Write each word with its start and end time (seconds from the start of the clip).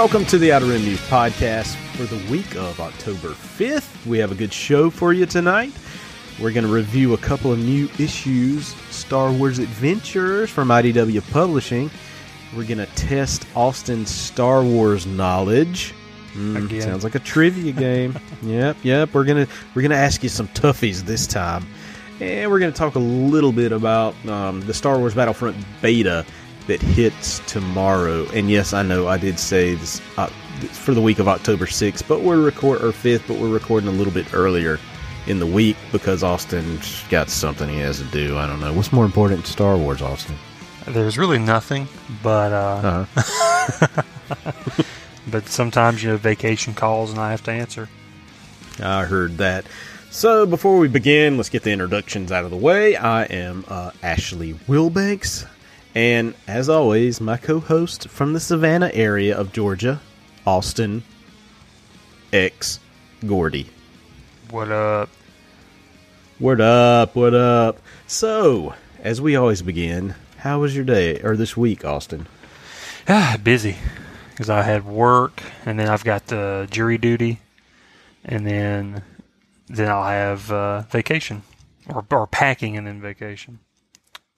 Welcome 0.00 0.24
to 0.26 0.38
the 0.38 0.50
Outer 0.50 0.64
Rim 0.64 0.82
News 0.82 0.98
Podcast 1.08 1.76
for 1.94 2.04
the 2.04 2.32
week 2.32 2.56
of 2.56 2.80
October 2.80 3.28
5th. 3.32 4.06
We 4.06 4.16
have 4.16 4.32
a 4.32 4.34
good 4.34 4.50
show 4.50 4.88
for 4.88 5.12
you 5.12 5.26
tonight. 5.26 5.74
We're 6.40 6.52
going 6.52 6.66
to 6.66 6.72
review 6.72 7.12
a 7.12 7.18
couple 7.18 7.52
of 7.52 7.58
new 7.58 7.86
issues 7.98 8.68
Star 8.90 9.30
Wars 9.30 9.58
Adventures 9.58 10.48
from 10.48 10.68
IDW 10.68 11.30
Publishing. 11.30 11.90
We're 12.56 12.64
going 12.64 12.78
to 12.78 12.86
test 12.94 13.46
Austin's 13.54 14.10
Star 14.10 14.64
Wars 14.64 15.04
knowledge. 15.04 15.92
Mm, 16.32 16.82
sounds 16.82 17.04
like 17.04 17.14
a 17.14 17.18
trivia 17.18 17.72
game. 17.72 18.18
yep, 18.42 18.78
yep. 18.82 19.12
We're 19.12 19.24
gonna 19.24 19.48
we're 19.74 19.82
gonna 19.82 19.96
ask 19.96 20.22
you 20.22 20.30
some 20.30 20.48
toughies 20.48 21.02
this 21.02 21.26
time, 21.26 21.66
and 22.20 22.50
we're 22.50 22.58
gonna 22.58 22.72
talk 22.72 22.94
a 22.94 23.00
little 23.00 23.52
bit 23.52 23.70
about 23.70 24.14
um, 24.26 24.62
the 24.62 24.72
Star 24.72 24.98
Wars 24.98 25.14
Battlefront 25.14 25.58
beta 25.82 26.24
that 26.66 26.80
hits 26.80 27.40
tomorrow. 27.46 28.26
And 28.32 28.50
yes, 28.50 28.72
I 28.72 28.82
know 28.82 29.08
I 29.08 29.18
did 29.18 29.38
say 29.38 29.74
this 29.74 30.00
uh, 30.16 30.26
for 30.26 30.94
the 30.94 31.00
week 31.00 31.18
of 31.18 31.28
October 31.28 31.66
sixth, 31.66 32.06
but 32.06 32.20
we're 32.22 32.40
record 32.42 32.82
or 32.82 32.92
fifth, 32.92 33.24
but 33.26 33.38
we're 33.38 33.48
recording 33.52 33.88
a 33.88 33.92
little 33.92 34.12
bit 34.12 34.32
earlier 34.34 34.78
in 35.26 35.38
the 35.38 35.46
week 35.46 35.76
because 35.92 36.22
Austin's 36.22 37.04
got 37.08 37.28
something 37.30 37.68
he 37.68 37.78
has 37.78 37.98
to 37.98 38.04
do. 38.06 38.36
I 38.38 38.46
don't 38.46 38.60
know 38.60 38.72
what's 38.72 38.92
more 38.92 39.04
important 39.04 39.44
to 39.44 39.52
Star 39.52 39.76
Wars, 39.76 40.02
Austin. 40.02 40.36
There's 40.86 41.18
really 41.18 41.38
nothing, 41.38 41.88
but 42.22 42.52
uh, 42.52 43.04
Uh-huh. 43.06 44.02
but 45.30 45.46
sometimes 45.48 46.02
you 46.02 46.10
know 46.10 46.16
vacation 46.16 46.74
calls 46.74 47.10
and 47.10 47.18
I 47.18 47.30
have 47.32 47.42
to 47.44 47.50
answer. 47.52 47.88
I 48.82 49.04
heard 49.04 49.38
that. 49.38 49.66
So 50.10 50.46
before 50.46 50.78
we 50.78 50.88
begin, 50.88 51.36
let's 51.36 51.48
get 51.50 51.62
the 51.62 51.70
introductions 51.70 52.32
out 52.32 52.44
of 52.44 52.50
the 52.50 52.56
way. 52.56 52.96
I 52.96 53.24
am 53.24 53.64
uh, 53.68 53.90
Ashley 54.02 54.54
Wilbanks, 54.68 55.46
and 55.94 56.34
as 56.46 56.68
always, 56.68 57.20
my 57.20 57.36
co-host 57.36 58.08
from 58.08 58.32
the 58.32 58.40
Savannah 58.40 58.90
area 58.92 59.36
of 59.36 59.52
Georgia, 59.52 60.00
Austin 60.46 61.02
X 62.32 62.80
Gordy. 63.26 63.68
What 64.50 64.70
up? 64.70 65.08
What 66.38 66.60
up? 66.60 67.14
What 67.14 67.34
up? 67.34 67.80
So, 68.06 68.74
as 69.00 69.20
we 69.20 69.36
always 69.36 69.62
begin, 69.62 70.14
how 70.38 70.60
was 70.60 70.74
your 70.74 70.84
day 70.84 71.20
or 71.20 71.36
this 71.36 71.56
week, 71.56 71.84
Austin? 71.84 72.26
Ah, 73.08 73.36
busy 73.42 73.76
because 74.40 74.48
I 74.48 74.62
had 74.62 74.86
work 74.86 75.42
and 75.66 75.78
then 75.78 75.88
I've 75.88 76.02
got 76.02 76.32
uh, 76.32 76.64
jury 76.64 76.96
duty, 76.96 77.40
and 78.24 78.46
then 78.46 79.02
then 79.68 79.90
I'll 79.90 80.04
have 80.04 80.50
uh, 80.50 80.80
vacation 80.88 81.42
or 81.86 82.06
or 82.10 82.26
packing 82.26 82.78
and 82.78 82.86
then 82.86 83.02
vacation. 83.02 83.58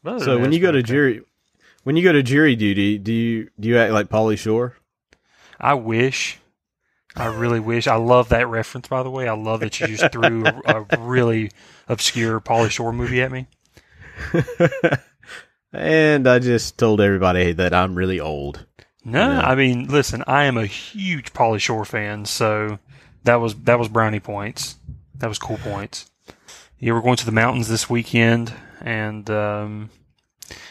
So 0.05 0.41
when 0.41 0.53
you 0.53 0.59
go 0.59 0.73
to 0.73 0.79
okay. 0.79 0.87
jury, 0.87 1.23
when 1.83 1.97
you 1.97 2.03
go 2.03 2.13
to 2.13 2.23
jury 2.23 2.57
duty, 2.57 2.99
do 2.99 3.13
you 3.13 3.51
do 3.59 3.69
you 3.69 3.79
act 3.79 3.93
like 3.93 4.09
Pauly 4.09 4.39
Shore? 4.39 4.77
I 5.61 5.75
wish. 5.75 6.39
I 7.15 7.27
really 7.27 7.61
wish. 7.61 7.87
I 7.87 7.97
love 7.97 8.31
that 8.31 8.49
reference, 8.49 8.89
by 8.89 9.03
the 9.03 9.11
way. 9.11 9.29
I 9.29 9.35
love 9.35 9.61
that 9.61 9.79
you 9.79 9.87
just 9.87 10.11
threw 10.13 10.47
a, 10.47 10.63
a 10.67 10.99
really 10.99 11.51
obscure 11.89 12.41
Pauly 12.41 12.71
Shore 12.71 12.93
movie 12.93 13.21
at 13.21 13.31
me. 13.31 13.47
And 15.73 16.29
I 16.29 16.39
just 16.39 16.77
told 16.77 17.01
everybody 17.01 17.53
that 17.53 17.73
I'm 17.73 17.95
really 17.95 18.21
old. 18.21 18.67
No, 19.05 19.27
Yeah. 19.33 19.41
I 19.41 19.55
mean, 19.55 19.89
listen, 19.89 20.23
I 20.27 20.45
am 20.45 20.59
a 20.59 20.67
huge 20.67 21.33
Pauly 21.33 21.61
Shore 21.61 21.85
fan, 21.85 22.27
so 22.27 22.79
that 23.25 23.37
was 23.37 23.55
that 23.55 23.79
was 23.79 23.89
brownie 23.89 24.21
points. 24.21 24.77
That 25.17 25.29
was 25.29 25.39
cool 25.39 25.57
points. 25.57 26.11
Yeah, 26.79 26.93
we're 26.93 27.01
going 27.01 27.17
to 27.17 27.25
the 27.25 27.33
mountains 27.33 27.69
this 27.69 27.89
weekend, 27.89 28.53
and 28.83 29.29
um, 29.31 29.91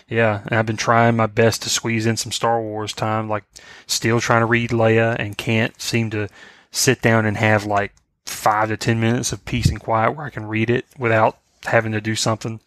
yeah, 0.08 0.42
and 0.46 0.58
I've 0.60 0.66
been 0.66 0.78
trying 0.78 1.16
my 1.16 1.28
best 1.28 1.64
to 1.64 1.70
squeeze 1.70 2.06
in 2.06 2.18
some 2.18 2.32
Star 2.32 2.62
Wars 2.62 2.94
time. 2.94 3.30
Like, 3.30 3.44
still 3.88 4.20
trying 4.20 4.42
to 4.42 4.46
read 4.46 4.72
Leia, 4.72 5.16
and 5.18 5.38
can't 5.38 5.80
seem 5.82 6.10
to 6.12 6.28
sit 6.72 7.02
down 7.02 7.26
and 7.26 7.38
have 7.38 7.66
like 7.66 7.94
five 8.26 8.70
to 8.70 8.78
ten 8.78 9.00
minutes 9.00 9.32
of 9.32 9.46
peace 9.46 9.70
and 9.70 9.80
quiet 9.80 10.12
where 10.12 10.26
I 10.26 10.30
can 10.30 10.48
read 10.48 10.70
it 10.70 10.86
without 10.98 11.38
having 11.66 11.92
to 11.94 12.02
do 12.02 12.16
something. 12.16 12.60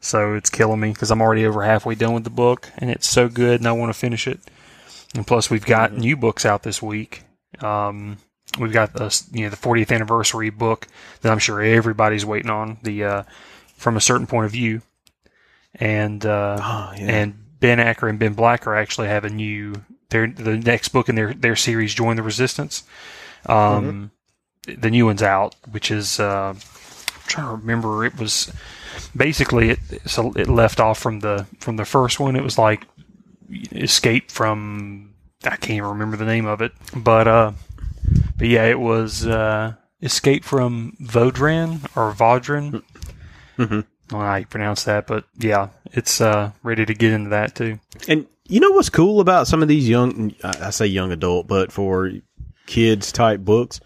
So 0.00 0.34
it's 0.34 0.50
killing 0.50 0.80
me 0.80 0.92
because 0.92 1.10
I'm 1.10 1.20
already 1.20 1.44
over 1.44 1.62
halfway 1.62 1.94
done 1.94 2.14
with 2.14 2.24
the 2.24 2.30
book, 2.30 2.70
and 2.78 2.90
it's 2.90 3.08
so 3.08 3.28
good, 3.28 3.60
and 3.60 3.68
I 3.68 3.72
want 3.72 3.92
to 3.92 3.98
finish 3.98 4.26
it. 4.26 4.40
And 5.14 5.26
plus, 5.26 5.50
we've 5.50 5.66
got 5.66 5.92
new 5.92 6.16
books 6.16 6.46
out 6.46 6.62
this 6.62 6.80
week. 6.80 7.22
Um, 7.60 8.18
we've 8.58 8.72
got 8.72 8.94
the 8.94 9.22
you 9.32 9.44
know 9.44 9.50
the 9.50 9.56
40th 9.56 9.92
anniversary 9.92 10.50
book 10.50 10.86
that 11.20 11.30
I'm 11.30 11.38
sure 11.38 11.60
everybody's 11.60 12.24
waiting 12.24 12.50
on. 12.50 12.78
The 12.82 13.04
uh, 13.04 13.22
from 13.76 13.96
a 13.96 14.00
certain 14.00 14.26
point 14.26 14.46
of 14.46 14.52
view, 14.52 14.82
and 15.74 16.24
uh, 16.26 16.58
Oh, 16.60 16.92
yeah. 16.96 17.06
and 17.10 17.34
Ben 17.60 17.78
Acker 17.80 18.08
and 18.08 18.18
Ben 18.18 18.34
Blacker 18.34 18.74
actually 18.74 19.08
have 19.08 19.24
a 19.24 19.30
new 19.30 19.74
their 20.10 20.26
the 20.26 20.56
next 20.56 20.88
book 20.88 21.08
in 21.08 21.14
their 21.14 21.32
their 21.34 21.56
series, 21.56 21.94
Join 21.94 22.16
the 22.16 22.22
Resistance. 22.22 22.84
Um, 23.46 24.10
The 24.66 24.90
new 24.90 25.06
one's 25.06 25.22
out, 25.22 25.54
which 25.70 25.90
is 25.90 26.20
uh, 26.20 26.54
I'm 26.54 27.26
trying 27.26 27.46
to 27.46 27.52
remember. 27.52 28.04
It 28.04 28.18
was 28.18 28.52
basically 29.16 29.70
it 29.70 29.78
so 30.06 30.32
it 30.36 30.48
left 30.48 30.80
off 30.80 30.98
from 30.98 31.20
the 31.20 31.46
from 31.60 31.76
the 31.76 31.84
first 31.84 32.18
one. 32.20 32.36
It 32.36 32.42
was 32.42 32.58
like 32.58 32.86
escape 33.72 34.30
from 34.30 35.14
I 35.44 35.50
can't 35.56 35.70
even 35.78 35.88
remember 35.90 36.16
the 36.16 36.24
name 36.26 36.46
of 36.46 36.60
it, 36.60 36.72
but 36.94 37.26
uh, 37.28 37.52
but 38.36 38.48
yeah, 38.48 38.64
it 38.64 38.78
was 38.80 39.26
uh, 39.26 39.74
escape 40.02 40.44
from 40.44 40.96
Vodran 41.00 41.84
or 41.96 42.12
Vodran. 42.12 42.82
Mhm. 43.58 43.86
I 44.10 44.12
don't 44.12 44.20
know 44.20 44.26
how 44.26 44.36
you 44.36 44.46
pronounce 44.46 44.84
that, 44.84 45.06
but 45.06 45.24
yeah, 45.38 45.68
it's 45.92 46.20
uh, 46.20 46.50
ready 46.62 46.84
to 46.84 46.94
get 46.94 47.12
into 47.12 47.30
that 47.30 47.54
too. 47.54 47.78
And 48.08 48.26
you 48.48 48.58
know 48.60 48.72
what's 48.72 48.90
cool 48.90 49.20
about 49.20 49.46
some 49.46 49.62
of 49.62 49.68
these 49.68 49.88
young, 49.88 50.34
I 50.42 50.70
say 50.70 50.86
young 50.86 51.12
adult, 51.12 51.46
but 51.46 51.70
for 51.70 52.10
kids 52.66 53.12
type 53.12 53.40
books, 53.40 53.80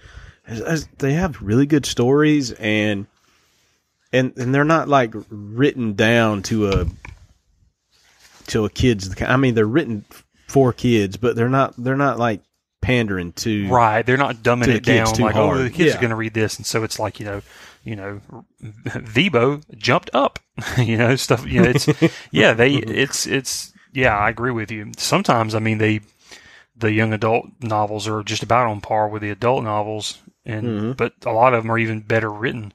is, 0.49 0.61
is 0.61 0.89
they 0.99 1.12
have 1.12 1.43
really 1.43 1.67
good 1.67 1.85
stories 1.85 2.53
and 2.53 3.07
and 4.12 4.33
and 4.39 4.55
they're 4.55 4.65
not 4.65 4.89
like 4.89 5.12
written 5.29 5.93
down 5.95 6.43
to 6.45 6.69
a 6.71 6.87
to 8.47 8.65
a 8.65 8.71
kid's. 8.71 9.21
I 9.23 9.37
mean, 9.37 9.55
they're 9.55 9.67
written 9.67 10.05
for 10.49 10.73
kids, 10.73 11.17
but 11.17 11.37
they're 11.37 11.49
not 11.49 11.75
they're 11.77 11.97
not 11.97 12.19
like 12.19 12.41
pandering 12.81 13.33
to 13.33 13.69
Right, 13.69 14.05
they're 14.05 14.17
not 14.19 14.37
dumbing 14.37 14.69
it 14.69 14.85
down 14.85 15.15
like, 15.17 15.37
oh, 15.37 15.56
the 15.62 15.71
kids 15.71 15.91
Yeah. 15.91 15.97
are 15.97 16.01
going 16.01 16.11
to 16.11 16.17
read 16.17 16.35
this, 16.35 16.56
and 16.59 16.67
so 16.67 16.85
it's 16.85 16.99
like 16.99 17.19
you 17.21 17.27
know, 17.27 17.43
you 17.84 17.97
know, 17.97 18.21
Vibo 18.62 19.62
jumped 19.77 20.11
up, 20.15 20.39
you 20.78 20.97
know, 20.97 21.17
stuff. 21.17 21.47
You 21.47 21.62
know, 21.62 21.71
it's 21.71 21.89
yeah, 22.31 22.53
they, 22.53 22.75
it's, 22.75 23.27
it's, 23.27 23.72
yeah, 23.93 24.17
I 24.17 24.31
agree 24.31 24.50
with 24.50 24.71
you. 24.71 24.93
Sometimes, 24.97 25.55
I 25.55 25.59
mean, 25.59 25.78
they, 25.78 26.00
the 26.77 26.93
young 26.93 27.12
adult 27.12 27.47
novels 27.61 28.09
are 28.09 28.23
just 28.23 28.43
about 28.43 28.67
on 28.67 28.81
par 28.81 29.09
with 29.09 29.23
the 29.23 29.31
adult 29.31 29.62
novels, 29.65 30.19
and 30.44 30.67
Mhm. 30.67 30.97
but 30.97 31.12
a 31.25 31.33
lot 31.33 31.55
of 31.55 31.62
them 31.62 31.71
are 31.71 31.78
even 31.78 32.00
better 32.00 32.31
written, 32.31 32.73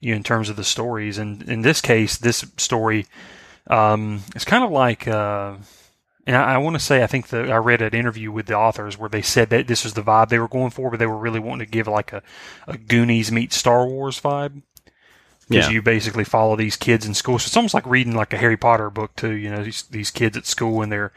you 0.00 0.12
know, 0.12 0.16
in 0.16 0.22
terms 0.22 0.48
of 0.48 0.56
the 0.56 0.64
stories. 0.64 1.18
And 1.18 1.42
in 1.42 1.62
this 1.62 1.80
case, 1.80 2.16
this 2.16 2.44
story, 2.56 3.06
um, 3.66 4.22
it's 4.34 4.44
kind 4.44 4.64
of 4.64 4.70
like. 4.70 5.06
Uh, 5.06 5.56
and 6.26 6.36
I, 6.36 6.54
I 6.54 6.58
want 6.58 6.74
to 6.74 6.80
say, 6.80 7.02
I 7.02 7.06
think 7.06 7.28
that 7.28 7.50
I 7.50 7.56
read 7.56 7.82
an 7.82 7.94
interview 7.94 8.32
with 8.32 8.46
the 8.46 8.54
authors 8.56 8.98
where 8.98 9.08
they 9.08 9.22
said 9.22 9.50
that 9.50 9.66
this 9.66 9.84
was 9.84 9.94
the 9.94 10.02
vibe 10.02 10.28
they 10.28 10.38
were 10.38 10.48
going 10.48 10.70
for, 10.70 10.90
but 10.90 10.98
they 10.98 11.06
were 11.06 11.16
really 11.18 11.40
wanting 11.40 11.66
to 11.66 11.70
give 11.70 11.86
like 11.86 12.12
a, 12.12 12.22
a 12.66 12.76
Goonies 12.76 13.30
meet 13.30 13.52
Star 13.52 13.86
Wars 13.86 14.20
vibe. 14.20 14.62
Because 15.48 15.66
Yeah. 15.68 15.74
you 15.74 15.82
basically 15.82 16.24
follow 16.24 16.56
these 16.56 16.74
kids 16.76 17.06
in 17.06 17.14
school. 17.14 17.38
So 17.38 17.46
it's 17.46 17.56
almost 17.56 17.72
like 17.74 17.86
reading 17.86 18.16
like 18.16 18.32
a 18.32 18.36
Harry 18.38 18.56
Potter 18.56 18.90
book 18.90 19.14
too. 19.14 19.30
You 19.32 19.50
know, 19.50 19.62
these, 19.62 19.84
these 19.84 20.10
kids 20.10 20.36
at 20.36 20.44
school 20.44 20.82
and 20.82 20.90
they're, 20.90 21.12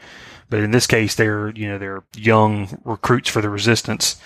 but 0.48 0.60
in 0.60 0.70
this 0.70 0.86
case, 0.86 1.16
they're, 1.16 1.48
you 1.50 1.68
know, 1.68 1.78
they're 1.78 2.04
young 2.14 2.80
recruits 2.84 3.28
for 3.28 3.40
the 3.40 3.50
resistance 3.50 4.20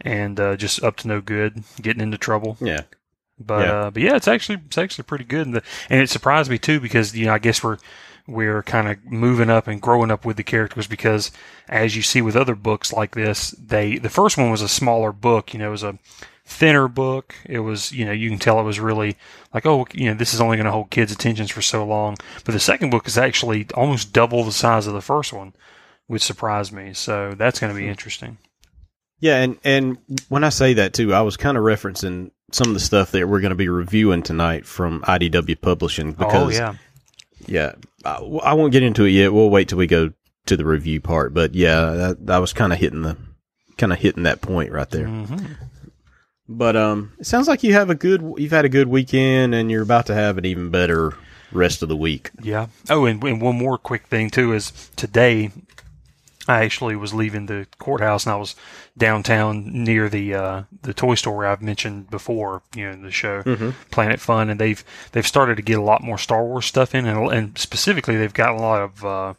and, 0.00 0.40
uh, 0.40 0.56
just 0.56 0.82
up 0.82 0.96
to 0.96 1.08
no 1.08 1.20
good, 1.20 1.64
getting 1.82 2.00
into 2.02 2.16
trouble. 2.16 2.56
yeah 2.60 2.82
But 3.38 3.66
Yeah. 3.66 3.72
uh, 3.72 3.90
but 3.90 4.02
yeah, 4.02 4.16
it's 4.16 4.28
actually 4.28 4.60
it's 4.66 4.78
actually 4.78 5.04
pretty 5.04 5.24
good, 5.24 5.46
and, 5.46 5.56
the, 5.56 5.62
and 5.90 6.00
it 6.00 6.08
surprised 6.08 6.50
me 6.50 6.58
too 6.58 6.80
because 6.80 7.14
you 7.14 7.26
know 7.26 7.34
I 7.34 7.38
guess 7.38 7.62
we're 7.62 7.76
we're 8.26 8.62
kind 8.62 8.88
of 8.88 9.04
moving 9.04 9.50
up 9.50 9.66
and 9.66 9.80
growing 9.80 10.10
up 10.10 10.24
with 10.24 10.36
the 10.36 10.42
characters 10.42 10.86
because 10.86 11.30
as 11.68 11.96
you 11.96 12.02
see 12.02 12.22
with 12.22 12.36
other 12.36 12.54
books 12.54 12.92
like 12.92 13.14
this, 13.14 13.50
they 13.52 13.98
the 13.98 14.10
first 14.10 14.38
one 14.38 14.50
was 14.50 14.62
a 14.62 14.68
smaller 14.68 15.12
book, 15.12 15.52
you 15.52 15.58
know, 15.58 15.68
it 15.68 15.72
was 15.72 15.82
a 15.82 15.98
thinner 16.44 16.88
book. 16.88 17.34
It 17.46 17.60
was 17.60 17.92
you 17.92 18.04
know 18.04 18.12
you 18.12 18.28
can 18.28 18.38
tell 18.38 18.60
it 18.60 18.64
was 18.64 18.80
really 18.80 19.16
like 19.54 19.66
oh 19.66 19.86
you 19.92 20.06
know 20.06 20.14
this 20.14 20.34
is 20.34 20.40
only 20.40 20.56
going 20.56 20.66
to 20.66 20.72
hold 20.72 20.90
kids' 20.90 21.12
attentions 21.12 21.50
for 21.50 21.62
so 21.62 21.84
long, 21.84 22.16
but 22.44 22.52
the 22.52 22.60
second 22.60 22.90
book 22.90 23.06
is 23.06 23.18
actually 23.18 23.66
almost 23.74 24.12
double 24.12 24.44
the 24.44 24.52
size 24.52 24.86
of 24.86 24.94
the 24.94 25.00
first 25.00 25.32
one, 25.32 25.54
which 26.06 26.22
surprised 26.22 26.72
me. 26.72 26.92
So 26.94 27.34
that's 27.36 27.60
going 27.60 27.72
to 27.72 27.78
be 27.78 27.86
hmm. 27.86 27.90
interesting. 27.90 28.38
Yeah, 29.20 29.40
and 29.40 29.58
and 29.62 29.98
when 30.28 30.44
I 30.44 30.48
say 30.48 30.74
that 30.74 30.94
too, 30.94 31.14
I 31.14 31.22
was 31.22 31.36
kind 31.36 31.56
of 31.56 31.62
referencing 31.62 32.32
some 32.50 32.68
of 32.68 32.74
the 32.74 32.80
stuff 32.80 33.12
that 33.12 33.28
we're 33.28 33.40
going 33.40 33.50
to 33.50 33.56
be 33.56 33.68
reviewing 33.68 34.22
tonight 34.22 34.66
from 34.66 35.00
IDW 35.02 35.60
Publishing 35.60 36.08
oh, 36.08 36.12
because 36.12 36.58
oh 36.58 36.62
yeah. 36.62 36.74
Yeah, 37.46 37.72
I, 38.04 38.16
I 38.16 38.54
won't 38.54 38.72
get 38.72 38.82
into 38.82 39.04
it 39.04 39.10
yet. 39.10 39.32
We'll 39.32 39.50
wait 39.50 39.68
till 39.68 39.78
we 39.78 39.86
go 39.86 40.12
to 40.46 40.56
the 40.56 40.64
review 40.64 41.00
part. 41.00 41.34
But 41.34 41.54
yeah, 41.54 41.90
that, 41.90 42.30
I 42.30 42.38
was 42.38 42.52
kind 42.52 42.72
of 42.72 42.78
hitting 42.78 43.02
the 43.02 43.16
kind 43.76 43.92
of 43.92 43.98
hitting 43.98 44.24
that 44.24 44.40
point 44.40 44.72
right 44.72 44.88
there. 44.90 45.06
hmm 45.06 45.36
But 46.48 46.76
um, 46.76 47.12
it 47.18 47.26
sounds 47.26 47.48
like 47.48 47.62
you 47.62 47.72
have 47.72 47.90
a 47.90 47.94
good 47.94 48.22
you've 48.36 48.52
had 48.52 48.64
a 48.64 48.68
good 48.70 48.88
weekend 48.88 49.54
and 49.54 49.70
you're 49.70 49.82
about 49.82 50.06
to 50.06 50.14
have 50.14 50.38
an 50.38 50.44
even 50.44 50.70
better 50.70 51.14
rest 51.52 51.82
of 51.82 51.88
the 51.88 51.96
week. 51.96 52.30
Yeah. 52.42 52.66
Oh, 52.90 53.04
and, 53.06 53.22
and 53.22 53.40
one 53.40 53.56
more 53.56 53.78
quick 53.78 54.06
thing 54.06 54.30
too 54.30 54.52
is 54.52 54.90
today 54.96 55.50
I 56.48 56.64
actually 56.64 56.96
was 56.96 57.14
leaving 57.14 57.46
the 57.46 57.66
courthouse 57.78 58.26
and 58.26 58.32
I 58.32 58.36
was 58.36 58.56
downtown 58.98 59.84
near 59.84 60.08
the 60.08 60.34
uh, 60.34 60.62
the 60.82 60.92
toy 60.92 61.14
store 61.14 61.46
I've 61.46 61.62
mentioned 61.62 62.10
before, 62.10 62.62
you 62.74 62.86
know, 62.86 62.92
in 62.92 63.02
the 63.02 63.10
show 63.12 63.42
Mm-hmm. 63.42 63.70
Planet 63.90 64.20
Fun, 64.20 64.50
and 64.50 64.58
they've 64.60 64.82
they've 65.12 65.26
started 65.26 65.56
to 65.56 65.62
get 65.62 65.78
a 65.78 65.82
lot 65.82 66.02
more 66.02 66.18
Star 66.18 66.44
Wars 66.44 66.66
stuff 66.66 66.94
in, 66.94 67.06
and, 67.06 67.30
and 67.32 67.56
specifically 67.58 68.16
they've 68.16 68.34
got 68.34 68.50
a 68.54 68.60
lot 68.60 68.82
of 68.82 69.04
uh, 69.04 69.34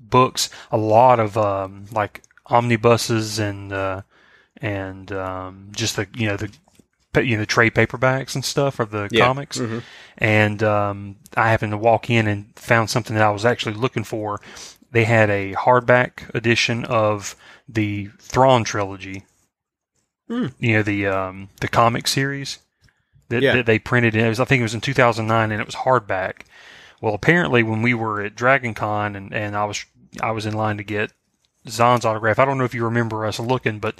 books, 0.00 0.50
a 0.72 0.76
lot 0.76 1.20
of 1.20 1.36
um, 1.38 1.86
like 1.92 2.22
omnibuses 2.46 3.38
and 3.38 3.72
uh, 3.72 4.02
and 4.60 5.12
um, 5.12 5.68
just 5.72 5.96
the 5.96 6.06
you 6.16 6.26
know 6.28 6.36
the 6.36 6.50
you 7.22 7.36
know 7.36 7.40
the 7.40 7.46
trade 7.46 7.74
paperbacks 7.74 8.34
and 8.34 8.44
stuff 8.44 8.80
of 8.80 8.90
the 8.90 9.08
Yeah. 9.10 9.26
comics. 9.26 9.58
Mhm. 9.58 9.82
And 10.18 10.62
um, 10.62 11.16
I 11.36 11.50
happened 11.50 11.72
to 11.72 11.78
walk 11.78 12.10
in 12.10 12.26
and 12.26 12.46
found 12.56 12.90
something 12.90 13.14
that 13.16 13.24
I 13.24 13.30
was 13.30 13.44
actually 13.44 13.74
looking 13.76 14.04
for. 14.04 14.40
They 14.90 15.04
had 15.04 15.28
a 15.30 15.52
hardback 15.54 16.34
edition 16.34 16.84
of 16.84 17.36
the 17.68 18.08
Thrawn 18.18 18.64
trilogy. 18.64 19.24
Hmm. 20.28 20.46
You 20.58 20.74
know 20.74 20.82
the 20.82 21.06
um, 21.06 21.48
the 21.60 21.68
comic 21.68 22.06
series 22.06 22.58
that, 23.28 23.42
Yeah. 23.42 23.54
that 23.56 23.66
they 23.66 23.78
printed. 23.78 24.14
In. 24.14 24.24
It 24.24 24.28
was 24.28 24.40
I 24.40 24.44
think 24.44 24.60
it 24.60 24.64
was 24.64 24.74
in 24.74 24.80
2009, 24.80 25.52
and 25.52 25.60
it 25.60 25.66
was 25.66 25.74
hardback. 25.74 26.42
Well, 27.00 27.14
apparently, 27.14 27.62
when 27.62 27.82
we 27.82 27.94
were 27.94 28.20
at 28.22 28.34
Dragon 28.34 28.74
Con 28.74 29.14
and, 29.16 29.32
and 29.32 29.56
I 29.56 29.64
was 29.64 29.84
I 30.22 30.30
was 30.32 30.46
in 30.46 30.54
line 30.54 30.76
to 30.78 30.84
get 30.84 31.12
Zahn's 31.68 32.04
autograph. 32.04 32.38
I 32.38 32.44
don't 32.44 32.58
know 32.58 32.64
if 32.64 32.74
you 32.74 32.84
remember 32.84 33.24
us 33.26 33.38
looking, 33.38 33.78
but 33.78 33.94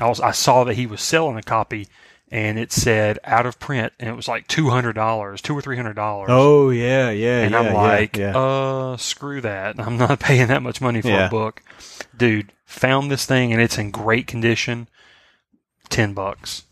I 0.00 0.08
was 0.08 0.20
I 0.20 0.30
saw 0.32 0.64
that 0.64 0.74
he 0.74 0.86
was 0.86 1.00
selling 1.00 1.36
a 1.36 1.42
copy, 1.42 1.88
and 2.30 2.58
it 2.58 2.72
said 2.72 3.18
out 3.24 3.46
of 3.46 3.58
print, 3.58 3.92
and 3.98 4.08
it 4.08 4.14
was 4.14 4.28
like 4.28 4.46
two 4.48 4.70
hundred 4.70 4.94
dollars, 4.94 5.40
two 5.40 5.56
or 5.56 5.62
three 5.62 5.76
hundred 5.76 5.94
dollars. 5.94 6.28
Oh 6.30 6.70
yeah, 6.70 7.10
yeah, 7.10 7.42
and 7.42 7.52
yeah, 7.52 7.58
I'm 7.60 7.74
like, 7.74 8.16
yeah. 8.16 8.36
uh, 8.36 8.96
screw 8.96 9.40
that. 9.40 9.78
I'm 9.80 9.96
not 9.96 10.20
paying 10.20 10.48
that 10.48 10.62
much 10.62 10.80
money 10.80 11.00
for 11.00 11.08
Yeah. 11.08 11.26
a 11.26 11.30
book, 11.30 11.62
dude. 12.16 12.52
Found 12.66 13.10
this 13.10 13.24
thing 13.24 13.52
and 13.52 13.62
it's 13.62 13.78
in 13.78 13.90
great 13.90 14.26
condition. 14.26 14.88
Ten 15.88 16.12
bucks. 16.14 16.64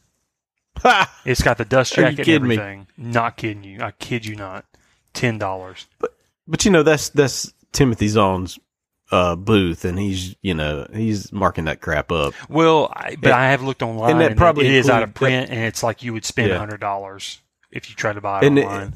It's 1.25 1.43
got 1.43 1.57
the 1.59 1.65
dust 1.65 1.95
jacket 1.95 2.19
and 2.19 2.25
kidding 2.27 2.47
me? 2.49 2.87
Not 2.99 3.37
kidding 3.39 3.65
you. 3.65 3.81
I 3.81 3.93
kid 3.93 4.27
you 4.27 4.37
not. 4.37 4.67
Ten 5.15 5.39
dollars. 5.39 5.87
But 5.99 6.15
but 6.47 6.65
you 6.67 6.71
know 6.71 6.83
that's 6.83 7.09
that's 7.09 7.53
Timothy 7.73 8.09
Zahn's 8.09 8.59
uh, 9.13 9.37
booth, 9.37 9.85
and 9.85 9.99
he's 9.99 10.35
you 10.43 10.55
know 10.55 10.87
he's 10.93 11.33
marking 11.33 11.65
that 11.67 11.81
crap 11.81 12.11
up. 12.11 12.35
Well, 12.49 12.93
I, 12.95 13.17
but 13.17 13.31
And- 13.33 13.35
I 13.41 13.51
have 13.51 13.63
looked 13.63 13.83
online, 13.83 14.13
and 14.13 14.23
and, 14.23 14.31
that 14.33 14.37
probably 14.37 14.67
it 14.67 14.73
is 14.75 14.89
out 14.91 15.03
of 15.03 15.11
include- 15.11 15.29
print, 15.29 15.51
and 15.51 15.61
it's 15.61 15.83
like 15.83 16.03
you 16.03 16.13
would 16.13 16.25
spend 16.25 16.49
Yeah. 16.49 16.59
hundred 16.59 16.81
dollars 16.81 17.41
if 17.71 17.89
you 17.89 17.97
try 17.97 18.13
to 18.13 18.21
buy 18.21 18.41
it 18.41 18.47
And 18.47 18.59
it- 18.59 18.65
online. 18.65 18.95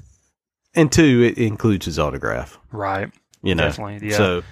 And 0.75 0.93
two, 0.93 1.23
it 1.23 1.37
includes 1.39 1.87
his 1.87 1.99
autograph. 1.99 2.59
right? 2.71 3.11
You 3.43 3.55
know, 3.57 3.65
Definitely. 3.65 4.09
Yeah. 4.11 4.17
So 4.17 4.43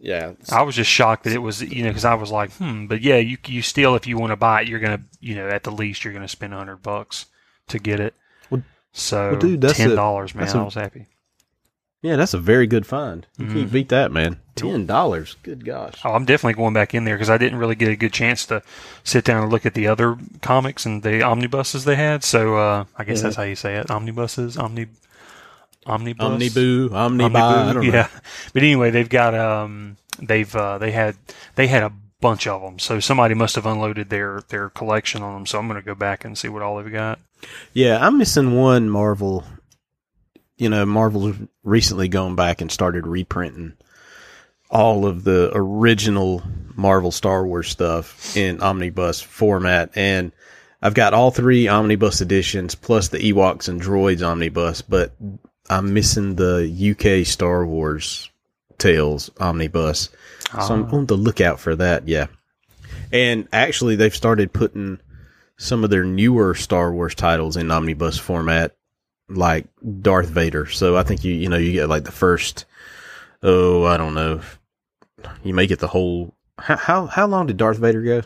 yeah, 0.00 0.32
I 0.50 0.62
was 0.62 0.74
just 0.74 0.90
shocked 0.90 1.24
that 1.24 1.32
it 1.34 1.38
was, 1.38 1.60
you 1.62 1.82
know, 1.84 1.90
because 1.90 2.04
I 2.06 2.14
was 2.14 2.30
like, 2.30 2.50
hmm, 2.54 2.86
but 2.86 3.02
yeah, 3.02 3.16
you 3.18 3.36
you 3.46 3.60
still, 3.62 3.94
if 3.94 4.06
you 4.06 4.16
want 4.16 4.30
to 4.32 4.36
buy 4.36 4.62
it, 4.62 4.68
you're 4.68 4.80
gonna, 4.80 5.02
you 5.20 5.34
know, 5.34 5.48
at 5.48 5.62
the 5.64 5.70
least, 5.70 6.04
you're 6.04 6.12
gonna 6.14 6.26
spend 6.28 6.54
a 6.54 6.56
hundred 6.56 6.82
bucks 6.82 7.26
to 7.68 7.78
get 7.78 8.00
it. 8.00 8.14
Well- 8.50 8.62
so, 8.92 9.30
well, 9.32 9.40
dude, 9.40 9.60
that's 9.60 9.76
ten 9.76 9.94
dollars, 9.94 10.34
man. 10.34 10.42
that's 10.44 10.54
a- 10.54 10.58
I 10.58 10.62
was 10.62 10.74
happy. 10.74 11.06
yeah, 12.02 12.16
that's 12.16 12.34
a 12.34 12.38
very 12.38 12.66
good 12.66 12.86
find. 12.86 13.26
You 13.38 13.46
Mhm. 13.46 13.52
can't 13.52 13.72
beat 13.72 13.88
that, 13.90 14.10
man. 14.10 14.40
Ten 14.54 14.84
dollars. 14.86 15.36
Good 15.42 15.64
gosh. 15.64 15.94
Oh, 16.04 16.12
I'm 16.12 16.24
definitely 16.26 16.54
going 16.54 16.74
back 16.74 16.94
in 16.94 17.04
there 17.04 17.16
because 17.16 17.30
I 17.30 17.38
didn't 17.38 17.58
really 17.58 17.74
get 17.74 17.88
a 17.90 17.96
good 17.96 18.12
chance 18.12 18.44
to 18.46 18.62
sit 19.02 19.24
down 19.24 19.42
and 19.42 19.50
look 19.52 19.64
at 19.64 19.72
the 19.74 19.86
other 19.86 20.16
comics 20.42 20.84
and 20.84 21.02
the 21.02 21.22
omnibuses 21.22 21.84
they 21.84 21.96
had. 21.96 22.22
So, 22.22 22.56
uh, 22.56 22.84
I 22.96 23.04
guess 23.04 23.18
Yeah. 23.18 23.22
that's 23.24 23.36
how 23.36 23.42
you 23.44 23.56
say 23.56 23.76
it: 23.76 23.90
omnibuses, 23.90 24.58
omni, 24.58 24.88
omnibus, 25.86 26.24
Omniboo, 26.26 26.90
Omnibuy. 26.90 27.30
Omnibu, 27.30 27.42
I 27.42 27.72
don't 27.72 27.86
know. 27.86 27.92
yeah. 27.92 28.08
But 28.52 28.62
anyway, 28.62 28.90
they've 28.90 29.08
got 29.08 29.34
um 29.34 29.96
they've 30.20 30.54
uh, 30.54 30.78
they 30.78 30.92
had 30.92 31.16
they 31.54 31.66
had 31.66 31.82
a 31.82 31.92
bunch 32.20 32.46
of 32.46 32.60
them. 32.62 32.78
So 32.78 33.00
somebody 33.00 33.34
must 33.34 33.54
have 33.56 33.66
unloaded 33.66 34.10
their 34.10 34.42
their 34.48 34.68
collection 34.68 35.22
on 35.22 35.34
them. 35.34 35.46
So 35.46 35.58
I'm 35.58 35.66
going 35.66 35.80
to 35.80 35.84
go 35.86 35.94
back 35.94 36.24
and 36.24 36.36
see 36.36 36.48
what 36.48 36.62
all 36.62 36.76
they've 36.80 36.92
got. 36.92 37.18
Yeah, 37.72 37.98
I'm 38.06 38.18
missing 38.18 38.54
one 38.54 38.90
Marvel. 38.90 39.44
You 40.58 40.68
know, 40.68 40.84
Marvel's 40.86 41.36
recently 41.64 42.06
gone 42.08 42.36
back 42.36 42.60
and 42.60 42.70
started 42.70 43.06
reprinting 43.06 43.72
all 44.72 45.06
of 45.06 45.22
the 45.24 45.50
original 45.54 46.42
Marvel 46.74 47.12
Star 47.12 47.46
Wars 47.46 47.68
stuff 47.68 48.36
in 48.36 48.60
omnibus 48.62 49.20
format, 49.20 49.90
and 49.94 50.32
I've 50.80 50.94
got 50.94 51.14
all 51.14 51.30
three 51.30 51.68
omnibus 51.68 52.20
editions 52.20 52.74
plus 52.74 53.08
the 53.08 53.18
Ewoks 53.18 53.68
and 53.68 53.80
Droids 53.80 54.26
omnibus, 54.26 54.82
but 54.82 55.12
I'm 55.70 55.92
missing 55.94 56.34
the 56.34 56.64
UK 56.66 57.24
Star 57.26 57.64
Wars 57.66 58.30
Tales 58.78 59.30
omnibus. 59.38 60.08
So 60.50 60.74
I'm 60.74 60.84
Ah. 60.84 60.96
on 60.96 61.06
the 61.06 61.16
lookout 61.16 61.60
for 61.60 61.76
that. 61.76 62.08
Yeah, 62.08 62.26
and 63.12 63.46
actually, 63.52 63.96
they've 63.96 64.14
started 64.14 64.52
putting 64.52 64.98
some 65.58 65.84
of 65.84 65.90
their 65.90 66.04
newer 66.04 66.54
Star 66.54 66.92
Wars 66.92 67.14
titles 67.14 67.56
in 67.56 67.70
omnibus 67.70 68.18
format, 68.18 68.74
like 69.28 69.66
Darth 70.00 70.28
Vader. 70.28 70.66
So 70.66 70.96
I 70.96 71.02
think 71.04 71.22
you 71.24 71.32
you 71.34 71.48
know 71.48 71.56
you 71.58 71.72
get 71.72 71.88
like 71.88 72.04
the 72.04 72.10
first 72.12 72.64
oh 73.42 73.84
I 73.84 73.96
don't 73.96 74.14
know 74.14 74.40
you 75.42 75.54
make 75.54 75.70
it 75.70 75.78
the 75.78 75.88
whole 75.88 76.34
how 76.58 76.76
how, 76.76 77.06
how 77.06 77.26
long 77.26 77.46
did 77.46 77.56
Darth 77.56 77.78
Vader 77.78 78.02
go? 78.02 78.22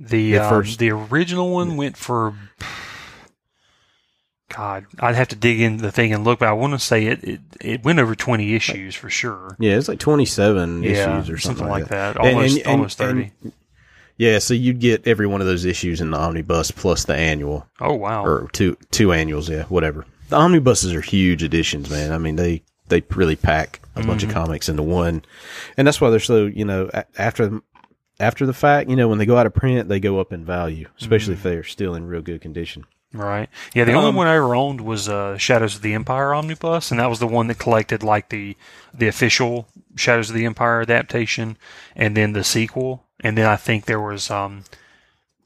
The 0.00 0.32
The 0.32 0.38
um, 0.38 0.48
first- 0.48 0.78
the 0.78 0.90
original 0.90 1.50
one 1.52 1.76
went 1.76 1.96
for 1.96 2.34
God, 4.50 4.86
I'd 4.98 5.14
have 5.14 5.28
to 5.28 5.36
dig 5.36 5.60
in 5.60 5.76
the 5.76 5.92
thing 5.92 6.12
and 6.14 6.24
look, 6.24 6.38
but 6.38 6.48
I 6.48 6.52
want 6.52 6.72
to 6.72 6.78
say 6.78 7.04
it, 7.06 7.22
it 7.22 7.40
it 7.60 7.84
went 7.84 7.98
over 7.98 8.14
20 8.14 8.54
issues 8.54 8.94
for 8.94 9.10
sure. 9.10 9.54
Yeah, 9.58 9.76
it's 9.76 9.88
like 9.88 9.98
twenty 9.98 10.24
seven 10.24 10.82
Yeah, 10.82 11.18
issues 11.18 11.28
or 11.30 11.36
something, 11.38 11.68
like 11.68 11.88
that. 11.88 12.16
And- 12.16 12.26
and- 12.26 12.36
Almost 12.36 12.56
and- 12.58 12.66
almost 12.66 13.00
and- 13.00 13.30
30. 13.42 13.52
yeah, 14.16 14.38
so 14.38 14.54
you'd 14.54 14.80
get 14.80 15.06
every 15.06 15.26
one 15.26 15.42
of 15.42 15.46
those 15.46 15.66
issues 15.66 16.00
in 16.00 16.10
the 16.12 16.18
omnibus 16.18 16.70
plus 16.70 17.04
the 17.04 17.14
annual. 17.14 17.66
oh 17.80 17.94
wow. 17.94 18.24
or 18.24 18.48
two 18.52 18.76
two 18.90 19.12
annuals, 19.12 19.50
yeah, 19.50 19.64
whatever. 19.64 20.06
The 20.30 20.36
omnibuses 20.36 20.94
are 20.94 21.02
huge 21.02 21.42
editions, 21.42 21.90
man. 21.90 22.12
I 22.12 22.18
mean, 22.18 22.36
they 22.36 22.62
they 22.88 23.02
really 23.14 23.36
pack 23.36 23.80
a 23.96 24.02
bunch 24.04 24.22
Mm-hmm. 24.22 24.30
of 24.30 24.34
comics 24.34 24.68
into 24.68 24.82
one, 24.82 25.22
and 25.76 25.86
that's 25.86 26.00
why 26.00 26.10
they're 26.10 26.20
so 26.20 26.46
you 26.46 26.64
know 26.64 26.90
after 27.16 27.60
after 28.20 28.46
the 28.46 28.52
fact, 28.52 28.90
you 28.90 28.96
know, 28.96 29.06
when 29.08 29.18
they 29.18 29.26
go 29.26 29.36
out 29.36 29.46
of 29.46 29.54
print, 29.54 29.88
they 29.88 30.00
go 30.00 30.18
up 30.20 30.32
in 30.32 30.44
value, 30.44 30.88
especially 31.00 31.34
Mm-hmm. 31.34 31.38
if 31.48 31.52
they're 31.54 31.64
still 31.64 31.94
in 31.94 32.06
real 32.06 32.22
good 32.22 32.40
condition. 32.40 32.84
Right. 33.12 33.48
Yeah, 33.74 33.84
the 33.84 33.92
only 33.94 34.10
Um, 34.10 34.16
one 34.16 34.26
I 34.26 34.36
ever 34.36 34.54
owned 34.54 34.82
was 34.82 35.08
uh, 35.08 35.38
Shadows 35.38 35.76
of 35.76 35.82
the 35.82 35.94
Empire 35.94 36.34
omnibus, 36.34 36.90
and 36.90 37.00
that 37.00 37.08
was 37.08 37.20
the 37.20 37.26
one 37.26 37.46
that 37.46 37.58
collected 37.58 38.02
like 38.02 38.28
the 38.28 38.56
the 38.92 39.08
official 39.08 39.66
Shadows 39.96 40.28
of 40.30 40.36
the 40.36 40.44
Empire 40.44 40.82
adaptation, 40.82 41.56
and 41.96 42.14
then 42.16 42.32
the 42.34 42.44
sequel, 42.44 43.04
and 43.20 43.38
then 43.38 43.46
I 43.46 43.56
think 43.56 43.84
there 43.86 44.00
was 44.00 44.30
um 44.30 44.64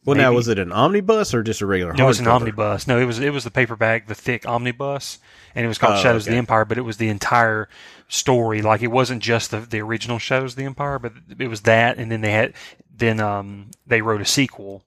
Well, 0.04 0.16
now 0.16 0.32
was 0.32 0.48
it 0.48 0.58
an 0.58 0.72
omnibus 0.72 1.32
or 1.32 1.42
just 1.42 1.60
a 1.60 1.66
regular? 1.66 1.94
it 1.94 2.02
was 2.02 2.18
an 2.18 2.26
hardcover? 2.26 2.30
omnibus. 2.32 2.86
No, 2.88 2.98
it 2.98 3.04
was 3.04 3.18
it 3.20 3.30
was 3.32 3.44
the 3.44 3.50
paperback, 3.50 4.08
the 4.08 4.14
thick 4.14 4.46
omnibus, 4.48 5.18
and 5.54 5.64
it 5.64 5.68
was 5.68 5.78
called 5.78 5.94
Oh, 5.96 6.02
Shadows 6.02 6.26
of 6.26 6.32
the 6.32 6.38
Empire, 6.38 6.64
but 6.64 6.76
it 6.78 6.82
was 6.82 6.96
the 6.96 7.08
entire 7.08 7.68
story. 8.08 8.62
Like 8.62 8.82
it 8.82 8.88
wasn't 8.88 9.22
just 9.22 9.50
the 9.52 9.60
the 9.60 9.80
original 9.80 10.18
Shadows 10.18 10.52
of 10.52 10.56
the 10.56 10.64
Empire, 10.64 10.98
but 10.98 11.12
it 11.38 11.46
was 11.48 11.62
that, 11.62 11.98
and 11.98 12.10
then 12.10 12.20
they 12.20 12.32
had 12.32 12.54
then 12.94 13.20
um 13.20 13.70
they 13.86 14.02
wrote 14.02 14.20
a 14.20 14.24
sequel 14.24 14.84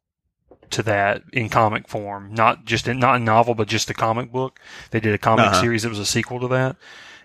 to 0.71 0.83
that 0.83 1.21
in 1.31 1.47
comic 1.47 1.87
form, 1.87 2.33
not 2.33 2.65
just 2.65 2.87
in, 2.87 2.99
not 2.99 3.15
a 3.15 3.19
novel, 3.19 3.53
but 3.55 3.67
just 3.69 3.89
a 3.89 3.93
comic 3.93 4.31
book. 4.33 4.59
They 4.91 4.99
did 4.99 5.13
a 5.13 5.17
comic 5.17 5.45
Uh-huh. 5.45 5.61
series 5.61 5.83
that 5.83 5.89
was 5.89 5.99
a 5.99 6.05
sequel 6.05 6.39
to 6.41 6.47
that, 6.49 6.75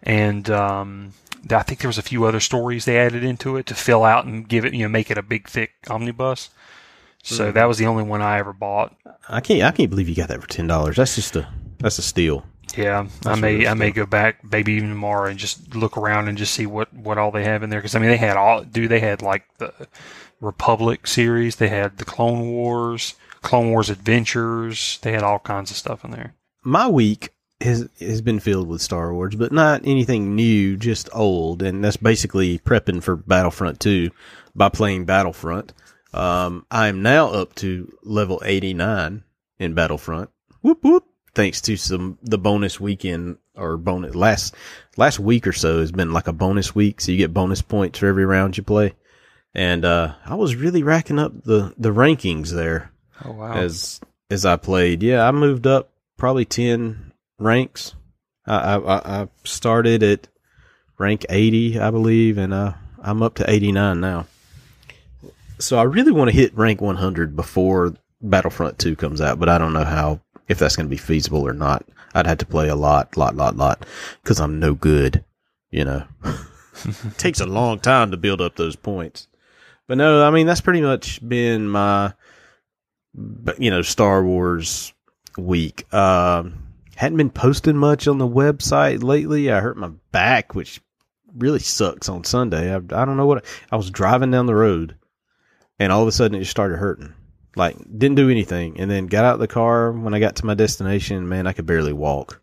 and 0.03 0.49
um, 0.51 1.15
I 1.51 1.63
think 1.63 1.81
there 1.81 1.89
was 1.89 1.99
a 1.99 2.03
few 2.03 2.25
other 2.25 2.39
stories 2.41 2.85
they 2.85 2.99
added 2.99 3.25
into 3.25 3.57
it 3.57 3.67
to 3.67 3.75
fill 3.75 4.05
out 4.05 4.27
and 4.27 4.47
give 4.49 4.65
it, 4.65 4.75
you 4.75 4.83
know, 4.85 4.89
make 4.91 5.11
it 5.11 5.19
a 5.19 5.23
big 5.23 5.49
thick 5.49 5.73
omnibus. 5.89 6.51
So 7.23 7.45
Mm-hmm. 7.47 7.55
that 7.55 7.65
was 7.67 7.79
the 7.79 7.87
only 7.87 8.03
one 8.05 8.23
I 8.23 8.39
ever 8.39 8.53
bought. 8.53 8.97
I 9.29 9.41
can't 9.41 9.63
I 9.63 9.71
can't 9.73 9.91
believe 9.91 10.09
you 10.09 10.15
got 10.15 10.29
that 10.29 10.41
for 10.41 10.49
ten 10.49 10.67
dollars. 10.67 10.97
That's 10.97 11.15
just 11.15 11.37
a 11.37 11.49
that's 11.79 11.99
a 11.99 12.03
steal. 12.03 12.45
Yeah, 12.77 13.09
I 13.27 13.35
may 13.35 13.67
I 13.67 13.75
may 13.75 13.91
go 13.91 14.07
back 14.07 14.45
maybe 14.51 14.73
even 14.75 14.91
tomorrow 14.91 15.29
and 15.29 15.39
just 15.39 15.75
look 15.75 15.97
around 15.97 16.29
and 16.29 16.39
just 16.39 16.55
see 16.55 16.67
what 16.67 16.93
what 16.95 17.19
all 17.19 17.31
they 17.33 17.45
have 17.45 17.63
in 17.63 17.71
there 17.71 17.81
because 17.81 17.95
I 17.95 17.99
mean 17.99 18.11
they 18.11 18.17
had 18.17 18.37
all 18.37 18.63
do 18.63 18.87
they 18.89 19.01
had 19.01 19.23
like 19.23 19.45
the 19.59 19.73
Republic 20.41 21.07
series 21.07 21.57
they 21.57 21.69
had 21.69 21.99
the 21.99 22.05
Clone 22.05 22.51
Wars 22.53 23.15
Clone 23.43 23.71
Wars 23.71 23.91
Adventures 23.91 24.99
they 25.03 25.13
had 25.13 25.23
all 25.23 25.39
kinds 25.41 25.71
of 25.71 25.77
stuff 25.77 26.05
in 26.05 26.11
there. 26.13 26.35
my 26.63 26.87
week 26.89 27.31
has 27.61 27.89
has 27.99 28.21
been 28.23 28.41
filled 28.41 28.69
with 28.69 28.81
Star 28.81 29.13
Wars, 29.13 29.35
but 29.35 29.53
not 29.53 29.83
anything 29.85 30.35
new, 30.35 30.77
just 30.79 31.11
old, 31.13 31.61
and 31.63 31.85
that's 31.85 31.99
basically 31.99 32.59
prepping 32.61 33.03
for 33.03 33.17
Battlefront 33.17 33.81
2 33.81 34.11
by 34.55 34.71
playing 34.71 35.05
Battlefront. 35.05 35.75
Um, 36.13 36.67
I 36.71 36.89
am 36.89 37.03
now 37.03 37.29
up 37.29 37.55
to 37.57 37.93
level 38.03 38.43
89 38.45 39.23
in 39.59 39.75
Battlefront. 39.75 40.31
Whoop 40.63 40.83
whoop. 40.83 41.05
Thanks 41.35 41.61
to 41.63 41.77
some 41.77 42.19
the 42.23 42.39
bonus 42.39 42.81
weekend 42.81 43.39
or 43.55 43.77
bonus 43.77 44.15
last 44.17 44.55
last 44.97 45.21
week 45.21 45.47
or 45.47 45.53
so 45.53 45.79
has 45.79 45.93
been 45.93 46.13
like 46.13 46.27
a 46.27 46.33
bonus 46.33 46.75
week, 46.75 47.01
so 47.01 47.13
you 47.13 47.19
get 47.19 47.33
bonus 47.33 47.63
points 47.63 47.99
for 48.01 48.09
every 48.09 48.25
round 48.25 48.57
you 48.57 48.65
play. 48.65 48.95
And 49.55 49.85
uh, 49.85 50.15
I 50.27 50.35
was 50.35 50.57
really 50.57 50.83
racking 50.83 51.21
up 51.21 51.45
the 51.45 51.73
the 51.79 51.91
rankings 51.91 52.51
there 52.51 52.91
Oh 53.25 53.33
wow! 53.33 53.53
as 53.53 54.01
as 54.29 54.45
I 54.45 54.57
played. 54.57 55.03
Yeah, 55.05 55.27
I 55.27 55.31
moved 55.31 55.69
up 55.69 55.93
probably 56.17 56.45
ten 56.45 57.13
ranks. 57.39 57.95
I 58.47 58.57
I, 58.57 58.79
I 58.79 59.23
I 59.23 59.29
started 59.45 60.03
at 60.03 60.27
rank 60.99 61.27
eighty, 61.29 61.79
I 61.79 61.93
believe, 61.93 62.39
and 62.39 62.53
uh, 62.53 62.73
I'm 63.01 63.23
up 63.23 63.37
to 63.37 63.49
eighty 63.49 63.71
nine 63.71 64.01
now. 64.01 64.27
So 65.61 65.79
I 65.79 65.85
really 65.85 66.13
want 66.13 66.31
to 66.31 66.37
hit 66.37 66.57
rank 66.57 66.81
100 66.81 67.37
before 67.37 67.95
Battlefront 68.21 68.79
2 68.79 68.97
comes 68.97 69.21
out, 69.21 69.39
but 69.39 69.49
I 69.49 69.59
don't 69.59 69.73
know 69.73 69.85
how 69.85 70.21
if 70.49 70.59
that's 70.59 70.77
going 70.77 70.87
to 70.87 70.91
be 70.91 70.97
feasible 70.97 71.47
or 71.47 71.53
not. 71.53 71.87
I'd 72.15 72.27
have 72.27 72.39
to 72.39 72.47
play 72.47 72.69
a 72.69 72.75
lot, 72.75 73.17
lot, 73.17 73.37
lot, 73.37 73.57
lot, 73.57 73.87
because 74.23 74.41
I'm 74.41 74.59
no 74.59 74.75
good. 74.75 75.25
You 75.71 75.85
know, 75.85 76.05
takes 77.17 77.41
a 77.41 77.47
long 77.47 77.79
time 77.79 78.11
to 78.11 78.17
build 78.17 78.41
up 78.41 78.57
those 78.57 78.75
points. 78.75 79.29
But 79.87 79.99
no, 79.99 80.25
I 80.25 80.31
mean 80.31 80.47
that's 80.47 80.61
pretty 80.61 80.81
much 80.81 81.27
been 81.27 81.69
my, 81.69 82.13
you 83.59 83.71
know, 83.71 83.83
Star 83.83 84.25
Wars 84.25 84.93
week. 85.39 85.93
Um, 85.95 86.71
hadn't 86.97 87.19
been 87.19 87.31
posting 87.31 87.77
much 87.77 88.09
on 88.09 88.19
the 88.19 88.29
website 88.29 89.03
lately. 89.03 89.51
I 89.51 89.61
hurt 89.61 89.77
my 89.77 89.91
back, 90.11 90.55
which 90.55 90.81
really 91.37 91.61
sucks 91.61 92.09
on 92.09 92.25
Sunday. 92.25 92.73
I, 92.73 92.77
I 92.77 93.05
don't 93.05 93.17
know 93.17 93.27
what 93.27 93.45
I 93.71 93.77
was 93.77 93.91
driving 93.91 94.31
down 94.31 94.47
the 94.47 94.55
road, 94.55 94.97
and 95.81 95.91
all 95.91 96.03
of 96.03 96.09
a 96.09 96.13
sudden 96.13 96.37
it 96.37 96.41
just 96.41 96.53
started 96.53 96.77
hurting. 96.77 97.15
Like 97.57 97.77
didn't 97.77 98.15
do 98.15 98.31
anything, 98.31 98.79
and 98.79 98.89
then 98.89 99.09
got 99.09 99.25
out 99.25 99.35
of 99.35 99.41
the 99.41 99.49
car 99.49 99.91
when 99.91 100.15
I 100.15 100.21
got 100.21 100.37
to 100.37 100.47
my 100.47 100.55
destination. 100.55 101.29
Man, 101.29 101.49
I 101.49 101.53
could 101.53 101.67
barely 101.67 101.93
walk, 101.93 102.41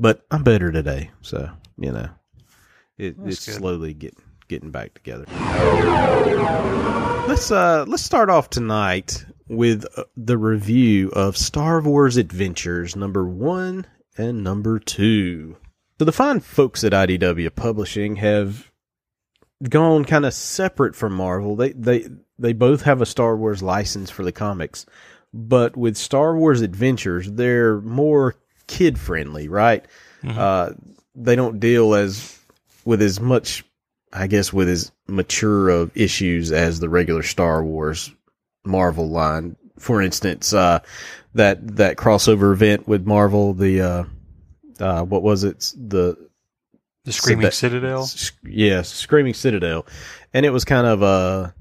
but 0.00 0.26
I'm 0.32 0.42
better 0.42 0.72
today. 0.72 1.12
So 1.22 1.48
you 1.78 1.92
know, 1.92 2.08
it, 2.98 3.16
That's 3.18 3.36
it's 3.36 3.46
good. 3.46 3.54
slowly 3.54 3.94
getting 3.94 4.18
getting 4.48 4.72
back 4.72 4.94
together. 4.94 5.26
Let's 7.28 7.52
uh 7.52 7.84
let's 7.86 8.02
start 8.02 8.30
off 8.30 8.50
tonight 8.50 9.24
with 9.48 9.84
uh, 9.96 10.04
the 10.16 10.38
review 10.38 11.10
of 11.10 11.36
Star 11.36 11.80
Wars 11.80 12.16
Adventures 12.16 12.96
number 12.96 13.24
1 13.28 13.86
and 14.18 14.42
number 14.42 14.80
2. 14.80 15.56
So 15.98 16.04
the 16.04 16.12
fine 16.12 16.40
folks 16.40 16.82
at 16.82 16.92
IDW 16.92 17.54
Publishing 17.54 18.16
have 18.16 18.70
gone 19.68 20.04
kind 20.04 20.26
of 20.26 20.34
separate 20.34 20.94
from 20.94 21.14
Marvel. 21.14 21.56
They 21.56 21.72
they 21.72 22.06
they 22.38 22.52
both 22.52 22.82
have 22.82 23.00
a 23.00 23.06
Star 23.06 23.36
Wars 23.36 23.62
license 23.62 24.10
for 24.10 24.24
the 24.24 24.32
comics, 24.32 24.86
but 25.32 25.76
with 25.76 25.96
Star 25.96 26.36
Wars 26.36 26.60
Adventures, 26.60 27.30
they're 27.30 27.80
more 27.80 28.34
kid 28.66 28.98
friendly, 28.98 29.48
right? 29.48 29.84
Mhm. 30.22 30.36
Uh, 30.36 30.72
they 31.14 31.36
don't 31.36 31.60
deal 31.60 31.94
as 31.94 32.38
with 32.84 33.00
as 33.00 33.20
much, 33.20 33.64
I 34.12 34.26
guess, 34.26 34.52
with 34.52 34.68
as 34.68 34.92
mature 35.08 35.68
of 35.68 35.96
issues 35.96 36.52
as 36.52 36.80
the 36.80 36.88
regular 36.88 37.22
Star 37.22 37.64
Wars 37.64 38.12
Marvel 38.64 39.08
line. 39.08 39.56
For 39.78 40.02
instance, 40.02 40.52
uh, 40.52 40.80
that 41.34 41.76
that 41.76 41.96
crossover 41.96 42.52
event 42.52 42.88
with 42.88 43.06
Marvel, 43.06 43.54
the 43.54 43.80
uh, 43.80 44.04
uh, 44.80 45.04
what 45.04 45.22
was 45.22 45.44
it? 45.44 45.72
The 45.76 46.16
The 47.06 47.12
Screaming 47.12 47.44
that- 47.44 47.54
Citadel. 47.54 48.08
Yes, 48.44 48.92
Screaming 48.92 49.32
Citadel, 49.34 49.86
and 50.34 50.44
it 50.44 50.50
was 50.50 50.64
kind 50.64 50.86
of 50.86 51.02
a 51.02 51.54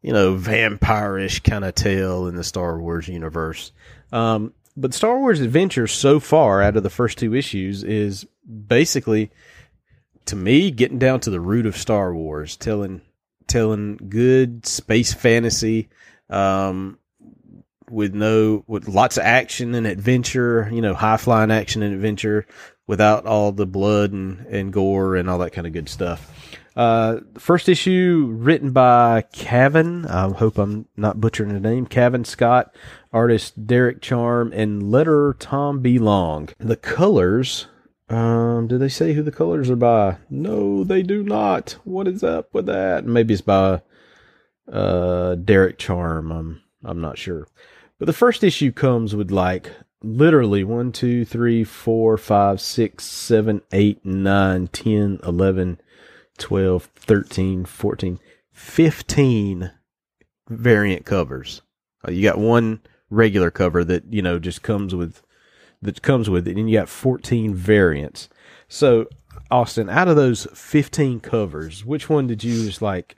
you 0.00 0.12
know 0.12 0.36
vampire-ish 0.36 1.40
kind 1.40 1.64
of 1.64 1.74
tale 1.74 2.28
in 2.28 2.36
the 2.36 2.44
Star 2.44 2.80
Wars 2.80 3.08
universe. 3.08 3.72
Um, 4.12 4.54
but 4.76 4.94
Star 4.94 5.18
Wars 5.18 5.40
Adventures 5.40 5.92
so 5.92 6.20
far 6.20 6.62
out 6.62 6.76
of 6.76 6.82
the 6.82 6.90
first 6.90 7.18
two 7.18 7.34
issues 7.34 7.82
is 7.82 8.24
basically 8.68 9.30
to 10.26 10.36
me 10.36 10.70
getting 10.70 10.98
down 10.98 11.20
to 11.20 11.30
the 11.30 11.40
root 11.40 11.66
of 11.66 11.76
Star 11.76 12.14
Wars, 12.14 12.56
telling 12.56 13.00
telling 13.48 13.96
good 14.08 14.64
space 14.66 15.12
fantasy 15.12 15.88
um, 16.30 16.98
with 17.90 18.14
no 18.14 18.64
with 18.66 18.88
lots 18.88 19.16
of 19.16 19.24
action 19.24 19.74
and 19.74 19.86
adventure, 19.86 20.70
you 20.72 20.80
know, 20.80 20.94
high 20.94 21.16
flying 21.16 21.50
action 21.50 21.82
and 21.82 21.92
adventure 21.92 22.46
without 22.86 23.26
all 23.26 23.52
the 23.52 23.66
blood 23.66 24.12
and, 24.12 24.46
and 24.46 24.72
gore 24.72 25.16
and 25.16 25.28
all 25.28 25.38
that 25.38 25.52
kind 25.52 25.66
of 25.66 25.72
good 25.72 25.88
stuff. 25.88 26.56
Uh, 26.74 27.20
first 27.38 27.68
issue 27.68 28.30
written 28.32 28.72
by 28.72 29.22
Cavan. 29.32 30.06
I 30.06 30.28
hope 30.30 30.58
I'm 30.58 30.86
not 30.96 31.20
butchering 31.20 31.52
the 31.52 31.60
name. 31.60 31.86
Cavan 31.86 32.24
Scott, 32.24 32.74
artist 33.12 33.66
Derek 33.66 34.00
Charm, 34.00 34.52
and 34.54 34.82
letterer 34.84 35.34
Tom 35.38 35.80
B. 35.80 35.98
Long. 35.98 36.48
The 36.58 36.76
colors. 36.76 37.66
Um, 38.08 38.68
do 38.68 38.78
they 38.78 38.88
say 38.88 39.12
who 39.12 39.22
the 39.22 39.32
colors 39.32 39.70
are 39.70 39.76
by? 39.76 40.18
No, 40.28 40.84
they 40.84 41.02
do 41.02 41.22
not. 41.22 41.76
What 41.84 42.08
is 42.08 42.22
up 42.22 42.52
with 42.54 42.66
that? 42.66 43.04
Maybe 43.04 43.34
it's 43.34 43.42
by 43.42 43.82
uh 44.70 45.34
Derek 45.34 45.78
Charm. 45.78 46.30
I'm 46.32 46.62
I'm 46.84 47.00
not 47.00 47.18
sure. 47.18 47.46
But 47.98 48.06
the 48.06 48.12
first 48.12 48.42
issue 48.42 48.72
comes 48.72 49.14
with 49.14 49.30
like 49.30 49.70
literally 50.02 50.64
1, 50.64 50.92
2, 50.92 51.24
3, 51.24 51.64
4, 51.64 52.16
5, 52.16 52.60
6, 52.60 53.04
7, 53.04 53.62
8, 53.72 54.04
9, 54.04 54.66
10, 54.68 55.20
11, 55.22 55.80
12, 56.38 56.84
13, 56.96 57.64
14, 57.64 58.18
15 58.52 59.70
variant 60.48 61.04
covers. 61.04 61.62
Uh, 62.06 62.10
you 62.10 62.22
got 62.22 62.38
one 62.38 62.80
regular 63.10 63.50
cover 63.50 63.84
that, 63.84 64.12
you 64.12 64.22
know, 64.22 64.38
just 64.38 64.62
comes 64.62 64.94
with 64.94 65.22
that 65.80 66.00
comes 66.00 66.30
with 66.30 66.46
it 66.46 66.56
and 66.56 66.70
you 66.70 66.78
got 66.78 66.88
14 66.88 67.54
variants. 67.54 68.28
So, 68.68 69.08
Austin, 69.50 69.90
out 69.90 70.08
of 70.08 70.16
those 70.16 70.46
15 70.54 71.20
covers, 71.20 71.84
which 71.84 72.08
one 72.08 72.26
did 72.26 72.44
you 72.44 72.64
just 72.64 72.80
like 72.80 73.16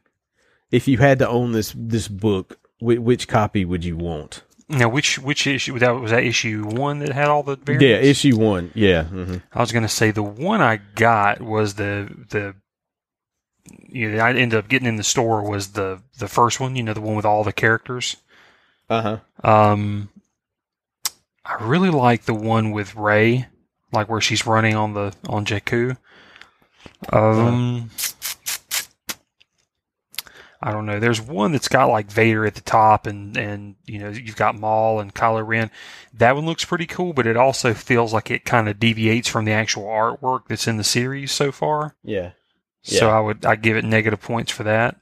if 0.71 0.89
you 0.89 0.99
had 0.99 1.19
to 1.21 1.29
own 1.29 1.53
this 1.53 1.75
this 1.77 2.09
book, 2.09 2.59
which, 2.81 2.99
which 2.99 3.29
copy 3.29 3.65
would 3.65 3.85
you 3.85 3.97
want? 3.97 4.43
Now, 4.69 4.89
which 4.89 5.19
which 5.19 5.47
issue 5.47 5.79
that 5.79 5.91
was 5.91 6.11
that 6.11 6.25
issue 6.25 6.65
one 6.67 7.01
that 7.01 7.13
had 7.13 7.29
all 7.29 7.43
the 7.43 7.57
variants? 7.57 7.85
Yeah, 7.85 7.97
issue 7.97 8.37
1. 8.39 8.73
Yeah. 8.75 9.05
hmm 9.05 9.37
I 9.53 9.61
was 9.61 9.73
going 9.73 9.83
to 9.83 9.89
say 9.89 10.11
the 10.11 10.23
one 10.23 10.63
I 10.63 10.77
got 10.95 11.43
was 11.43 11.75
the 11.75 12.09
the 12.31 12.55
you 13.89 14.11
know, 14.11 14.19
I 14.25 14.31
ended 14.31 14.55
up 14.59 14.69
getting 14.69 14.89
in 14.89 14.97
the 14.97 15.05
store 15.05 15.43
was 15.49 15.69
the 15.69 16.01
the 16.19 16.29
first 16.29 16.61
one. 16.61 16.77
You 16.77 16.83
know, 16.83 16.95
the 16.95 17.01
one 17.01 17.15
with 17.17 17.25
all 17.27 17.45
the 17.45 17.53
characters. 17.53 18.17
Uh-huh. 18.89 19.19
Um, 19.43 20.11
I 21.45 21.63
really 21.63 21.91
like 21.91 22.25
the 22.25 22.35
one 22.35 22.71
with 22.73 22.95
Rey, 22.95 23.47
like 23.93 24.09
where 24.09 24.21
she's 24.21 24.47
running 24.47 24.75
on 24.75 24.95
the 24.95 25.15
on 25.29 25.45
Jakku. 25.45 25.97
Um, 27.13 27.91
I 30.67 30.73
don't 30.73 30.87
know. 30.87 30.99
There's 30.99 31.21
one 31.21 31.53
that's 31.53 31.69
got 31.69 31.91
like 31.91 32.11
Vader 32.11 32.47
at 32.47 32.55
the 32.55 32.63
top, 32.63 33.07
and 33.07 33.37
and 33.37 33.75
you 33.85 33.99
know 33.99 34.09
you've 34.09 34.35
got 34.35 34.59
Maul 34.59 34.99
and 34.99 35.15
Kylo 35.15 35.47
Ren. 35.47 35.71
That 36.15 36.35
one 36.35 36.47
looks 36.47 36.65
pretty 36.65 36.87
cool, 36.87 37.13
but 37.13 37.27
it 37.27 37.37
also 37.37 37.75
feels 37.75 38.15
like 38.15 38.31
it 38.31 38.47
kind 38.47 38.67
of 38.67 38.81
deviates 38.81 39.29
from 39.29 39.45
the 39.45 39.53
actual 39.53 39.85
artwork 39.85 40.49
that's 40.49 40.67
in 40.67 40.79
the 40.79 40.85
series 40.85 41.33
so 41.33 41.53
far. 41.53 41.97
Yeah. 42.03 42.31
So 42.83 43.09
Yeah. 43.09 43.17
I 43.17 43.21
would 43.21 43.45
I 43.45 43.57
give 43.57 43.77
it 43.77 43.85
negative 43.85 44.23
points 44.23 44.51
for 44.53 44.63
that. 44.63 44.97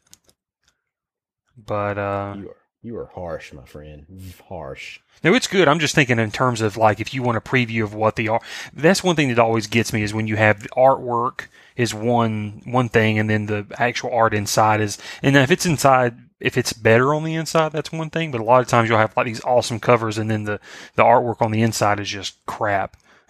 But 1.57 1.97
uh, 1.97 2.35
You 2.39 2.49
are 2.51 2.57
you 2.83 2.99
are 2.99 3.11
harsh, 3.15 3.53
my 3.53 3.65
friend. 3.65 4.07
Harsh. 4.49 4.99
No, 5.23 5.33
it's 5.33 5.47
good. 5.47 5.69
I'm 5.69 5.79
just 5.79 5.95
thinking 5.95 6.19
in 6.19 6.33
terms 6.33 6.61
of 6.61 6.77
like 6.77 6.99
if 6.99 7.15
you 7.15 7.23
want 7.23 7.39
a 7.39 7.41
preview 7.41 7.85
of 7.85 7.95
what 7.95 8.17
the 8.17 8.29
art. 8.29 8.43
That's 8.73 9.05
one 9.05 9.15
thing 9.15 9.29
that 9.29 9.39
always 9.39 9.69
gets 9.69 9.93
me 9.93 10.03
is 10.03 10.13
when 10.13 10.27
you 10.27 10.35
have 10.35 10.67
artwork 10.77 11.47
is 11.77 11.95
one 11.95 12.63
one 12.65 12.89
thing 12.89 13.19
and 13.19 13.29
then 13.31 13.47
the 13.47 13.67
actual 13.79 14.13
art 14.13 14.35
inside 14.35 14.81
is 14.81 14.99
and 15.23 15.37
if 15.37 15.51
it's 15.51 15.67
inside 15.67 16.17
if 16.41 16.59
it's 16.59 16.73
better 16.73 17.15
on 17.15 17.25
the 17.25 17.35
inside 17.35 17.73
that's 17.73 17.93
one 17.93 18.11
thing 18.11 18.31
but 18.31 18.41
a 18.41 18.45
lot 18.45 18.61
of 18.61 18.67
times 18.69 18.89
you'll 18.89 18.99
have 18.99 19.17
like 19.17 19.27
these 19.27 19.45
awesome 19.45 19.81
covers 19.81 20.19
and 20.19 20.31
then 20.31 20.45
the 20.45 20.61
the 20.97 21.03
artwork 21.03 21.41
on 21.41 21.51
the 21.51 21.63
inside 21.63 22.01
is 22.01 22.09
just 22.09 22.45
crap 22.47 22.97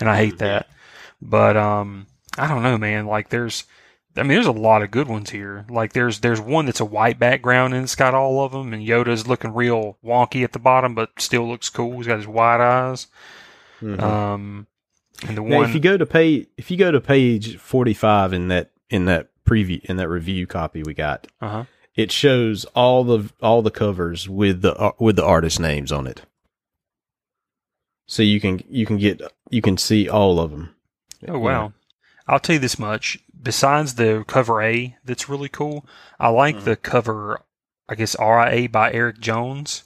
and 0.00 0.08
I 0.08 0.16
hate 0.16 0.38
that 0.38 0.68
but 1.20 1.56
um 1.56 2.06
I 2.36 2.46
don't 2.46 2.62
know 2.62 2.78
man 2.78 3.06
like 3.06 3.30
there's 3.30 3.64
I 4.16 4.22
mean, 4.22 4.32
there's 4.32 4.46
a 4.46 4.52
lot 4.52 4.82
of 4.82 4.90
good 4.90 5.06
ones 5.06 5.30
here. 5.30 5.64
Like 5.68 5.92
there's 5.92 6.20
there's 6.20 6.40
one 6.40 6.66
that's 6.66 6.80
a 6.80 6.84
white 6.84 7.20
background 7.20 7.72
and 7.72 7.84
it's 7.84 7.94
got 7.94 8.14
all 8.14 8.44
of 8.44 8.50
them, 8.50 8.72
and 8.72 8.84
Yoda's 8.84 9.28
looking 9.28 9.54
real 9.54 9.96
wonky 10.04 10.42
at 10.42 10.52
the 10.52 10.58
bottom, 10.58 10.94
but 10.94 11.10
still 11.18 11.46
looks 11.46 11.68
cool. 11.70 11.98
He's 11.98 12.08
got 12.08 12.16
his 12.16 12.26
white 12.26 12.60
eyes. 12.60 13.06
Mhm. 13.80 14.02
Um, 14.02 14.66
and 15.26 15.36
the 15.36 15.42
now, 15.42 15.58
one 15.58 15.68
if 15.68 15.74
you 15.74 15.80
go 15.80 15.96
to 15.96 16.06
page 16.06 16.46
if 16.56 16.70
you 16.70 16.76
go 16.76 16.90
to 16.90 17.00
page 17.00 17.56
45 17.56 18.32
in 18.32 18.48
that 18.48 18.70
in 18.90 19.06
that 19.06 19.28
preview 19.46 19.84
in 19.84 19.96
that 19.96 20.08
review 20.08 20.46
copy 20.46 20.82
we 20.82 20.94
got, 20.94 21.26
uh-huh. 21.40 21.64
it 21.94 22.12
shows 22.12 22.64
all 22.66 23.04
the 23.04 23.30
all 23.42 23.62
the 23.62 23.70
covers 23.70 24.28
with 24.28 24.62
the 24.62 24.74
uh, 24.74 24.92
with 24.98 25.16
the 25.16 25.24
artist 25.24 25.58
names 25.58 25.90
on 25.90 26.06
it. 26.06 26.22
So 28.06 28.22
you 28.22 28.40
can 28.40 28.62
you 28.68 28.86
can 28.86 28.96
get 28.98 29.20
you 29.50 29.60
can 29.62 29.76
see 29.76 30.08
all 30.08 30.40
of 30.40 30.50
them. 30.50 30.74
Oh 31.26 31.38
wow. 31.38 31.72
I'll 32.26 32.40
tell 32.40 32.54
you 32.54 32.60
this 32.60 32.78
much. 32.78 33.18
Besides 33.40 33.94
the 33.94 34.24
cover 34.26 34.62
A 34.62 34.96
that's 35.04 35.28
really 35.28 35.48
cool, 35.48 35.86
I 36.18 36.28
like 36.28 36.56
Mhm. 36.56 36.64
the 36.64 36.76
cover 36.76 37.40
I 37.88 37.94
guess 37.94 38.16
RIA 38.18 38.68
by 38.68 38.92
Eric 38.92 39.18
Jones. 39.18 39.84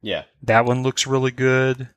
Yeah. 0.00 0.24
That 0.42 0.64
one 0.64 0.82
looks 0.82 1.06
really 1.06 1.30
good. 1.30 1.88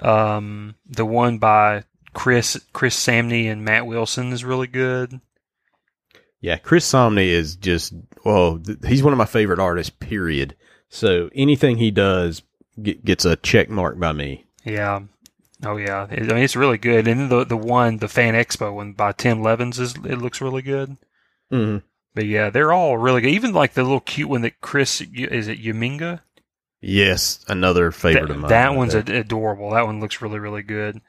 Um 0.00 0.74
the 0.86 1.04
one 1.04 1.38
by 1.38 1.84
Chris 2.12 2.58
Chris 2.72 2.98
Samnee 2.98 3.50
and 3.50 3.64
Matt 3.64 3.86
Wilson 3.86 4.32
is 4.32 4.44
really 4.44 4.66
good. 4.66 5.20
Yeah, 6.40 6.58
Chris 6.58 6.90
Samnee 6.90 7.28
is 7.28 7.56
just 7.56 7.94
well, 8.24 8.58
th- 8.58 8.78
he's 8.86 9.02
one 9.02 9.12
of 9.12 9.18
my 9.18 9.26
favorite 9.26 9.58
artists. 9.58 9.90
Period. 9.90 10.56
So 10.88 11.30
anything 11.34 11.76
he 11.76 11.90
does 11.90 12.42
get, 12.80 13.04
gets 13.04 13.24
a 13.24 13.36
check 13.36 13.68
mark 13.68 13.98
by 13.98 14.12
me. 14.12 14.46
Yeah. 14.64 15.00
Oh 15.64 15.76
yeah. 15.76 16.06
It, 16.10 16.30
I 16.30 16.34
mean, 16.34 16.44
it's 16.44 16.56
really 16.56 16.78
good. 16.78 17.08
And 17.08 17.30
the 17.30 17.44
the 17.44 17.56
one, 17.56 17.98
the 17.98 18.08
Fan 18.08 18.34
Expo 18.34 18.74
one 18.74 18.92
by 18.92 19.12
Tim 19.12 19.42
Levins 19.42 19.78
is 19.78 19.94
it 19.96 20.18
looks 20.18 20.40
really 20.40 20.62
good. 20.62 20.96
Mm-hmm. 21.52 21.78
But 22.14 22.26
yeah, 22.26 22.50
they're 22.50 22.72
all 22.72 22.96
really 22.96 23.20
good. 23.20 23.30
Even 23.30 23.52
like 23.52 23.74
the 23.74 23.82
little 23.82 24.00
cute 24.00 24.28
one 24.28 24.42
that 24.42 24.60
Chris 24.60 25.00
is 25.00 25.48
it 25.48 25.62
Uminga? 25.62 26.20
Yes, 26.82 27.44
another 27.48 27.90
favorite 27.90 28.28
that, 28.28 28.34
of 28.34 28.38
mine. 28.40 28.48
That 28.50 28.74
one's 28.74 28.92
there. 28.92 29.00
ad- 29.00 29.08
adorable. 29.10 29.70
That 29.70 29.86
one 29.86 29.98
looks 30.00 30.20
really 30.20 30.38
really 30.38 30.62
good. 30.62 31.00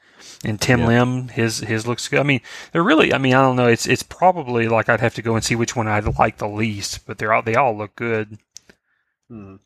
And 0.44 0.60
Tim 0.60 0.80
Yeah. 0.80 0.86
Lim, 0.88 1.28
his 1.28 1.58
his 1.58 1.86
looks 1.86 2.08
good. 2.08 2.20
I 2.20 2.24
mean, 2.24 2.40
they're 2.72 2.82
really. 2.82 3.12
I 3.12 3.18
mean, 3.18 3.34
I 3.34 3.42
don't 3.42 3.56
know. 3.56 3.68
It's 3.68 3.86
it's 3.86 4.02
probably 4.02 4.66
like 4.68 4.88
I'd 4.88 5.00
have 5.00 5.14
to 5.16 5.22
go 5.22 5.34
and 5.36 5.44
see 5.44 5.54
which 5.54 5.76
one 5.76 5.86
I 5.86 6.00
like 6.00 6.38
the 6.38 6.48
least. 6.48 7.06
But 7.06 7.18
they're 7.18 7.32
all 7.32 7.42
they 7.42 7.54
all 7.54 7.76
look 7.76 7.94
good. 7.96 8.38
Hmm. 9.28 9.56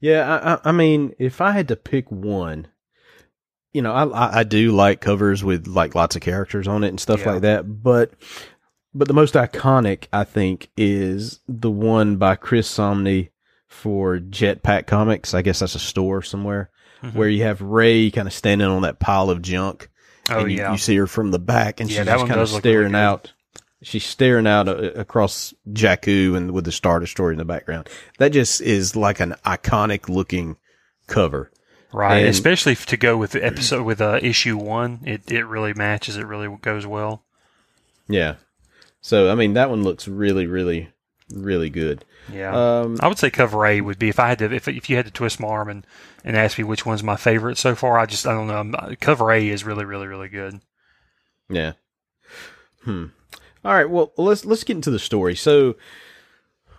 Yeah, 0.00 0.28
I, 0.36 0.54
I, 0.54 0.60
I 0.64 0.72
mean, 0.72 1.14
if 1.18 1.40
I 1.40 1.52
had 1.52 1.68
to 1.68 1.76
pick 1.76 2.10
one, 2.10 2.66
you 3.72 3.80
know, 3.80 3.92
I, 3.94 4.04
I 4.04 4.38
I 4.40 4.42
do 4.44 4.70
like 4.70 5.00
covers 5.00 5.42
with 5.42 5.66
like 5.66 5.94
lots 5.94 6.14
of 6.14 6.20
characters 6.22 6.68
on 6.68 6.84
it 6.84 6.88
and 6.88 7.00
stuff 7.00 7.20
Yeah. 7.20 7.32
like 7.32 7.42
that, 7.42 7.82
but 7.82 8.12
but 8.92 9.08
the 9.08 9.14
most 9.14 9.34
iconic 9.34 10.06
I 10.12 10.24
think 10.24 10.68
is 10.76 11.40
the 11.48 11.70
one 11.70 12.16
by 12.16 12.36
Chris 12.36 12.68
Samnee 12.68 13.30
for 13.74 14.18
Jetpack 14.18 14.86
Comics. 14.86 15.34
I 15.34 15.42
guess 15.42 15.58
that's 15.60 15.74
a 15.74 15.78
store 15.80 16.22
somewhere 16.22 16.70
Mhm. 17.02 17.14
where 17.14 17.28
you 17.28 17.42
have 17.44 17.60
Rey 17.60 18.10
kind 18.10 18.26
of 18.28 18.32
standing 18.34 18.66
on 18.68 18.82
that 18.82 18.98
pile 19.00 19.28
of 19.30 19.42
junk, 19.42 19.90
Oh 20.30 20.40
and 20.40 20.50
you, 20.50 20.58
yeah, 20.58 20.72
you 20.72 20.78
see 20.78 20.96
her 20.96 21.06
from 21.06 21.30
the 21.32 21.38
back, 21.38 21.80
and 21.80 21.90
Yeah, 21.90 21.98
she's 22.02 22.06
just 22.06 22.26
kind 22.26 22.40
of 22.40 22.48
really 22.48 22.60
staring 22.60 22.94
out. 22.94 23.32
She's 23.82 24.04
staring 24.06 24.46
out 24.46 24.66
uh, 24.68 24.76
across 24.94 25.52
Jakku 25.70 26.34
and 26.36 26.52
with 26.52 26.64
the 26.64 26.72
Star 26.72 27.00
Destroyer 27.00 27.32
in 27.32 27.38
the 27.38 27.44
background. 27.44 27.90
That 28.18 28.30
just 28.32 28.62
is 28.62 28.96
like 28.96 29.20
an 29.20 29.34
iconic 29.44 30.08
looking 30.08 30.56
cover. 31.06 31.50
right. 31.92 32.20
and- 32.20 32.28
Especially 32.28 32.74
to 32.74 32.96
go 32.96 33.16
with 33.18 33.32
the 33.32 33.44
episode 33.44 33.82
with 33.84 34.00
uh, 34.00 34.18
issue 34.22 34.56
one, 34.56 35.00
it 35.04 35.30
it 35.30 35.44
really 35.44 35.74
matches. 35.74 36.16
It 36.16 36.26
really 36.26 36.48
goes 36.62 36.86
well. 36.86 37.24
Yeah. 38.08 38.36
So 39.02 39.30
I 39.30 39.34
mean 39.34 39.52
that 39.54 39.68
one 39.68 39.82
looks 39.82 40.08
really, 40.08 40.46
really, 40.46 40.88
really 41.30 41.68
good. 41.68 42.04
Yeah. 42.32 42.80
Um, 42.80 42.96
I 43.00 43.08
would 43.08 43.18
say 43.18 43.30
cover 43.30 43.66
A 43.66 43.80
would 43.80 43.98
be 43.98 44.08
if 44.08 44.18
I 44.18 44.28
had 44.28 44.38
to 44.38 44.52
if 44.52 44.66
if 44.68 44.88
you 44.88 44.96
had 44.96 45.06
to 45.06 45.12
twist 45.12 45.40
my 45.40 45.48
arm 45.48 45.68
and, 45.68 45.86
and 46.24 46.36
ask 46.36 46.56
me 46.58 46.64
which 46.64 46.86
one's 46.86 47.02
my 47.02 47.16
favorite 47.16 47.58
so 47.58 47.74
far. 47.74 47.98
I 47.98 48.06
just 48.06 48.26
I 48.26 48.32
don't 48.32 48.46
know. 48.46 48.94
Cover 49.00 49.30
A 49.30 49.48
is 49.48 49.64
really 49.64 49.84
really 49.84 50.06
really 50.06 50.28
good. 50.28 50.60
yeah. 51.48 51.72
Hmm. 52.82 53.06
All 53.64 53.72
right. 53.72 53.88
Well, 53.88 54.12
let's 54.16 54.44
let's 54.44 54.64
get 54.64 54.76
into 54.76 54.90
the 54.90 54.98
story. 54.98 55.34
So, 55.34 55.76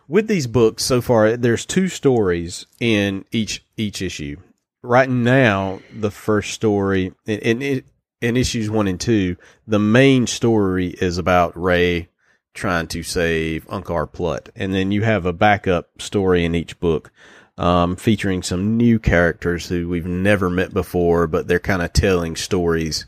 with 0.08 0.28
these 0.28 0.48
books 0.48 0.84
so 0.84 1.02
far, 1.02 1.36
there's 1.36 1.66
two 1.66 1.88
stories 1.88 2.68
in 2.80 3.25
each 3.32 3.66
each 3.75 4.02
issue. 4.02 4.38
Right 4.84 5.10
now, 5.10 5.80
the 5.92 6.12
first 6.12 6.52
story 6.54 7.14
in 7.25 7.62
in, 7.62 7.84
in 8.22 8.38
issues 8.38 8.70
one 8.70 8.88
and 8.88 9.00
two, 9.00 9.36
the 9.68 9.80
main 9.80 10.28
story 10.28 10.90
is 10.90 11.18
about 11.18 11.60
Rey 11.60 12.10
trying 12.56 12.88
to 12.88 13.04
save 13.04 13.68
Unkar 13.68 14.12
Plutt, 14.12 14.50
and 14.56 14.74
then 14.74 14.92
you 14.92 15.04
have 15.04 15.26
a 15.26 15.34
backup 15.34 16.02
story 16.02 16.44
in 16.44 16.56
each 16.56 16.80
book. 16.80 17.12
Um, 17.58 17.96
featuring 17.96 18.44
some 18.44 18.76
new 18.76 19.00
characters 19.00 19.70
who 19.70 19.88
we've 19.88 20.06
never 20.06 20.50
met 20.50 20.74
before, 20.74 21.26
but 21.26 21.48
they're 21.48 21.58
kind 21.58 21.82
of 21.82 21.94
telling 21.94 22.36
stories 22.36 23.06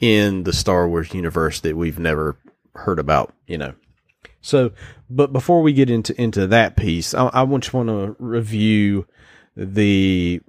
in 0.00 0.44
the 0.44 0.52
Star 0.54 0.88
Wars 0.88 1.12
universe 1.12 1.60
that 1.60 1.76
we've 1.76 1.98
never 1.98 2.38
heard 2.74 2.98
about, 2.98 3.34
you 3.46 3.58
know. 3.58 3.74
So, 4.40 4.72
but 5.10 5.32
before 5.32 5.62
we 5.62 5.72
get 5.72 5.90
into 5.90 6.20
into 6.20 6.46
that 6.46 6.76
piece, 6.76 7.14
I, 7.14 7.30
I 7.32 7.44
just 7.44 7.74
want 7.74 7.88
to 7.88 8.16
review 8.18 9.06
the 9.56 10.40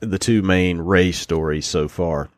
the 0.00 0.18
two 0.18 0.42
main 0.42 0.78
Rey 0.78 1.12
stories 1.12 1.66
so 1.66 1.88
far. 1.88 2.28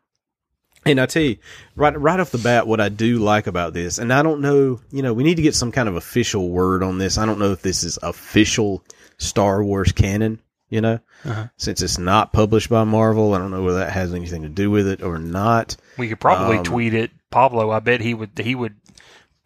And 0.90 1.00
I 1.00 1.06
tell 1.06 1.22
you, 1.22 1.36
right 1.76 1.98
right 1.98 2.20
off 2.20 2.30
the 2.30 2.38
bat, 2.38 2.66
what 2.66 2.80
I 2.80 2.88
do 2.88 3.18
like 3.18 3.46
about 3.46 3.72
this, 3.74 3.98
and 3.98 4.12
I 4.12 4.22
don't 4.22 4.40
know, 4.40 4.80
you 4.90 5.02
know, 5.02 5.12
we 5.14 5.22
need 5.24 5.36
to 5.36 5.42
get 5.42 5.54
some 5.54 5.72
kind 5.72 5.88
of 5.88 5.96
official 5.96 6.48
word 6.50 6.82
on 6.82 6.98
this. 6.98 7.18
I 7.18 7.26
don't 7.26 7.38
know 7.38 7.52
if 7.52 7.62
this 7.62 7.82
is 7.82 7.98
official 8.02 8.84
Star 9.18 9.62
Wars 9.62 9.92
canon, 9.92 10.40
you 10.68 10.80
know, 10.80 10.98
Uh-huh. 11.24 11.48
since 11.56 11.82
it's 11.82 11.98
not 11.98 12.32
published 12.32 12.68
by 12.70 12.84
Marvel. 12.84 13.34
I 13.34 13.38
don't 13.38 13.50
know 13.50 13.62
whether 13.62 13.78
that 13.80 13.92
has 13.92 14.14
anything 14.14 14.42
to 14.42 14.48
do 14.48 14.70
with 14.70 14.86
it 14.88 15.02
or 15.02 15.18
not. 15.18 15.76
We 15.98 16.08
could 16.08 16.20
probably 16.20 16.58
Um, 16.58 16.64
tweet 16.64 16.94
it, 16.94 17.10
Pablo. 17.30 17.70
I 17.70 17.80
bet 17.80 18.00
he 18.00 18.14
would. 18.14 18.30
He 18.42 18.54
would. 18.54 18.74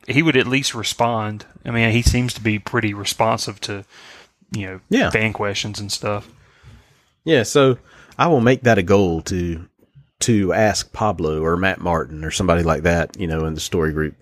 He 0.06 0.22
would 0.22 0.36
at 0.36 0.46
least 0.46 0.74
respond. 0.74 1.46
I 1.64 1.70
mean, 1.70 1.90
he 1.90 2.02
seems 2.02 2.34
to 2.34 2.42
be 2.42 2.58
pretty 2.58 2.92
responsive 2.92 3.58
to, 3.62 3.84
you 4.52 4.66
know, 4.66 4.80
Yeah. 4.90 5.08
fan 5.10 5.32
questions 5.32 5.80
and 5.80 5.90
stuff. 5.90 6.28
Yeah, 7.24 7.42
so 7.42 7.78
I 8.18 8.26
will 8.26 8.42
make 8.42 8.62
that 8.64 8.76
a 8.76 8.82
goal 8.82 9.22
to 9.22 9.64
to 10.24 10.52
ask 10.52 10.92
Pablo 10.92 11.42
or 11.42 11.56
Matt 11.56 11.80
Martin 11.80 12.24
or 12.24 12.30
somebody 12.30 12.62
like 12.62 12.82
that, 12.82 13.18
you 13.18 13.26
know, 13.26 13.44
in 13.44 13.54
the 13.54 13.60
story 13.60 13.92
group, 13.92 14.14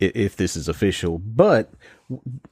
if 0.00 0.36
this 0.36 0.56
is 0.56 0.68
official. 0.68 1.18
But 1.18 1.70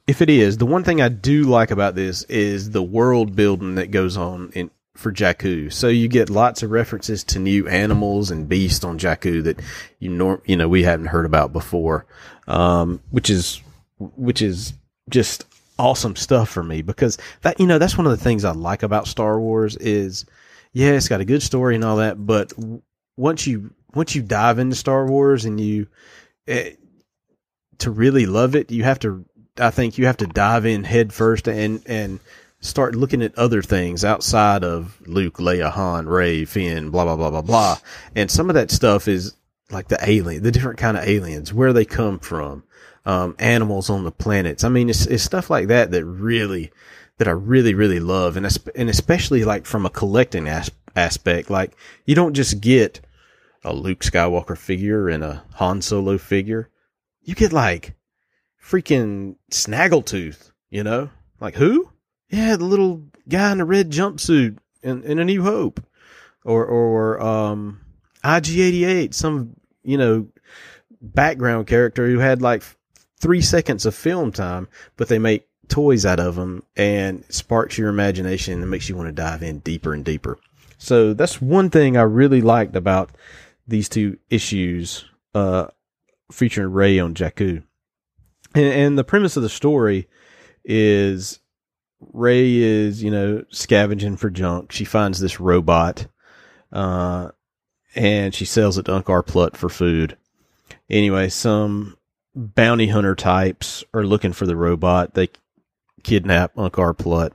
if 0.07 0.21
it 0.21 0.29
is, 0.29 0.57
the 0.57 0.65
one 0.65 0.83
thing 0.83 1.01
I 1.01 1.09
do 1.09 1.43
like 1.43 1.71
about 1.71 1.95
this 1.95 2.23
is 2.23 2.71
the 2.71 2.83
world 2.83 3.35
building 3.35 3.75
that 3.75 3.91
goes 3.91 4.15
on 4.15 4.51
in 4.53 4.71
for 4.95 5.11
Jakku. 5.11 5.71
So 5.71 5.87
you 5.87 6.07
get 6.07 6.29
lots 6.29 6.63
of 6.63 6.71
references 6.71 7.23
to 7.25 7.39
new 7.39 7.67
animals 7.67 8.31
and 8.31 8.49
beasts 8.49 8.83
on 8.83 8.99
Jakku 8.99 9.43
that 9.43 9.59
you 9.99 10.41
you 10.45 10.55
know, 10.55 10.69
we 10.69 10.83
hadn't 10.83 11.07
heard 11.07 11.25
about 11.25 11.53
before, 11.53 12.05
um, 12.47 13.01
which 13.09 13.29
is 13.29 13.61
which 13.97 14.41
is 14.41 14.73
just 15.09 15.45
awesome 15.77 16.15
stuff 16.15 16.49
for 16.49 16.63
me 16.63 16.81
because 16.81 17.17
that 17.41 17.59
you 17.59 17.65
know 17.65 17.77
that's 17.77 17.97
one 17.97 18.05
of 18.05 18.11
the 18.11 18.23
things 18.23 18.43
I 18.43 18.51
like 18.51 18.83
about 18.83 19.07
Star 19.07 19.39
Wars 19.39 19.75
is 19.77 20.25
yeah 20.73 20.91
it's 20.91 21.07
got 21.07 21.21
a 21.21 21.25
good 21.25 21.43
story 21.43 21.75
and 21.75 21.83
all 21.83 21.97
that 21.97 22.25
but 22.25 22.53
once 23.17 23.47
you 23.47 23.73
once 23.93 24.15
you 24.15 24.21
dive 24.21 24.59
into 24.59 24.75
Star 24.75 25.05
Wars 25.05 25.45
and 25.45 25.59
you 25.59 25.87
eh, 26.47 26.71
to 27.79 27.91
really 27.91 28.25
love 28.25 28.55
it 28.55 28.71
you 28.71 28.83
have 28.83 28.99
to 28.99 29.25
I 29.57 29.71
think 29.71 29.97
you 29.97 30.05
have 30.05 30.17
to 30.17 30.27
dive 30.27 30.65
in 30.65 30.83
head 30.83 31.13
first 31.13 31.47
and 31.47 31.81
and 31.85 32.19
start 32.61 32.95
looking 32.95 33.21
at 33.21 33.37
other 33.37 33.61
things 33.61 34.03
outside 34.03 34.65
of 34.65 35.01
Luke, 35.07 35.37
Leia, 35.37 35.71
Han, 35.71 36.07
Rey, 36.07 36.43
Finn, 36.45 36.89
blah 36.91 37.05
blah 37.05 37.15
blah 37.15 37.29
blah 37.29 37.41
blah 37.41 37.77
and 38.15 38.29
some 38.29 38.49
of 38.49 38.55
that 38.55 38.71
stuff 38.71 39.07
is 39.07 39.35
like 39.71 39.87
the 39.87 39.99
alien 40.07 40.43
the 40.43 40.51
different 40.51 40.77
kind 40.79 40.97
of 40.97 41.03
aliens 41.03 41.53
where 41.53 41.73
they 41.73 41.85
come 41.85 42.19
from 42.19 42.63
um, 43.05 43.35
animals 43.39 43.89
on 43.89 44.03
the 44.03 44.11
planets. 44.11 44.63
I 44.63 44.69
mean, 44.69 44.89
it's, 44.89 45.05
it's 45.07 45.23
stuff 45.23 45.49
like 45.49 45.67
that 45.67 45.91
that 45.91 46.05
really, 46.05 46.71
that 47.19 47.27
I 47.27 47.31
really, 47.31 47.73
really 47.75 47.99
love. 47.99 48.35
And, 48.37 48.47
and 48.75 48.89
especially 48.89 49.43
like 49.43 49.65
from 49.65 49.85
a 49.85 49.89
collecting 49.89 50.47
as- 50.47 50.71
aspect, 50.95 51.49
like 51.49 51.75
you 52.05 52.15
don't 52.15 52.33
just 52.33 52.61
get 52.61 53.01
a 53.63 53.73
Luke 53.73 53.99
Skywalker 53.99 54.57
figure 54.57 55.09
and 55.09 55.23
a 55.23 55.43
Han 55.55 55.81
Solo 55.81 56.17
figure. 56.17 56.69
You 57.21 57.35
get 57.35 57.53
like 57.53 57.93
freaking 58.63 59.35
Snaggletooth, 59.51 60.51
you 60.69 60.81
know? 60.81 61.09
Like 61.41 61.55
who? 61.55 61.91
Yeah, 62.29 62.55
the 62.55 62.65
little 62.65 63.03
guy 63.27 63.51
in 63.51 63.57
the 63.57 63.65
red 63.65 63.91
jumpsuit 63.91 64.57
in, 64.81 65.03
in 65.03 65.19
A 65.19 65.25
New 65.25 65.43
Hope. 65.43 65.83
Or, 66.45 66.65
or, 66.65 67.21
um, 67.21 67.81
IG-88, 68.23 69.13
some, 69.13 69.57
you 69.83 69.97
know, 69.97 70.27
background 71.01 71.67
character 71.67 72.07
who 72.07 72.19
had 72.19 72.41
like 72.41 72.63
three 73.19 73.41
seconds 73.41 73.85
of 73.85 73.93
film 73.93 74.31
time, 74.31 74.69
but 74.95 75.09
they 75.09 75.19
make 75.19 75.48
toys 75.69 76.05
out 76.05 76.19
of 76.19 76.35
them 76.35 76.63
and 76.75 77.23
sparks 77.29 77.77
your 77.77 77.89
imagination 77.89 78.61
and 78.61 78.69
makes 78.69 78.89
you 78.89 78.95
want 78.95 79.07
to 79.07 79.13
dive 79.13 79.43
in 79.43 79.59
deeper 79.59 79.93
and 79.93 80.03
deeper. 80.03 80.37
So 80.77 81.13
that's 81.13 81.41
one 81.41 81.69
thing 81.69 81.95
I 81.95 82.01
really 82.01 82.41
liked 82.41 82.75
about 82.75 83.11
these 83.67 83.87
two 83.87 84.17
issues, 84.29 85.05
uh, 85.35 85.67
featuring 86.31 86.71
Rey 86.71 86.99
on 86.99 87.13
Jakku. 87.13 87.63
And, 88.55 88.65
and 88.65 88.97
the 88.97 89.03
premise 89.03 89.37
of 89.37 89.43
the 89.43 89.49
story 89.49 90.07
is 90.65 91.39
Rey 92.13 92.55
is, 92.55 93.03
you 93.03 93.11
know, 93.11 93.43
scavenging 93.49 94.17
for 94.17 94.29
junk. 94.29 94.71
She 94.71 94.85
finds 94.85 95.19
this 95.19 95.39
robot, 95.39 96.07
uh, 96.71 97.31
and 97.95 98.33
she 98.33 98.45
sells 98.45 98.77
it 98.77 98.83
to 98.83 98.91
Unkar 98.91 99.25
Plutt 99.25 99.57
for 99.57 99.69
food. 99.69 100.17
Anyway, 100.89 101.29
some 101.29 101.97
bounty 102.35 102.87
hunter 102.87 103.15
types 103.15 103.83
are 103.93 104.05
looking 104.05 104.31
for 104.31 104.45
the 104.45 104.55
robot. 104.55 105.13
They 105.13 105.29
kidnap 106.03 106.55
Unkar 106.55 106.97
Plutt 106.97 107.33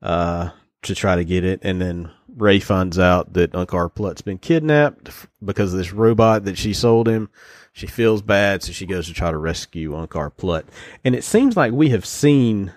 uh, 0.00 0.50
to 0.82 0.94
try 0.94 1.16
to 1.16 1.24
get 1.24 1.44
it, 1.44 1.60
and 1.62 1.80
then 1.80 2.10
Rey 2.36 2.60
finds 2.60 2.98
out 2.98 3.34
that 3.34 3.52
Unkar 3.52 3.94
Plutt's 3.94 4.22
been 4.22 4.38
kidnapped 4.38 5.10
because 5.44 5.72
of 5.72 5.78
this 5.78 5.92
robot 5.92 6.44
that 6.44 6.58
she 6.58 6.72
sold 6.72 7.08
him. 7.08 7.28
She 7.72 7.86
feels 7.86 8.22
bad, 8.22 8.62
so 8.62 8.72
she 8.72 8.86
goes 8.86 9.06
to 9.06 9.14
try 9.14 9.30
to 9.30 9.38
rescue 9.38 9.92
Unkar 9.92 10.34
Plutt. 10.36 10.66
And 11.04 11.14
it 11.14 11.24
seems 11.24 11.56
like 11.56 11.72
we 11.72 11.90
have 11.90 12.04
seen 12.04 12.72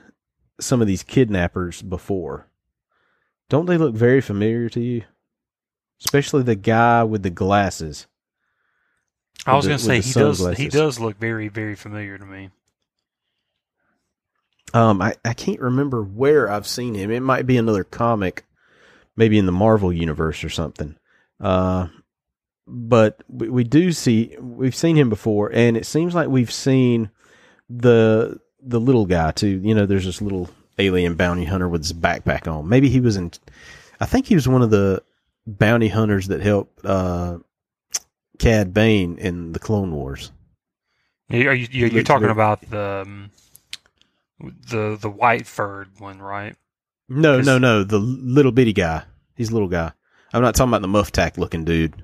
some 0.60 0.82
of 0.82 0.88
these 0.88 1.04
kidnappers 1.04 1.82
before. 1.82 2.48
Don't 3.50 3.66
they 3.66 3.78
look 3.78 3.94
very 3.94 4.22
familiar 4.22 4.70
to 4.70 4.80
you? 4.80 5.04
Especially 6.00 6.44
the 6.44 6.56
guy 6.56 7.04
with 7.04 7.24
the 7.24 7.30
glasses. 7.30 8.08
I 9.46 9.56
was 9.56 9.68
going 9.68 9.78
to 9.78 9.84
say 9.84 10.02
he 10.02 10.12
does. 10.12 10.58
He 10.58 10.68
does 10.70 11.00
look 11.00 11.20
very 11.20 11.50
very 11.50 11.76
familiar 11.76 12.18
to 12.18 12.26
me. 12.26 12.50
Um, 14.76 15.02
I, 15.02 15.16
I 15.24 15.34
can't 15.34 15.62
remember 15.62 16.04
where 16.04 16.52
I've 16.52 16.68
seen 16.68 16.96
him. 16.96 17.10
It 17.10 17.22
might 17.22 17.48
be 17.48 17.56
another 17.56 17.86
comic, 17.86 18.44
maybe 19.16 19.38
in 19.38 19.46
the 19.46 19.54
Marvel 19.54 19.94
universe 19.94 20.44
or 20.44 20.50
something. 20.50 20.98
Uh, 21.40 21.88
but 22.68 23.24
we, 23.30 23.48
we 23.48 23.64
do 23.64 23.94
see 23.94 24.36
we've 24.38 24.76
seen 24.76 24.98
him 24.98 25.10
before, 25.10 25.50
and 25.54 25.78
it 25.78 25.86
seems 25.86 26.14
like 26.14 26.28
we've 26.28 26.52
seen 26.52 27.10
the 27.70 28.42
the 28.62 28.82
little 28.82 29.06
guy 29.06 29.32
too. 29.32 29.62
You 29.64 29.76
know, 29.76 29.86
there's 29.86 30.04
this 30.04 30.22
little 30.22 30.50
alien 30.78 31.16
bounty 31.16 31.46
hunter 31.46 31.70
with 31.70 31.84
his 31.84 31.94
backpack 31.94 32.46
on. 32.52 32.68
Maybe 32.68 32.90
he 32.90 33.00
was 33.00 33.16
in. 33.16 33.32
I 34.02 34.06
think 34.06 34.28
he 34.28 34.36
was 34.36 34.46
one 34.46 34.62
of 34.62 34.72
the 34.72 35.02
bounty 35.48 35.88
hunters 35.88 36.28
that 36.28 36.42
helped 36.42 36.84
uh, 36.84 37.38
Cad 38.40 38.74
Bane 38.74 39.20
in 39.20 39.54
the 39.54 39.60
Clone 39.60 39.94
Wars. 39.94 40.34
Are 41.32 41.38
you, 41.38 41.68
you 41.72 41.88
you're 41.88 42.04
talking 42.04 42.30
about 42.30 42.62
the 42.70 43.04
um, 43.06 43.32
the 44.40 44.98
the 45.00 45.10
white 45.10 45.48
furred 45.48 46.00
one, 46.00 46.20
right? 46.20 46.56
No, 47.08 47.42
no, 47.42 47.58
no. 47.58 47.84
The 47.84 48.00
little 48.00 48.52
bitty 48.52 48.74
guy. 48.74 49.04
He's 49.36 49.50
a 49.50 49.54
little 49.54 49.68
guy. 49.68 49.92
I'm 50.34 50.42
not 50.42 50.56
talking 50.56 50.74
about 50.74 50.82
the 50.82 50.88
Muftak 50.88 51.38
looking 51.38 51.64
dude. 51.66 52.04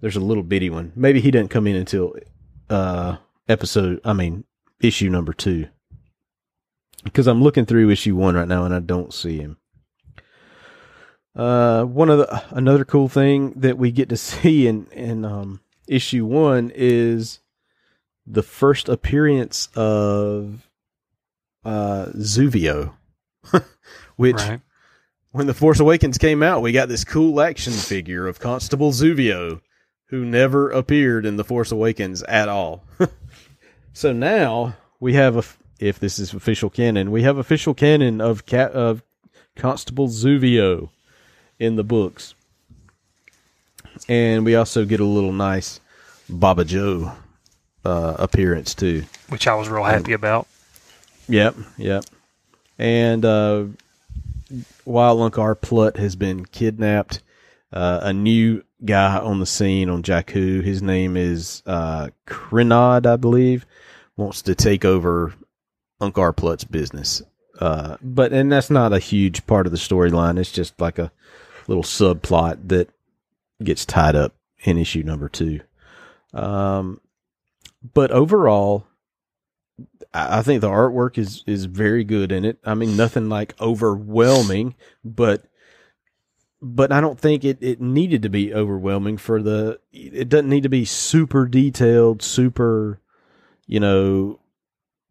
There's 0.00 0.16
a 0.16 0.20
little 0.20 0.42
bitty 0.42 0.70
one. 0.70 0.92
Maybe 0.94 1.20
he 1.20 1.30
didn't 1.30 1.50
come 1.50 1.66
in 1.66 1.76
until 1.76 2.14
uh 2.68 3.16
episode. 3.48 4.00
I 4.04 4.12
mean, 4.12 4.44
issue 4.80 5.08
number 5.08 5.32
two. 5.32 5.68
Because 7.04 7.26
I'm 7.26 7.42
looking 7.42 7.66
through 7.66 7.90
issue 7.90 8.14
one 8.14 8.34
right 8.34 8.46
now 8.46 8.64
and 8.64 8.74
I 8.74 8.80
don't 8.80 9.12
see 9.12 9.38
him. 9.38 9.56
Uh, 11.34 11.84
one 11.84 12.10
of 12.10 12.18
the 12.18 12.44
another 12.50 12.84
cool 12.84 13.08
thing 13.08 13.52
that 13.56 13.78
we 13.78 13.90
get 13.90 14.08
to 14.10 14.16
see 14.18 14.66
in 14.66 14.86
in 14.92 15.24
um 15.24 15.60
issue 15.88 16.24
one 16.24 16.70
is 16.74 17.40
the 18.32 18.42
first 18.42 18.88
appearance 18.88 19.68
of 19.76 20.68
uh 21.64 22.06
Zuvio, 22.16 22.94
which 24.16 24.36
right. 24.36 24.60
when 25.30 25.46
the 25.46 25.54
Force 25.54 25.80
Awakens 25.80 26.18
came 26.18 26.42
out, 26.42 26.62
we 26.62 26.72
got 26.72 26.88
this 26.88 27.04
cool 27.04 27.40
action 27.40 27.72
figure 27.72 28.26
of 28.26 28.40
Constable 28.40 28.90
Zuvio, 28.90 29.60
who 30.06 30.24
never 30.24 30.70
appeared 30.70 31.26
in 31.26 31.36
the 31.36 31.44
Force 31.44 31.70
Awakens 31.70 32.22
at 32.24 32.48
all. 32.48 32.84
so 33.92 34.12
now 34.12 34.76
we 34.98 35.12
have 35.12 35.36
a, 35.36 35.44
if 35.78 36.00
this 36.00 36.18
is 36.18 36.32
official 36.32 36.70
canon, 36.70 37.10
we 37.10 37.22
have 37.22 37.36
official 37.36 37.74
canon 37.74 38.20
of 38.20 38.46
cat 38.46 38.72
of 38.72 39.02
Constable 39.54 40.08
Zuvio 40.08 40.88
in 41.58 41.76
the 41.76 41.84
books, 41.84 42.34
and 44.08 44.44
we 44.44 44.56
also 44.56 44.86
get 44.86 45.00
a 45.00 45.04
little 45.04 45.32
nice 45.32 45.80
Bobbajo 46.30 47.14
uh, 47.84 48.16
appearance 48.18 48.74
too. 48.74 49.04
Which 49.28 49.46
I 49.46 49.54
was 49.54 49.68
real 49.68 49.84
happy 49.84 50.12
about. 50.12 50.46
Yep, 51.28 51.56
yep. 51.78 52.04
And 52.78 53.24
uh, 53.24 53.64
while 54.84 55.18
Unkar 55.18 55.60
Plutt 55.60 55.96
has 55.96 56.16
been 56.16 56.44
kidnapped, 56.44 57.22
uh, 57.72 58.00
a 58.02 58.12
new 58.12 58.64
guy 58.84 59.18
on 59.18 59.38
the 59.40 59.46
scene 59.46 59.88
on 59.88 60.02
Jakku, 60.02 60.62
his 60.62 60.82
name 60.82 61.16
is 61.16 61.62
uh, 61.66 62.08
Krenod, 62.26 63.06
I 63.06 63.16
believe, 63.16 63.66
wants 64.16 64.42
to 64.42 64.54
take 64.54 64.84
over 64.84 65.32
Unkar 66.00 66.36
Plutt's 66.36 66.64
business. 66.64 67.22
Uh, 67.58 67.96
but 68.02 68.32
and 68.32 68.50
that's 68.50 68.70
not 68.70 68.92
a 68.92 68.98
huge 68.98 69.46
part 69.46 69.66
of 69.66 69.72
the 69.72 69.78
storyline. 69.78 70.38
It's 70.38 70.50
just 70.50 70.80
like 70.80 70.98
a 70.98 71.12
little 71.68 71.84
subplot 71.84 72.68
that 72.68 72.88
gets 73.62 73.86
tied 73.86 74.16
up 74.16 74.34
in 74.64 74.78
issue 74.78 75.02
number 75.02 75.28
two. 75.28 75.60
Um, 76.34 77.00
but 77.94 78.10
overall, 78.10 78.86
I 80.14 80.42
think 80.42 80.60
the 80.60 80.68
artwork 80.68 81.18
is 81.18 81.42
is 81.46 81.64
very 81.64 82.04
good 82.04 82.32
in 82.32 82.44
it. 82.44 82.58
I 82.64 82.74
mean, 82.74 82.96
nothing 82.96 83.28
like 83.28 83.60
overwhelming, 83.60 84.74
but 85.04 85.44
but 86.60 86.92
I 86.92 87.00
don't 87.00 87.18
think 87.18 87.44
it 87.44 87.58
it 87.60 87.80
needed 87.80 88.22
to 88.22 88.28
be 88.28 88.54
overwhelming 88.54 89.18
for 89.18 89.42
the. 89.42 89.80
It 89.92 90.28
doesn't 90.28 90.48
need 90.48 90.62
to 90.62 90.68
be 90.68 90.84
super 90.84 91.46
detailed, 91.46 92.22
super, 92.22 93.00
you 93.66 93.80
know, 93.80 94.38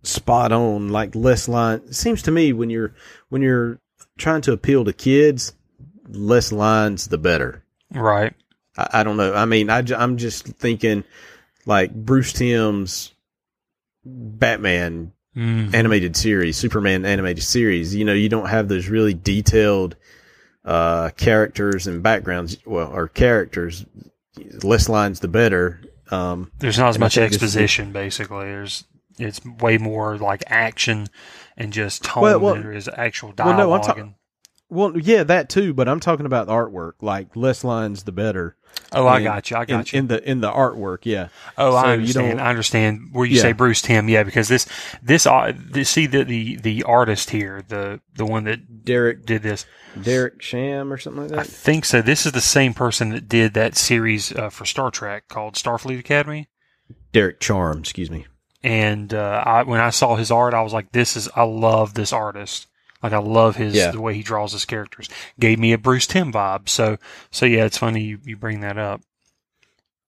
spot 0.04 0.52
on 0.52 0.90
like 0.90 1.16
less 1.16 1.48
line. 1.48 1.82
It 1.88 1.96
seems 1.96 2.22
to 2.24 2.32
me 2.32 2.54
when 2.54 2.70
you're 2.70 2.94
when 3.30 3.42
you're 3.42 3.80
trying 4.18 4.42
to 4.42 4.54
appeal 4.54 4.86
to 4.86 4.94
kids, 4.94 5.54
less 6.08 6.52
lines 6.52 7.08
the 7.08 7.18
better. 7.18 7.64
Right. 7.94 8.34
I, 8.78 8.88
I 8.94 9.04
don't 9.04 9.18
know. 9.18 9.34
I 9.34 9.46
mean, 9.46 9.70
I, 9.70 9.80
I, 9.80 10.04
am 10.04 10.18
just 10.18 10.46
thinking 10.46 11.04
like 11.66 11.94
Bruce 11.94 12.34
Timm's 12.34 13.14
Batman 14.06 15.14
Mm. 15.36 15.74
animated 15.74 16.18
series, 16.18 16.58
Superman 16.58 17.06
animated 17.06 17.42
series. 17.44 17.96
You 17.96 18.04
know, 18.04 18.12
you 18.12 18.28
don't 18.28 18.50
have 18.50 18.68
those 18.68 18.90
really 18.90 19.14
detailed 19.14 19.96
uh, 20.66 21.10
characters 21.16 21.88
and 21.88 22.04
backgrounds. 22.04 22.58
Well, 22.66 22.92
or 22.94 23.08
characters. 23.08 23.86
Less 24.62 24.90
lines, 24.90 25.22
the 25.22 25.30
better. 25.30 25.80
Um, 26.12 26.52
There's 26.60 26.78
not 26.78 26.90
as 26.90 27.00
much 27.00 27.18
exposition, 27.18 27.94
basically. 27.94 28.44
There's 28.46 28.84
it's 29.20 29.40
way 29.46 29.78
more 29.78 30.18
like 30.18 30.44
action 30.48 31.08
and 31.58 31.72
just 31.72 32.04
tone 32.04 32.24
Well, 32.24 32.40
well- 32.42 32.54
than 32.56 32.64
there 32.64 32.74
is 32.74 32.90
actual 32.94 33.34
well, 33.38 33.48
no, 33.48 33.52
I'm 33.54 33.58
dialogue. 33.58 33.84
ta- 33.84 33.94
and, 34.02 34.14
well, 34.70 34.98
yeah, 35.00 35.24
that 35.24 35.48
too. 35.48 35.74
But 35.74 35.88
I'm 35.88 36.02
talking 36.02 36.26
about 36.26 36.48
the 36.48 36.54
artwork. 36.54 36.94
Like 37.02 37.36
less 37.38 37.64
lines, 37.64 38.04
the 38.04 38.12
better. 38.12 38.58
Oh, 38.94 39.06
I 39.08 39.20
in- 39.20 39.24
got 39.24 39.50
you. 39.50 39.56
I 39.58 39.62
In, 39.62 39.68
got 39.68 39.94
you. 39.94 40.00
in 40.00 40.08
the 40.08 40.30
in 40.30 40.42
the 40.42 40.52
artwork. 40.52 41.00
Yeah. 41.04 41.30
Oh, 41.58 41.72
So 41.72 41.78
I 41.78 41.86
you 41.94 42.00
understand. 42.02 42.38
don't- 42.38 42.40
I 42.46 42.50
understand 42.50 43.00
where 43.14 43.26
you 43.26 43.38
Yeah. 43.38 43.42
say 43.44 43.52
Bruce 43.54 43.82
Timm. 43.82 44.10
Yeah, 44.10 44.24
because 44.24 44.48
this 44.50 44.68
this 45.02 45.26
uh, 45.26 45.54
this- 45.56 45.90
see 45.90 46.08
the, 46.08 46.24
the 46.26 46.56
the 46.58 46.84
artist 46.84 47.30
here, 47.30 47.64
the 47.68 48.02
the 48.16 48.26
one 48.26 48.44
that 48.46 48.84
Derek 48.84 49.26
did 49.26 49.44
this. 49.44 49.66
Derek 50.02 50.42
Sham 50.42 50.92
or 50.92 50.98
something 50.98 51.24
like 51.24 51.32
that. 51.32 51.40
I 51.40 51.44
think 51.44 51.86
so. 51.86 52.02
This 52.02 52.26
is 52.26 52.32
the 52.34 52.42
same 52.42 52.74
person 52.74 53.10
that 53.10 53.28
did 53.30 53.54
that 53.56 53.76
series 53.78 54.32
uh, 54.34 54.50
for 54.50 54.66
Star 54.66 54.90
Trek 54.92 55.28
called 55.28 55.56
Starfleet 55.56 56.00
Academy. 56.00 56.48
Derek 57.14 57.40
Charm. 57.40 57.80
Excuse 57.80 58.10
me. 58.12 58.26
And 58.64 59.14
uh, 59.14 59.44
I, 59.46 59.64
when 59.64 59.80
I 59.82 59.90
saw 59.90 60.16
his 60.16 60.32
art, 60.32 60.54
I 60.54 60.62
was 60.62 60.72
like, 60.74 60.92
"This 60.92 61.16
is 61.18 61.28
I 61.36 61.44
love 61.44 61.94
this 61.94 62.14
artist. 62.14 62.68
Like 63.04 63.14
I 63.14 63.18
love 63.20 63.56
his 63.56 63.76
Yeah. 63.76 63.92
the 63.92 64.02
way 64.02 64.14
he 64.14 64.24
draws 64.24 64.52
his 64.54 64.66
characters. 64.66 65.10
Gave 65.40 65.60
me 65.60 65.74
a 65.74 65.78
Bruce 65.78 66.08
Timm 66.08 66.32
vibe. 66.32 66.70
So 66.70 66.98
so 67.32 67.46
yeah, 67.46 67.66
it's 67.66 67.78
funny 67.78 68.02
you, 68.04 68.20
you 68.24 68.38
bring 68.38 68.62
that 68.62 68.78
up. 68.78 69.02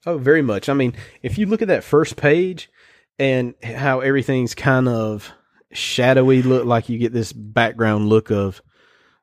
Oh, 0.06 0.18
very 0.18 0.42
much. 0.42 0.68
I 0.70 0.74
mean, 0.74 0.94
if 1.22 1.38
you 1.38 1.46
look 1.46 1.62
at 1.62 1.70
that 1.70 1.84
first 1.84 2.18
page 2.18 2.70
and 3.18 3.54
how 3.64 4.02
everything's 4.02 4.54
kind 4.54 4.88
of 4.90 5.32
shadowy 5.72 6.42
look 6.42 6.66
like 6.66 6.90
you 6.90 6.98
get 7.00 7.14
this 7.14 7.34
background 7.34 8.10
look 8.10 8.30
of 8.32 8.62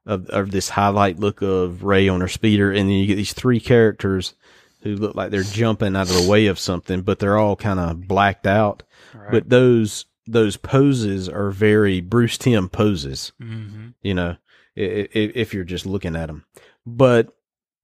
of, 0.07 0.27
of 0.31 0.51
this 0.51 0.71
highlight 0.71 1.19
look 1.21 1.43
of 1.43 1.85
Rey 1.85 2.09
on 2.09 2.23
her 2.23 2.29
speeder 2.29 2.71
and 2.71 2.89
then 2.89 2.97
you 2.97 3.07
get 3.07 3.17
these 3.17 3.35
three 3.35 3.61
characters 3.61 4.35
who 4.81 4.97
look 4.97 5.15
like 5.15 5.31
they're 5.31 5.43
jumping 5.43 5.95
out 5.95 6.11
of 6.11 6.23
the 6.23 6.29
way 6.29 6.47
of 6.47 6.59
something, 6.59 7.03
but 7.03 7.19
they're 7.19 7.37
all 7.37 7.55
kind 7.55 7.79
of 7.79 8.09
blacked 8.09 8.47
out. 8.47 8.83
Right. 9.15 9.31
But 9.31 9.51
those 9.51 10.07
those 10.27 10.57
poses 10.57 11.29
are 11.29 11.51
very 11.51 12.01
Bruce 12.01 12.39
Timm 12.39 12.69
poses 12.69 13.33
hmm 13.41 13.89
you 14.03 14.15
know, 14.15 14.37
if 14.75 15.53
you're 15.53 15.65
just 15.65 15.85
looking 15.85 16.17
at 16.17 16.27
them. 16.27 16.45
But 16.87 17.35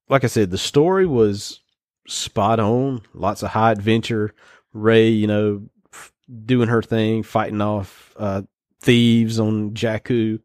like 0.08 0.24
I 0.24 0.28
said, 0.28 0.50
the 0.50 0.58
story 0.58 1.06
was 1.06 1.60
spot 2.06 2.60
on. 2.60 3.02
Lots 3.12 3.42
of 3.42 3.50
high 3.50 3.72
adventure. 3.72 4.34
Rey, 4.72 5.08
you 5.08 5.26
know, 5.26 5.68
f- 5.92 6.12
doing 6.44 6.68
her 6.68 6.82
thing, 6.82 7.22
fighting 7.22 7.60
off 7.60 8.14
uh, 8.18 8.42
thieves 8.80 9.38
on 9.38 9.72
Jakku, 9.72 10.40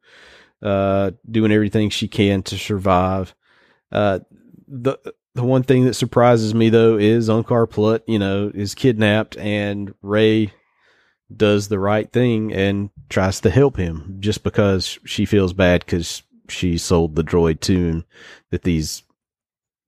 uh, 0.62 1.12
doing 1.30 1.52
everything 1.52 1.90
she 1.90 2.08
can 2.08 2.44
to 2.44 2.58
survive. 2.58 3.36
Uh, 3.92 4.20
the 4.68 4.98
the 5.34 5.44
one 5.44 5.64
thing 5.64 5.86
that 5.86 5.94
surprises 5.94 6.54
me 6.54 6.70
though 6.70 6.98
is 6.98 7.30
Unkar 7.30 7.70
Plutt, 7.70 8.04
you 8.08 8.20
know, 8.20 8.52
is 8.54 8.76
kidnapped 8.76 9.38
and 9.38 9.94
Rey 10.02 10.52
does 11.38 11.68
the 11.68 11.80
right 11.80 12.12
thing 12.12 12.54
and 12.54 12.90
tries 13.10 13.40
to 13.42 13.50
help 13.50 13.78
him 13.78 14.18
just 14.20 14.44
because 14.44 15.00
she 15.06 15.26
feels 15.26 15.54
bad 15.54 15.86
because 15.86 16.24
she 16.50 16.78
sold 16.78 17.16
the 17.16 17.24
droid 17.24 17.60
to 17.62 17.76
him 17.76 18.06
that 18.50 18.64
these 18.64 19.04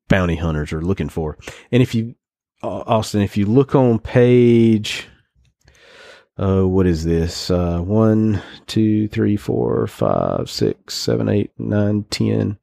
bounty 0.07 0.35
hunters 0.35 0.73
are 0.73 0.81
looking 0.81 1.09
for. 1.09 1.37
And 1.71 1.81
if 1.81 1.95
you, 1.95 2.15
Austin, 2.61 3.21
if 3.21 3.35
you 3.35 3.45
look 3.45 3.75
on 3.75 3.99
page, 3.99 5.07
uh, 6.37 6.61
what 6.61 6.87
is 6.87 7.03
this? 7.03 7.51
Uh, 7.51 7.79
one, 7.79 8.41
two, 8.65 9.07
three, 9.07 9.37
four, 9.37 9.85
five, 9.87 10.49
six, 10.49 10.95
seven, 10.95 11.29
eight, 11.29 11.51
nine, 11.57 12.03
ten. 12.09 12.57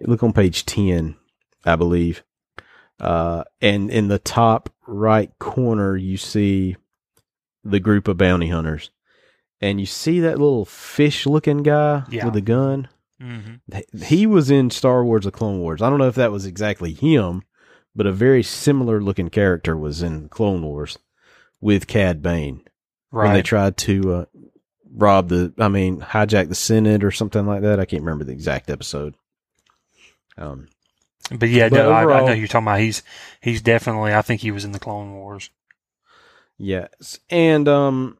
Look 0.00 0.22
on 0.22 0.32
page 0.32 0.64
10, 0.64 1.16
I 1.64 1.76
believe. 1.76 2.22
Uh, 3.00 3.44
and 3.60 3.90
in 3.90 4.08
the 4.08 4.18
top 4.18 4.70
right 4.86 5.30
corner, 5.38 5.96
you 5.96 6.16
see 6.16 6.76
the 7.64 7.80
group 7.80 8.08
of 8.08 8.16
bounty 8.18 8.48
hunters. 8.48 8.90
And 9.60 9.80
you 9.80 9.86
see 9.86 10.20
that 10.20 10.38
little 10.38 10.64
fish 10.64 11.26
looking 11.26 11.62
guy 11.64 12.04
Yeah. 12.10 12.26
with 12.26 12.36
a 12.36 12.40
gun? 12.40 12.88
hmm 13.20 13.56
He 14.04 14.26
was 14.26 14.50
in 14.50 14.70
Star 14.70 15.04
Wars 15.04 15.24
The 15.24 15.30
Clone 15.32 15.58
Wars. 15.58 15.82
I 15.82 15.90
don't 15.90 15.98
know 15.98 16.06
if 16.08 16.14
that 16.14 16.30
was 16.32 16.46
exactly 16.46 16.92
him, 16.92 17.42
but 17.96 18.06
a 18.06 18.12
very 18.12 18.42
similar 18.44 19.00
looking 19.00 19.28
character 19.30 19.76
was 19.76 20.02
in 20.02 20.28
Clone 20.28 20.62
Wars 20.62 20.98
with 21.60 21.88
Cad 21.88 22.22
Bane 22.22 22.62
right. 23.10 23.24
when 23.26 23.34
they 23.34 23.42
tried 23.42 23.76
to 23.78 24.14
uh, 24.14 24.24
rob 24.94 25.28
the, 25.28 25.52
I 25.58 25.66
mean, 25.66 26.00
hijack 26.00 26.48
the 26.48 26.54
Senate 26.54 27.02
or 27.02 27.10
something 27.10 27.44
like 27.44 27.62
that. 27.62 27.80
I 27.80 27.84
can't 27.84 28.04
remember 28.04 28.24
the 28.24 28.32
exact 28.32 28.70
episode. 28.70 29.14
Um, 30.36 30.68
But 31.36 31.48
yeah, 31.48 31.68
But 31.68 31.76
no, 31.76 31.90
I, 31.90 32.02
I 32.04 32.24
know 32.26 32.32
you're 32.32 32.46
talking 32.46 32.66
about. 32.68 32.78
He's 32.80 33.02
he's 33.40 33.60
definitely. 33.60 34.14
I 34.14 34.22
think 34.22 34.40
he 34.40 34.52
was 34.52 34.64
in 34.64 34.70
the 34.72 34.78
Clone 34.78 35.12
Wars. 35.14 35.50
Yes, 36.58 37.20
and 37.30 37.68
um, 37.68 38.18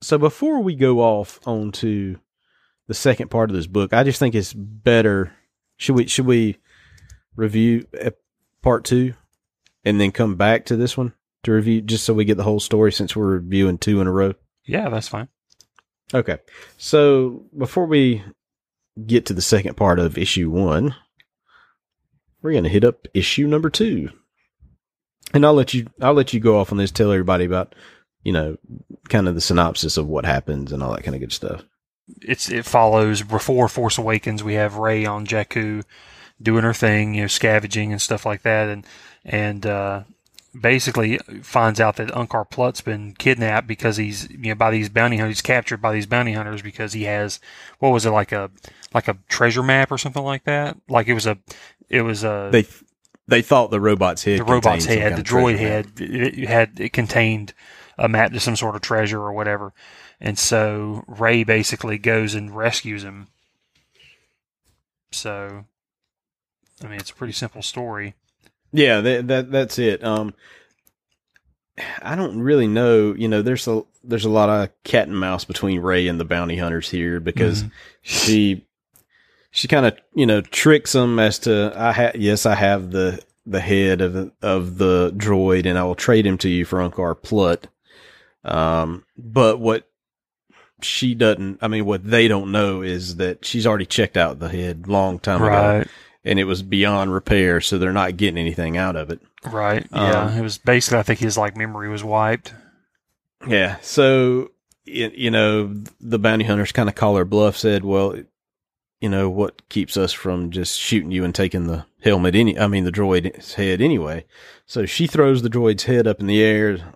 so 0.00 0.18
before 0.18 0.60
we 0.62 0.74
go 0.74 1.00
off 1.00 1.38
onto 1.46 2.16
the 2.86 2.94
second 2.94 3.30
part 3.30 3.50
of 3.50 3.56
this 3.56 3.66
book, 3.66 3.92
I 3.92 4.04
just 4.04 4.18
think 4.18 4.34
it's 4.34 4.52
better. 4.52 5.32
Should 5.76 5.96
we 5.96 6.06
should 6.06 6.26
we 6.26 6.58
review 7.34 7.86
uh, 8.02 8.10
part 8.62 8.84
two 8.84 9.14
and 9.84 10.00
then 10.00 10.12
come 10.12 10.36
back 10.36 10.64
to 10.66 10.76
this 10.76 10.96
one 10.96 11.12
to 11.42 11.52
review 11.52 11.80
just 11.82 12.04
so 12.04 12.14
we 12.14 12.24
get 12.24 12.36
the 12.36 12.44
whole 12.44 12.60
story 12.60 12.92
since 12.92 13.14
we're 13.14 13.26
reviewing 13.26 13.78
two 13.78 14.00
in 14.00 14.06
a 14.06 14.12
row? 14.12 14.34
Yeah, 14.64 14.88
that's 14.88 15.08
fine. 15.08 15.28
Okay. 16.14 16.38
So 16.78 17.44
before 17.56 17.86
we 17.86 18.24
get 19.06 19.26
to 19.26 19.34
the 19.34 19.42
second 19.42 19.76
part 19.76 19.98
of 19.98 20.16
issue 20.16 20.50
one, 20.50 20.94
we're 22.40 22.54
gonna 22.54 22.68
hit 22.68 22.84
up 22.84 23.06
issue 23.12 23.46
number 23.46 23.70
two. 23.70 24.10
And 25.34 25.44
I'll 25.44 25.54
let 25.54 25.74
you 25.74 25.86
I'll 26.00 26.14
let 26.14 26.32
you 26.32 26.40
go 26.40 26.58
off 26.58 26.72
on 26.72 26.78
this, 26.78 26.90
tell 26.90 27.12
everybody 27.12 27.44
about, 27.44 27.74
you 28.22 28.32
know, 28.32 28.56
kind 29.08 29.28
of 29.28 29.34
the 29.34 29.40
synopsis 29.40 29.96
of 29.96 30.06
what 30.06 30.24
happens 30.24 30.72
and 30.72 30.82
all 30.82 30.94
that 30.94 31.04
kind 31.04 31.14
of 31.14 31.20
good 31.20 31.32
stuff. 31.32 31.64
It's 32.22 32.50
it 32.50 32.64
follows 32.64 33.22
before 33.22 33.68
Force 33.68 33.98
Awakens. 33.98 34.44
We 34.44 34.54
have 34.54 34.76
Rey 34.76 35.04
on 35.04 35.26
Jakku 35.26 35.84
doing 36.40 36.64
her 36.64 36.74
thing, 36.74 37.14
you 37.14 37.22
know, 37.22 37.26
scavenging 37.26 37.92
and 37.92 38.00
stuff 38.00 38.24
like 38.24 38.42
that, 38.42 38.68
and 38.68 38.86
and 39.24 39.66
uh, 39.66 40.02
basically 40.58 41.18
finds 41.42 41.80
out 41.80 41.96
that 41.96 42.08
Unkar 42.08 42.48
Plutt's 42.48 42.80
been 42.80 43.14
kidnapped 43.14 43.66
because 43.66 43.96
he's 43.96 44.30
you 44.30 44.38
know 44.38 44.54
by 44.54 44.70
these 44.70 44.88
bounty 44.88 45.16
hunters, 45.16 45.38
he's 45.38 45.42
captured 45.42 45.82
by 45.82 45.92
these 45.92 46.06
bounty 46.06 46.32
hunters 46.32 46.62
because 46.62 46.92
he 46.92 47.04
has 47.04 47.40
what 47.78 47.90
was 47.90 48.06
it 48.06 48.10
like 48.10 48.32
a 48.32 48.50
like 48.94 49.08
a 49.08 49.18
treasure 49.28 49.62
map 49.62 49.90
or 49.90 49.98
something 49.98 50.22
like 50.22 50.44
that? 50.44 50.76
Like 50.88 51.08
it 51.08 51.14
was 51.14 51.26
a 51.26 51.38
it 51.88 52.02
was 52.02 52.24
a 52.24 52.50
They 52.52 52.66
they 53.28 53.42
thought 53.42 53.70
the 53.70 53.80
robot's 53.80 54.24
head 54.24 54.40
the 54.40 54.44
robot's 54.44 54.84
head, 54.84 55.16
the 55.16 55.22
droid 55.22 55.58
head, 55.58 55.92
it, 56.00 56.38
it 56.38 56.48
had 56.48 56.78
it 56.80 56.92
contained 56.92 57.52
a 57.98 58.08
map 58.08 58.32
to 58.32 58.40
some 58.40 58.56
sort 58.56 58.74
of 58.76 58.82
treasure 58.82 59.20
or 59.20 59.32
whatever, 59.32 59.72
and 60.20 60.38
so 60.38 61.02
Rey 61.06 61.44
basically 61.44 61.98
goes 61.98 62.34
and 62.34 62.54
rescues 62.56 63.02
him. 63.04 63.28
So, 65.12 65.64
I 66.82 66.86
mean, 66.88 66.98
it's 66.98 67.10
a 67.10 67.14
pretty 67.14 67.32
simple 67.32 67.62
story. 67.62 68.14
Yeah, 68.72 69.00
that, 69.00 69.28
that 69.28 69.50
that's 69.50 69.78
it. 69.78 70.04
Um, 70.04 70.34
I 72.02 72.16
don't 72.16 72.40
really 72.40 72.66
know. 72.66 73.14
You 73.14 73.28
know, 73.28 73.42
there's 73.42 73.66
a 73.68 73.82
there's 74.04 74.24
a 74.24 74.30
lot 74.30 74.48
of 74.48 74.70
cat 74.84 75.08
and 75.08 75.18
mouse 75.18 75.44
between 75.44 75.80
Rey 75.80 76.08
and 76.08 76.20
the 76.20 76.24
bounty 76.24 76.56
hunters 76.56 76.90
here 76.90 77.20
because 77.20 77.62
Mhm. 77.64 77.70
she 78.02 78.65
she 79.56 79.68
kind 79.68 79.86
of 79.86 79.96
you 80.14 80.26
know 80.26 80.42
tricks 80.42 80.92
them 80.92 81.18
as 81.18 81.38
to 81.40 81.72
I 81.74 81.92
ha- 81.92 82.12
yes 82.14 82.44
I 82.44 82.54
have 82.54 82.90
the 82.90 83.22
the 83.46 83.60
head 83.60 84.02
of 84.02 84.12
the, 84.12 84.32
of 84.42 84.76
the 84.76 85.12
droid 85.16 85.64
and 85.66 85.78
I 85.78 85.84
will 85.84 85.94
trade 85.94 86.26
him 86.26 86.36
to 86.38 86.48
you 86.48 86.64
for 86.64 86.78
Unkar 86.80 87.14
Plutt. 87.20 87.68
Um, 88.44 89.04
but 89.16 89.60
what 89.60 89.88
she 90.82 91.14
doesn't, 91.14 91.58
I 91.62 91.68
mean, 91.68 91.86
what 91.86 92.04
they 92.04 92.28
don't 92.28 92.52
know 92.52 92.82
is 92.82 93.16
that 93.16 93.44
she's 93.44 93.66
already 93.66 93.86
checked 93.86 94.16
out 94.16 94.40
the 94.40 94.48
head 94.48 94.88
long 94.88 95.20
time 95.20 95.40
ago, 95.42 95.88
and 96.24 96.38
it 96.38 96.44
was 96.44 96.62
beyond 96.62 97.12
repair, 97.12 97.60
so 97.60 97.78
they're 97.78 97.92
not 97.92 98.16
getting 98.16 98.38
anything 98.38 98.76
out 98.76 98.96
of 98.96 99.10
it. 99.10 99.20
right, 99.44 99.86
yeah. 99.92 100.24
Um, 100.24 100.36
it 100.36 100.42
was 100.42 100.58
basically, 100.58 100.98
I 100.98 101.02
think 101.02 101.20
his 101.20 101.38
like 101.38 101.56
memory 101.56 101.88
was 101.88 102.04
wiped. 102.04 102.52
Yeah. 103.46 103.76
So, 103.80 104.50
you 104.84 105.30
know, 105.30 105.72
the 106.00 106.18
bounty 106.18 106.44
hunters 106.44 106.72
kind 106.72 106.88
of 106.88 106.94
call 106.94 107.16
her 107.16 107.24
bluff, 107.24 107.56
said, 107.56 107.84
well, 107.84 108.16
you 109.06 109.10
know, 109.10 109.30
what 109.30 109.68
keeps 109.68 109.96
us 109.96 110.12
from 110.12 110.50
just 110.50 110.80
shooting 110.80 111.12
you 111.12 111.22
and 111.22 111.32
taking 111.32 111.68
the 111.68 111.86
helmet 112.02 112.34
any, 112.34 112.58
I 112.58 112.66
mean, 112.66 112.82
the 112.82 112.90
droid's 112.90 113.54
head 113.54 113.80
anyway. 113.80 114.24
So 114.66 114.84
she 114.84 115.06
throws 115.06 115.42
the 115.42 115.48
droid's 115.48 115.84
head 115.84 116.08
up 116.08 116.18
in 116.18 116.26
the 116.26 116.42
air. 116.42 116.92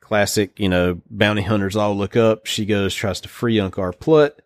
Classic, 0.00 0.58
you 0.58 0.68
know, 0.68 1.00
bounty 1.08 1.42
hunters 1.42 1.76
all 1.76 1.96
look 1.96 2.16
up. 2.16 2.46
She 2.46 2.66
goes, 2.66 2.96
tries 2.96 3.20
to 3.20 3.28
free 3.28 3.58
Unkar 3.58 3.96
Plutt, 3.96 4.42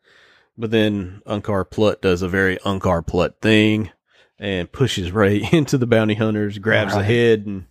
but 0.59 0.71
then 0.73 1.23
Unkar 1.27 1.65
Plutt 1.71 2.03
does 2.03 2.21
a 2.21 2.29
very 2.29 2.59
Unkar 2.67 3.07
Plutt 3.07 3.41
thing 3.41 3.91
and 4.39 4.71
pushes 4.71 5.11
Rey 5.11 5.49
into 5.53 5.79
the 5.79 5.87
bounty 5.87 6.17
hunters, 6.17 6.59
grabs 6.59 6.93
the 6.93 7.03
head 7.03 7.47
and 7.47 7.65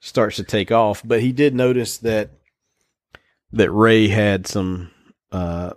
starts 0.00 0.34
to 0.34 0.42
take 0.42 0.72
off. 0.72 1.00
But 1.04 1.20
he 1.20 1.30
did 1.30 1.54
notice 1.54 1.98
that 1.98 2.30
that 3.52 3.70
Rey 3.70 4.08
had 4.08 4.48
some 4.48 4.90
uh 5.30 5.74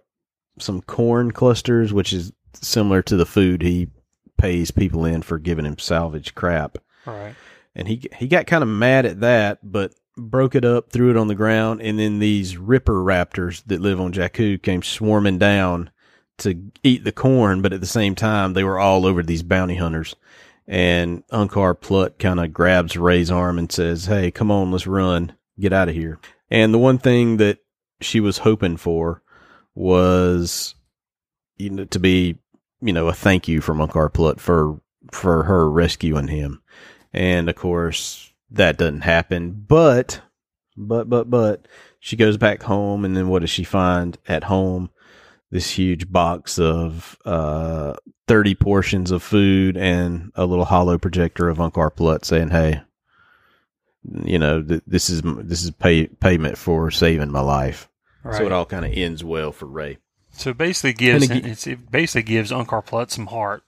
some 0.57 0.81
corn 0.81 1.29
clusters, 1.29 1.93
which 1.93 2.12
is 2.12 2.31
similar 2.61 3.01
to 3.03 3.15
the 3.15 3.25
food 3.25 3.61
he 3.61 3.89
pays 4.37 4.71
people 4.71 5.05
in 5.05 5.21
for 5.21 5.39
giving 5.39 5.65
him 5.65 5.77
salvage 5.77 6.35
crap. 6.35 6.77
Right, 7.05 7.35
And 7.75 7.87
he 7.87 8.03
he 8.17 8.27
got 8.27 8.47
kind 8.47 8.63
of 8.63 8.69
mad 8.69 9.05
at 9.05 9.21
that, 9.21 9.59
but 9.63 9.93
broke 10.17 10.55
it 10.55 10.65
up, 10.65 10.91
threw 10.91 11.09
it 11.09 11.17
on 11.17 11.27
the 11.27 11.35
ground, 11.35 11.81
and 11.81 11.97
then 11.97 12.19
these 12.19 12.57
ripper 12.57 13.03
raptors 13.03 13.63
that 13.67 13.81
live 13.81 13.99
on 13.99 14.11
Jakku 14.11 14.61
came 14.61 14.81
swarming 14.81 15.37
down 15.37 15.91
to 16.39 16.71
eat 16.83 17.03
the 17.03 17.11
corn, 17.11 17.61
but 17.61 17.73
at 17.73 17.81
the 17.81 17.87
same 17.87 18.15
time 18.15 18.53
they 18.53 18.63
were 18.63 18.79
all 18.79 19.05
over 19.05 19.23
these 19.23 19.43
bounty 19.43 19.75
hunters. 19.75 20.15
And 20.67 21.25
Unkar 21.29 21.79
Plutt 21.79 22.19
kind 22.19 22.39
of 22.39 22.53
grabs 22.53 22.97
Rey's 22.97 23.31
arm 23.31 23.57
and 23.57 23.71
says, 23.71 24.05
Hey, 24.05 24.31
come 24.31 24.51
on, 24.51 24.71
let's 24.71 24.85
run. 24.85 25.33
Get 25.59 25.71
out 25.71 25.87
of 25.87 25.95
here. 25.95 26.19
And 26.51 26.73
the 26.73 26.77
one 26.79 26.97
thing 26.97 27.37
that 27.37 27.59
she 28.01 28.19
was 28.19 28.39
hoping 28.39 28.77
for 28.77 29.23
was 29.73 30.75
you 31.57 31.69
know 31.69 31.85
to 31.85 31.99
be 31.99 32.37
you 32.81 32.93
know 32.93 33.07
a 33.07 33.13
thank 33.13 33.47
you 33.47 33.61
from 33.61 33.79
Unkar 33.79 34.11
Plutt 34.13 34.39
for 34.39 34.79
for 35.11 35.43
her 35.43 35.69
rescuing 35.69 36.27
him. 36.27 36.61
And 37.13 37.49
of 37.49 37.55
course 37.55 38.31
that 38.51 38.77
doesn't 38.77 39.01
happen. 39.01 39.65
But 39.67 40.21
but 40.75 41.09
but 41.09 41.29
but 41.29 41.67
she 41.99 42.15
goes 42.15 42.37
back 42.37 42.63
home 42.63 43.03
and 43.05 43.15
then 43.15 43.29
what 43.29 43.39
does 43.39 43.49
she 43.49 43.63
find 43.63 44.17
at 44.27 44.45
home? 44.45 44.89
This 45.49 45.71
huge 45.71 46.11
box 46.11 46.59
of 46.59 47.17
uh 47.25 47.95
30 48.27 48.55
portions 48.55 49.11
of 49.11 49.23
food 49.23 49.77
and 49.77 50.31
a 50.35 50.45
little 50.45 50.65
holo 50.65 50.97
projector 50.97 51.47
of 51.47 51.57
Unkar 51.57 51.95
Plutt 51.95 52.25
saying, 52.25 52.49
"Hey, 52.49 52.81
you 54.03 54.37
know, 54.37 54.61
th- 54.61 54.83
this 54.85 55.09
is 55.09 55.21
this 55.23 55.63
is 55.63 55.71
pay, 55.71 56.07
payment 56.07 56.57
for 56.57 56.91
saving 56.91 57.31
my 57.31 57.39
life." 57.39 57.89
right. 58.23 58.37
So 58.37 58.45
it 58.45 58.51
all 58.51 58.65
kind 58.65 58.85
of 58.85 58.91
ends 58.93 59.23
well 59.23 59.53
for 59.53 59.65
Rey. 59.65 59.97
So 60.38 60.52
it 60.52 60.58
basically 60.58 60.93
gives 60.93 61.30
And 61.30 61.45
ag- 61.45 61.67
it 61.67 61.91
basically 61.91 62.32
gives 62.32 62.52
Unkar 62.52 62.86
Plutt 62.86 63.12
some 63.12 63.28
heart. 63.28 63.63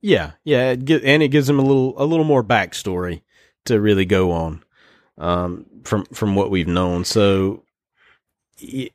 Yeah, 0.00 0.32
yeah, 0.44 0.70
it 0.70 0.90
and 1.04 1.22
it 1.22 1.28
gives 1.28 1.48
him 1.48 1.58
a 1.58 1.62
little 1.62 1.94
a 1.96 2.04
little 2.04 2.24
more 2.24 2.42
backstory 2.42 3.22
to 3.66 3.80
really 3.80 4.04
go 4.04 4.32
on 4.32 4.64
um, 5.18 5.66
from 5.84 6.04
from 6.06 6.34
what 6.34 6.50
we've 6.50 6.66
known. 6.66 7.04
So, 7.04 7.64
you 8.58 8.90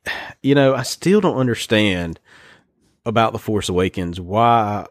know, 0.54 0.74
I 0.74 0.82
still 0.82 1.20
don't 1.20 1.38
understand 1.38 2.20
about 3.04 3.32
the 3.32 3.38
Force 3.38 3.68
Awakens 3.68 4.20
why 4.20 4.86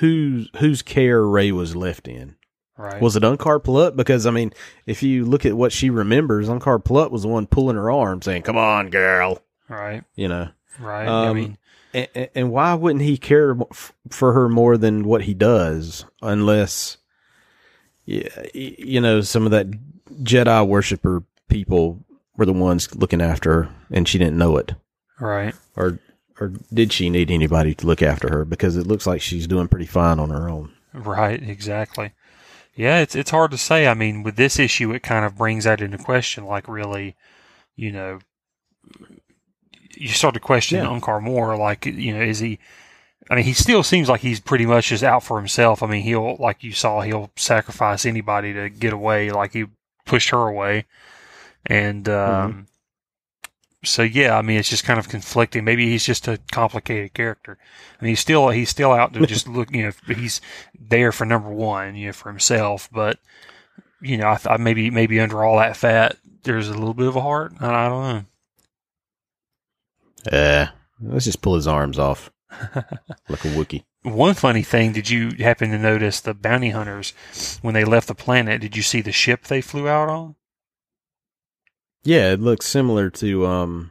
whose 0.00 0.50
whose 0.58 0.82
care 0.82 1.24
Rey 1.24 1.52
was 1.52 1.74
left 1.76 2.08
in. 2.08 2.36
Right. 2.76 3.00
Was 3.00 3.14
it 3.14 3.22
Unkar 3.22 3.62
Plutt? 3.62 3.96
Because 3.96 4.26
I 4.26 4.30
mean, 4.30 4.52
if 4.86 5.02
you 5.02 5.24
look 5.24 5.46
at 5.46 5.56
what 5.56 5.72
she 5.72 5.88
remembers, 5.88 6.48
Unkar 6.48 6.82
Plutt 6.84 7.12
was 7.12 7.22
the 7.22 7.28
one 7.28 7.46
pulling 7.46 7.76
her 7.76 7.90
arm, 7.90 8.22
saying, 8.22 8.42
"Come 8.42 8.56
on, 8.56 8.90
girl," 8.90 9.42
right. 9.70 10.04
you 10.14 10.28
know. 10.28 10.48
Right. 10.78 11.06
I 11.08 11.28
Um, 11.28 11.36
mean, 11.36 11.58
And, 11.94 12.28
and 12.34 12.50
why 12.52 12.74
wouldn't 12.74 13.02
he 13.04 13.16
care 13.18 13.56
f- 13.70 13.92
for 14.10 14.32
her 14.34 14.48
more 14.48 14.76
than 14.76 15.04
what 15.04 15.22
he 15.22 15.34
does? 15.34 16.04
Unless, 16.22 16.98
yeah, 18.04 18.28
you 18.54 19.00
know, 19.00 19.20
some 19.22 19.44
of 19.44 19.50
that 19.52 19.66
Jedi 20.22 20.66
worshiper 20.66 21.22
people 21.48 21.98
were 22.36 22.46
the 22.46 22.52
ones 22.52 22.94
looking 22.94 23.20
after 23.20 23.52
her, 23.64 23.68
and 23.90 24.06
she 24.08 24.18
didn't 24.18 24.38
know 24.38 24.56
it. 24.56 24.74
right. 25.18 25.54
Or, 25.76 25.98
or 26.40 26.52
did 26.72 26.92
she 26.92 27.10
need 27.10 27.30
anybody 27.30 27.74
to 27.74 27.86
look 27.86 28.02
after 28.02 28.28
her? 28.30 28.44
Because 28.44 28.76
it 28.76 28.86
looks 28.86 29.06
like 29.06 29.20
she's 29.20 29.46
doing 29.46 29.68
pretty 29.68 29.86
fine 29.86 30.18
on 30.18 30.30
her 30.30 30.48
own. 30.48 30.72
Right, 30.94 31.42
exactly. 31.42 32.12
Yeah, 32.74 33.00
it's 33.00 33.14
it's 33.14 33.30
hard 33.30 33.50
to 33.50 33.58
say. 33.58 33.86
I 33.86 33.94
mean, 33.94 34.22
with 34.22 34.36
this 34.36 34.58
issue, 34.58 34.92
it 34.92 35.02
kind 35.02 35.24
of 35.26 35.36
brings 35.36 35.64
that 35.64 35.80
into 35.82 35.98
question. 35.98 36.46
Like, 36.46 36.66
really, 36.68 37.14
you 37.76 37.92
know, 37.92 38.20
you 39.96 40.08
start 40.08 40.34
to 40.34 40.40
question 40.40 40.78
Yeah. 40.78 40.86
Unkar 40.86 41.22
more. 41.22 41.56
Like, 41.56 41.86
you 41.86 42.14
know, 42.14 42.22
is 42.22 42.38
he? 42.38 42.58
I 43.30 43.36
mean, 43.36 43.44
he 43.44 43.52
still 43.52 43.82
seems 43.82 44.08
like 44.08 44.22
he's 44.22 44.40
pretty 44.40 44.66
much 44.66 44.88
just 44.88 45.04
out 45.04 45.22
for 45.22 45.38
himself. 45.38 45.82
I 45.82 45.86
mean, 45.86 46.02
he'll 46.02 46.36
like 46.38 46.64
you 46.64 46.72
saw, 46.72 47.00
he'll 47.02 47.30
sacrifice 47.36 48.04
anybody 48.04 48.52
to 48.54 48.68
get 48.68 48.92
away. 48.92 49.30
Like 49.30 49.52
he 49.52 49.66
pushed 50.04 50.30
her 50.30 50.48
away, 50.48 50.86
and 51.66 52.08
um, 52.08 52.66
so 53.84 54.02
yeah. 54.02 54.36
I 54.36 54.42
mean, 54.42 54.58
it's 54.58 54.68
just 54.68 54.84
kind 54.84 54.98
of 54.98 55.08
conflicting. 55.08 55.64
Maybe 55.64 55.88
he's 55.88 56.04
just 56.04 56.26
a 56.26 56.40
complicated 56.50 57.14
character. 57.14 57.56
I 58.00 58.04
mean, 58.04 58.10
he's 58.10 58.20
still 58.20 58.48
he's 58.48 58.70
still 58.70 58.92
out 58.92 59.12
to 59.14 59.26
just 59.26 59.46
look. 59.48 59.70
You 59.72 59.84
know, 59.84 60.14
he's 60.14 60.40
there 60.78 61.12
for 61.12 61.24
number 61.24 61.50
one. 61.50 61.94
You 61.94 62.06
know, 62.06 62.12
for 62.12 62.30
himself. 62.30 62.88
But 62.90 63.20
you 64.00 64.16
know, 64.16 64.26
I, 64.26 64.38
I 64.46 64.56
maybe 64.56 64.90
maybe 64.90 65.20
under 65.20 65.44
all 65.44 65.58
that 65.58 65.76
fat, 65.76 66.16
there's 66.42 66.68
a 66.68 66.74
little 66.74 66.94
bit 66.94 67.06
of 67.06 67.14
a 67.16 67.20
heart. 67.20 67.52
I 67.60 67.88
don't 67.88 68.02
know. 68.02 68.24
Uh, 70.30 70.66
let's 71.00 71.24
just 71.24 71.42
pull 71.42 71.54
his 71.54 71.66
arms 71.66 71.98
off 71.98 72.30
like 73.28 73.44
a 73.44 73.48
Wookiee. 73.48 73.84
One 74.02 74.34
funny 74.34 74.62
thing, 74.62 74.92
did 74.92 75.10
you 75.10 75.32
happen 75.38 75.70
to 75.70 75.78
notice 75.78 76.20
the 76.20 76.32
bounty 76.32 76.70
hunters 76.70 77.12
when 77.60 77.74
they 77.74 77.84
left 77.84 78.08
the 78.08 78.14
planet? 78.14 78.60
Did 78.60 78.76
you 78.76 78.82
see 78.82 79.02
the 79.02 79.12
ship 79.12 79.44
they 79.44 79.60
flew 79.60 79.88
out 79.88 80.08
on? 80.08 80.36
Yeah, 82.02 82.32
it 82.32 82.40
looks 82.40 82.66
similar 82.66 83.10
to 83.10 83.46
um 83.46 83.90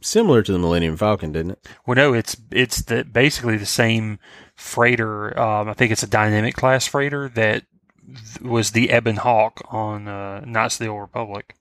similar 0.00 0.42
to 0.42 0.52
the 0.52 0.58
Millennium 0.58 0.96
Falcon, 0.96 1.32
didn't 1.32 1.52
it? 1.52 1.68
Well, 1.86 1.94
no, 1.94 2.14
it's 2.14 2.36
it's 2.50 2.82
the 2.82 3.04
basically 3.04 3.56
the 3.56 3.66
same 3.66 4.18
freighter. 4.56 5.38
Um, 5.38 5.68
I 5.68 5.74
think 5.74 5.92
it's 5.92 6.02
a 6.02 6.08
dynamic 6.08 6.54
class 6.54 6.86
freighter 6.86 7.28
that 7.30 7.64
th- 8.06 8.40
was 8.40 8.72
the 8.72 8.90
Ebon 8.90 9.16
Hawk 9.16 9.60
on 9.70 10.08
uh, 10.08 10.40
Knights 10.44 10.80
of 10.80 10.86
the 10.86 10.90
Old 10.90 11.02
Republic. 11.02 11.54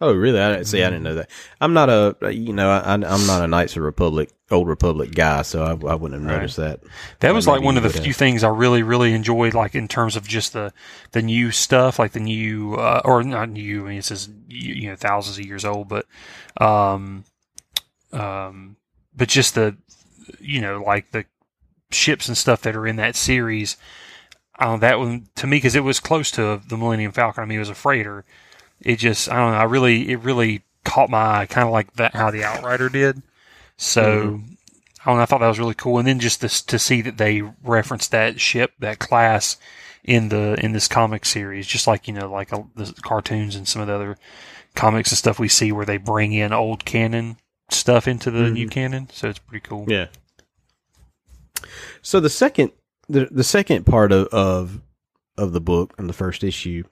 Oh, 0.00 0.12
really? 0.14 0.38
I 0.38 0.62
see. 0.62 0.82
I 0.84 0.90
didn't 0.90 1.02
know 1.02 1.16
that. 1.16 1.30
I'm 1.60 1.72
not 1.72 1.90
a 1.90 2.16
you 2.32 2.52
know 2.52 2.70
I, 2.70 2.92
I'm 2.92 3.00
not 3.00 3.42
a 3.42 3.48
Knights 3.48 3.76
of 3.76 3.82
Republic 3.82 4.30
Old 4.50 4.68
Republic 4.68 5.12
guy, 5.12 5.42
so 5.42 5.64
I, 5.64 5.70
I 5.70 5.94
wouldn't 5.96 6.20
have 6.20 6.22
Right. 6.30 6.36
noticed 6.36 6.56
that. 6.58 6.80
That 7.20 7.34
was 7.34 7.48
like 7.48 7.62
one 7.62 7.76
of 7.76 7.82
the 7.82 7.90
few 7.90 8.12
have. 8.12 8.16
things 8.16 8.44
I 8.44 8.48
really, 8.48 8.82
really 8.84 9.12
enjoyed, 9.12 9.54
like 9.54 9.74
in 9.74 9.88
terms 9.88 10.14
of 10.14 10.26
just 10.28 10.52
the 10.52 10.72
the 11.12 11.20
new 11.22 11.50
stuff, 11.50 11.98
like 11.98 12.12
the 12.12 12.20
new 12.20 12.74
uh, 12.76 13.02
or 13.04 13.24
not 13.24 13.48
new. 13.50 13.86
I 13.86 13.88
mean, 13.88 13.98
is 13.98 14.28
you 14.46 14.74
you 14.74 14.88
know 14.90 14.96
thousands 14.96 15.38
of 15.38 15.44
years 15.44 15.64
old, 15.64 15.88
but 15.88 16.06
um, 16.60 17.24
um, 18.12 18.76
but 19.16 19.28
just 19.28 19.54
the 19.54 19.76
you 20.40 20.60
know 20.60 20.82
like 20.82 21.10
the 21.10 21.24
ships 21.90 22.28
and 22.28 22.36
stuff 22.36 22.62
that 22.62 22.76
are 22.76 22.86
in 22.86 22.96
that 22.96 23.16
series. 23.16 23.76
Uh, 24.60 24.76
that 24.76 24.98
one 24.98 25.28
to 25.36 25.46
me 25.46 25.56
because 25.56 25.74
it 25.76 25.84
was 25.84 26.00
close 26.00 26.30
to 26.32 26.60
the 26.68 26.76
Millennium 26.76 27.12
Falcon. 27.12 27.42
I 27.42 27.46
mean, 27.46 27.56
it 27.56 27.60
was 27.60 27.68
a 27.70 27.74
freighter. 27.74 28.24
It 28.80 28.96
just 28.96 29.30
I 29.30 29.36
don't 29.36 29.52
know. 29.52 29.58
I 29.58 29.64
really 29.64 30.10
it 30.10 30.20
really 30.20 30.62
caught 30.84 31.10
my 31.10 31.40
eye, 31.40 31.46
kind 31.46 31.66
of 31.66 31.72
like 31.72 31.92
that 31.94 32.14
how 32.14 32.30
the 32.30 32.44
Outrider 32.44 32.88
did. 32.88 33.22
So 33.76 34.40
I 35.00 35.10
don't 35.10 35.16
know, 35.16 35.22
I 35.22 35.26
thought 35.26 35.40
that 35.40 35.48
was 35.48 35.58
really 35.58 35.74
cool. 35.74 35.98
And 35.98 36.08
then 36.08 36.20
just 36.20 36.40
this, 36.40 36.60
to 36.62 36.78
see 36.78 37.00
that 37.02 37.18
they 37.18 37.42
referenced 37.62 38.10
that 38.10 38.40
ship, 38.40 38.72
that 38.80 38.98
class 38.98 39.56
in 40.04 40.28
the 40.30 40.58
in 40.62 40.72
this 40.72 40.88
comic 40.88 41.24
series, 41.24 41.66
just 41.66 41.86
like 41.86 42.08
you 42.08 42.14
know, 42.14 42.30
like 42.30 42.52
uh, 42.52 42.62
the 42.74 42.92
cartoons 43.02 43.54
and 43.54 43.68
some 43.68 43.82
of 43.82 43.88
the 43.88 43.94
other 43.94 44.18
comics 44.74 45.10
and 45.10 45.18
stuff 45.18 45.38
we 45.38 45.48
see 45.48 45.72
where 45.72 45.86
they 45.86 45.96
bring 45.96 46.32
in 46.32 46.52
old 46.52 46.84
canon 46.84 47.36
stuff 47.70 48.08
into 48.08 48.30
the 48.30 48.50
new 48.50 48.68
canon. 48.68 49.08
So 49.12 49.28
it's 49.28 49.38
pretty 49.38 49.66
cool. 49.66 49.84
Yeah. 49.88 50.06
So 52.02 52.20
the 52.20 52.30
second 52.30 52.72
the 53.08 53.28
the 53.30 53.44
second 53.44 53.86
part 53.86 54.12
of 54.12 54.28
of, 54.28 54.80
of 55.36 55.52
the 55.52 55.60
book 55.60 55.94
and 55.98 56.08
the 56.08 56.14
first 56.14 56.42
issue 56.42 56.84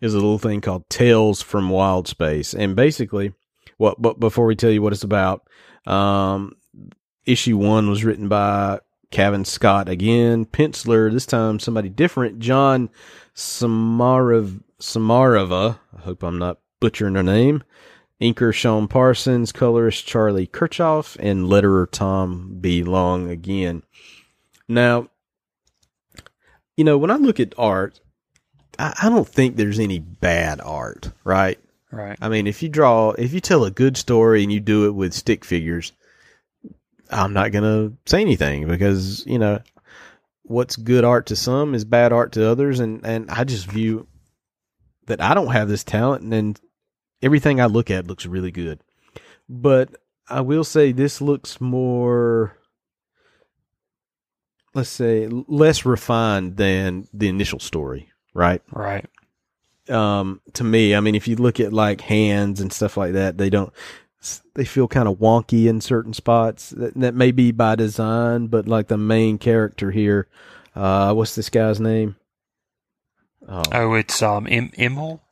is 0.00 0.14
a 0.14 0.18
little 0.18 0.38
thing 0.38 0.60
called 0.60 0.88
Tales 0.88 1.42
from 1.42 1.70
Wild 1.70 2.08
Space, 2.08 2.54
and 2.54 2.76
basically, 2.76 3.34
what 3.76 4.00
but 4.00 4.20
before 4.20 4.46
we 4.46 4.56
tell 4.56 4.70
you 4.70 4.82
what 4.82 4.92
it's 4.92 5.04
about, 5.04 5.46
um, 5.86 6.56
issue 7.26 7.56
one 7.56 7.88
was 7.88 8.04
written 8.04 8.28
by 8.28 8.80
Cavan 9.10 9.44
Scott 9.44 9.88
again, 9.88 10.44
penciler 10.44 11.12
this 11.12 11.26
time 11.26 11.58
somebody 11.58 11.88
different, 11.88 12.38
John 12.38 12.90
Samarav 13.34 14.62
Sommariva. 14.80 15.78
I 15.96 16.00
hope 16.00 16.22
I'm 16.22 16.38
not 16.38 16.58
butchering 16.80 17.14
her 17.14 17.22
name. 17.22 17.62
Inker 18.20 18.52
Sean 18.52 18.88
Parsons, 18.88 19.52
colorist 19.52 20.06
Charlie 20.06 20.46
Kirchoff, 20.46 21.16
and 21.20 21.46
letterer 21.46 21.88
Tom 21.90 22.58
B. 22.60 22.82
Long 22.82 23.30
again. 23.30 23.84
Now, 24.68 25.08
you 26.76 26.84
know, 26.84 26.98
when 26.98 27.12
I 27.12 27.16
look 27.16 27.38
at 27.38 27.54
art, 27.56 28.00
I, 28.78 28.94
I 29.02 29.08
don't 29.08 29.28
think 29.28 29.56
there's 29.56 29.78
any 29.78 29.98
bad 29.98 30.60
art, 30.60 31.10
right? 31.24 31.58
Right. 31.90 32.18
I 32.20 32.28
mean, 32.28 32.46
if 32.46 32.62
you 32.62 32.68
draw, 32.68 33.10
if 33.10 33.32
you 33.32 33.40
tell 33.40 33.64
a 33.64 33.70
good 33.70 33.96
story 33.96 34.42
and 34.42 34.52
you 34.52 34.60
do 34.60 34.86
it 34.86 34.94
with 34.94 35.14
stick 35.14 35.44
figures, 35.44 35.92
I'm 37.10 37.32
not 37.32 37.52
going 37.52 37.64
to 37.64 37.96
say 38.04 38.20
anything 38.20 38.68
because, 38.68 39.24
you 39.26 39.38
know, 39.38 39.60
what's 40.42 40.76
good 40.76 41.04
art 41.04 41.26
to 41.26 41.36
some 41.36 41.74
is 41.74 41.84
bad 41.84 42.12
art 42.12 42.32
to 42.32 42.46
others. 42.46 42.80
And, 42.80 43.04
and 43.06 43.30
I 43.30 43.44
just 43.44 43.66
view 43.66 44.06
that 45.06 45.22
I 45.22 45.32
don't 45.32 45.52
have 45.52 45.68
this 45.68 45.84
talent 45.84 46.22
and 46.22 46.32
then 46.32 46.56
everything 47.22 47.60
I 47.60 47.66
look 47.66 47.90
at 47.90 48.06
looks 48.06 48.26
really 48.26 48.50
good. 48.50 48.80
But 49.48 49.96
I 50.28 50.42
will 50.42 50.64
say 50.64 50.92
this 50.92 51.22
looks 51.22 51.58
more, 51.58 52.54
let's 54.74 54.90
say, 54.90 55.26
less 55.26 55.86
refined 55.86 56.58
than 56.58 57.08
the 57.14 57.28
initial 57.28 57.58
story, 57.58 58.10
right? 58.34 58.62
Right. 58.70 59.06
um 59.88 60.40
to 60.52 60.64
me 60.64 60.94
i 60.94 61.00
mean 61.00 61.14
if 61.14 61.26
you 61.26 61.36
look 61.36 61.58
at 61.60 61.72
like 61.72 62.00
hands 62.02 62.60
and 62.60 62.72
stuff 62.72 62.96
like 62.96 63.12
that 63.14 63.38
they 63.38 63.48
don't 63.50 63.72
they 64.54 64.64
feel 64.64 64.86
kind 64.88 65.08
of 65.08 65.16
wonky 65.18 65.66
in 65.66 65.80
certain 65.80 66.12
spots 66.12 66.70
that, 66.70 66.92
that 66.94 67.14
may 67.14 67.30
be 67.32 67.52
by 67.52 67.74
design 67.74 68.48
but 68.48 68.66
like 68.68 68.88
the 68.88 68.98
main 68.98 69.38
character 69.38 69.90
here 69.90 70.26
uh 70.76 71.12
what's 71.14 71.34
this 71.34 71.48
guy's 71.48 71.80
name 71.80 72.16
oh 73.48 73.62
Oh, 73.72 73.94
it's 73.94 74.20
um 74.22 74.46
em- 74.50 74.72
Emil. 74.76 75.22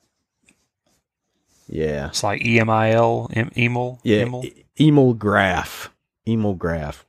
yeah 1.69 2.09
It's 2.09 2.23
like 2.23 2.45
E 2.45 2.59
M 2.61 2.71
I 2.71 2.93
L 2.93 3.29
em- 3.35 3.51
Emil. 3.57 4.01
yeah 4.05 4.19
Emil. 4.23 4.45
Emil 4.81 5.15
Graf 5.15 5.91
Emil 6.27 6.55
Graf 6.55 7.05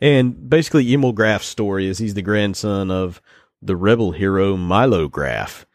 and 0.00 0.48
basically 0.48 0.92
Emil 0.92 1.12
Graf's 1.12 1.46
story 1.46 1.86
is 1.86 1.98
he's 1.98 2.14
the 2.14 2.22
grandson 2.22 2.90
of 2.90 3.20
the 3.64 3.76
rebel 3.76 4.12
hero 4.12 4.56
Milo 4.56 5.08
Graf 5.08 5.66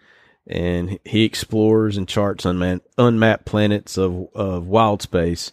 and 0.47 0.99
he 1.05 1.23
explores 1.25 1.95
and 1.97 2.07
charts 2.07 2.45
unman- 2.45 2.81
unmapped 2.97 3.45
planets 3.45 3.97
of 3.97 4.27
of 4.33 4.65
wild 4.67 5.01
space. 5.01 5.51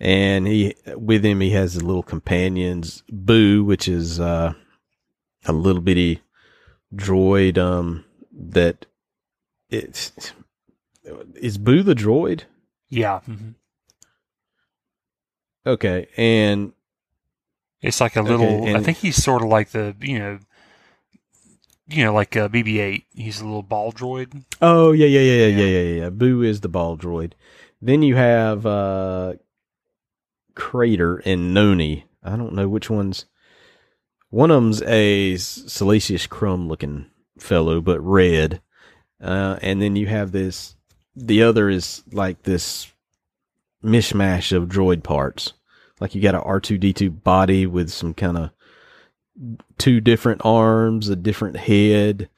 And 0.00 0.46
he 0.46 0.74
with 0.94 1.24
him 1.24 1.40
he 1.40 1.50
has 1.50 1.72
his 1.74 1.82
little 1.82 2.02
companions, 2.04 3.02
Boo, 3.10 3.64
which 3.64 3.88
is 3.88 4.20
uh, 4.20 4.52
a 5.44 5.52
little 5.52 5.82
bitty 5.82 6.20
droid 6.94 7.58
um, 7.58 8.04
that 8.32 8.86
it's 9.70 10.12
is 11.34 11.58
Boo 11.58 11.82
the 11.82 11.94
droid? 11.94 12.42
Yeah. 12.90 13.20
mhm. 13.28 13.54
Okay, 15.66 16.08
and 16.16 16.72
It's 17.82 18.00
like 18.00 18.16
a 18.16 18.20
Okay, 18.20 18.30
little. 18.30 18.64
I 18.64 18.70
and- 18.70 18.84
think 18.84 18.98
he's 18.98 19.22
sort 19.22 19.42
of 19.42 19.48
like 19.48 19.70
the 19.70 19.94
you 20.00 20.18
know, 20.18 20.38
you 21.88 22.04
know, 22.04 22.12
like 22.12 22.36
uh, 22.36 22.48
BB-8. 22.48 23.04
He's 23.14 23.40
a 23.40 23.44
little 23.44 23.62
ball 23.62 23.92
droid. 23.92 24.44
oh 24.60 24.92
yeah 24.92 25.06
yeah 25.06 25.20
yeah 25.20 25.46
yeah 25.46 25.46
Yeah. 25.46 25.64
yeah 25.64 25.80
yeah 25.80 26.00
yeah. 26.02 26.10
Boo 26.10 26.42
is 26.42 26.60
the 26.60 26.68
ball 26.68 26.96
droid. 26.96 27.32
Then 27.80 28.02
you 28.02 28.16
have 28.16 28.66
uh, 28.66 29.34
Crater 30.54 31.16
and 31.24 31.54
Noni. 31.54 32.06
I 32.22 32.36
don't 32.36 32.54
know 32.54 32.68
which 32.68 32.90
one's. 32.90 33.26
One 34.30 34.50
of 34.50 34.56
them's 34.62 34.82
a 34.82 35.36
Salacious 35.36 36.26
Crumb 36.26 36.68
looking 36.68 37.06
fellow, 37.38 37.80
but 37.80 38.00
red. 38.00 38.60
Uh, 39.22 39.58
and 39.62 39.80
then 39.80 39.96
you 39.96 40.06
have 40.06 40.32
this. 40.32 40.74
The 41.16 41.42
other 41.42 41.68
is 41.68 42.02
like 42.12 42.42
this 42.42 42.92
mishmash 43.82 44.54
of 44.54 44.68
droid 44.68 45.02
parts. 45.02 45.54
Like 46.00 46.14
you 46.14 46.20
got 46.20 46.34
a 46.34 46.42
R 46.42 46.60
two 46.60 46.78
D 46.78 46.92
two 46.92 47.10
body 47.10 47.66
with 47.66 47.90
some 47.90 48.12
kind 48.14 48.36
of 48.36 48.50
two 49.78 50.00
different 50.00 50.42
arms, 50.44 51.08
a 51.08 51.16
different 51.16 51.56
head. 51.56 52.28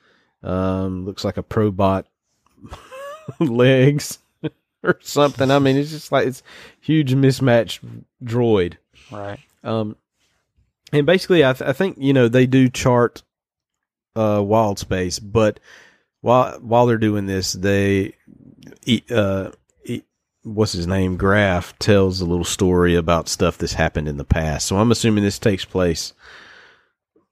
Um, 0.42 1.04
looks 1.04 1.24
like 1.24 1.36
a 1.36 1.42
probot 1.42 2.04
legs 3.40 4.18
or 4.82 4.98
something. 5.00 5.50
I 5.50 5.58
mean, 5.58 5.76
it's 5.76 5.90
just 5.90 6.12
like 6.12 6.26
it's 6.26 6.42
huge 6.80 7.14
mismatched 7.14 7.80
droid. 8.24 8.76
Right. 9.10 9.40
Um, 9.62 9.96
and 10.92 11.06
basically, 11.06 11.44
I, 11.44 11.52
th- 11.52 11.68
I 11.68 11.72
think 11.72 11.96
you 11.98 12.12
know 12.12 12.28
they 12.28 12.46
do 12.46 12.68
chart 12.68 13.22
uh, 14.16 14.42
wild 14.44 14.78
space, 14.78 15.18
but 15.18 15.60
while 16.20 16.58
while 16.60 16.86
they're 16.86 16.98
doing 16.98 17.26
this, 17.26 17.52
they 17.52 18.14
uh, 19.10 19.50
what's 20.42 20.72
his 20.72 20.86
name? 20.86 21.16
Graf 21.16 21.78
tells 21.78 22.20
a 22.20 22.26
little 22.26 22.44
story 22.44 22.94
about 22.94 23.28
stuff 23.28 23.58
that's 23.58 23.74
happened 23.74 24.08
in 24.08 24.16
the 24.16 24.24
past. 24.24 24.66
So 24.66 24.76
I'm 24.78 24.90
assuming 24.90 25.24
this 25.24 25.38
takes 25.38 25.64
place 25.64 26.12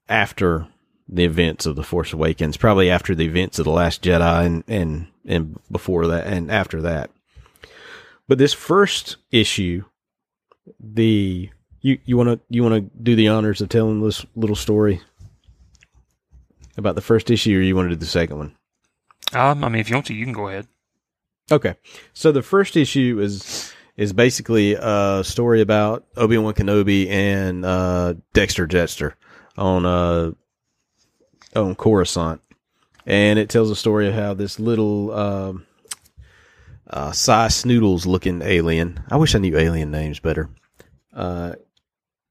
after 0.09 0.69
the 1.09 1.25
events 1.25 1.67
of 1.67 1.77
the 1.77 1.83
Force 1.83 2.13
Awakens, 2.13 2.57
probably 2.57 2.91
after 2.91 3.15
the 3.15 3.25
events 3.25 3.59
of 3.59 3.65
the 3.65 3.71
Last 3.71 4.03
Jedi, 4.03 4.47
and 4.47 4.65
and 4.69 5.07
and 5.25 5.59
before 5.71 6.07
that, 6.07 6.27
and 6.27 6.51
after 6.51 6.83
that. 6.83 7.11
But 8.27 8.39
this 8.39 8.53
first 8.53 9.17
issue, 9.31 9.85
the 10.79 11.51
you 11.81 11.99
you 12.05 12.17
want 12.17 12.29
to 12.29 12.41
you 12.49 12.63
want 12.63 12.75
to 12.75 13.03
do 13.03 13.17
the 13.17 13.29
honors 13.29 13.61
of 13.61 13.69
telling 13.69 14.03
this 14.03 14.25
little 14.37 14.57
story 14.57 15.01
about 16.77 16.95
the 16.95 17.01
first 17.01 17.31
issue, 17.31 17.59
or 17.59 17.63
you 17.63 17.75
want 17.75 17.89
to 17.89 17.95
do 17.95 18.01
the 18.01 18.07
second 18.07 18.39
one? 18.39 18.57
Um. 19.33 19.65
I 19.65 19.69
mean, 19.69 19.81
if 19.81 19.89
you 19.89 19.97
want 19.97 20.07
to, 20.07 20.15
you 20.15 20.25
can 20.25 20.35
go 20.35 20.49
ahead. 20.49 20.69
Okay, 21.51 21.77
so 22.13 22.31
the 22.31 22.43
first 22.43 22.77
issue 22.77 23.19
is 23.21 23.73
is 23.97 24.13
basically 24.13 24.75
a 24.75 25.23
story 25.25 25.61
about 25.61 26.07
Obi 26.17 26.37
Wan 26.39 26.55
Kenobi 26.55 27.09
and 27.09 27.65
uh, 27.65 28.15
Dexter 28.33 28.67
Jetster 28.67 29.15
on 29.59 29.85
uh 29.85 30.33
on 31.55 31.75
Coruscant, 31.75 32.41
and 33.07 33.39
it 33.39 33.49
tells 33.49 33.71
a 33.71 33.77
story 33.77 34.09
of 34.09 34.15
how 34.15 34.35
this 34.35 34.61
little 34.61 35.13
um, 35.13 35.67
uh, 36.89 37.13
Sy 37.13 37.49
Snootles 37.49 38.07
looking 38.07 38.43
alien. 38.43 39.03
I 39.11 39.17
wish 39.17 39.35
I 39.35 39.39
knew 39.39 39.57
alien 39.57 39.91
names 39.91 40.21
better. 40.21 40.49
Uh, 41.13 41.55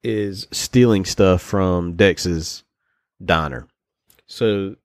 is 0.04 0.48
stealing 0.52 1.04
stuff 1.04 1.42
from 1.42 1.96
Dex's 1.96 2.64
diner. 3.24 3.68
So, 4.28 4.76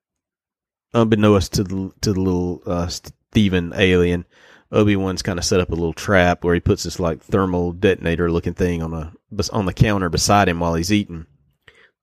unbeknownst 0.95 1.53
to 1.55 1.65
the 1.65 1.93
to 2.01 2.13
the 2.13 2.21
little 2.21 2.63
uh, 2.67 2.89
alien, 3.35 4.25
Obi 4.73 4.97
Wan's 4.97 5.23
kind 5.23 5.39
of 5.39 5.45
set 5.45 5.61
up 5.61 5.71
a 5.71 5.75
little 5.75 5.93
trap 5.93 6.43
where 6.43 6.55
he 6.55 6.61
puts 6.61 6.83
this 6.83 6.99
like 6.99 7.23
thermal 7.23 7.73
detonator 7.73 8.31
looking 8.31 8.55
thing 8.55 8.83
on 8.83 8.95
a 8.95 9.13
on 9.53 9.67
the 9.67 9.73
counter 9.73 10.09
beside 10.09 10.49
him 10.49 10.61
while 10.61 10.75
he's 10.75 10.93
eating. 10.93 11.27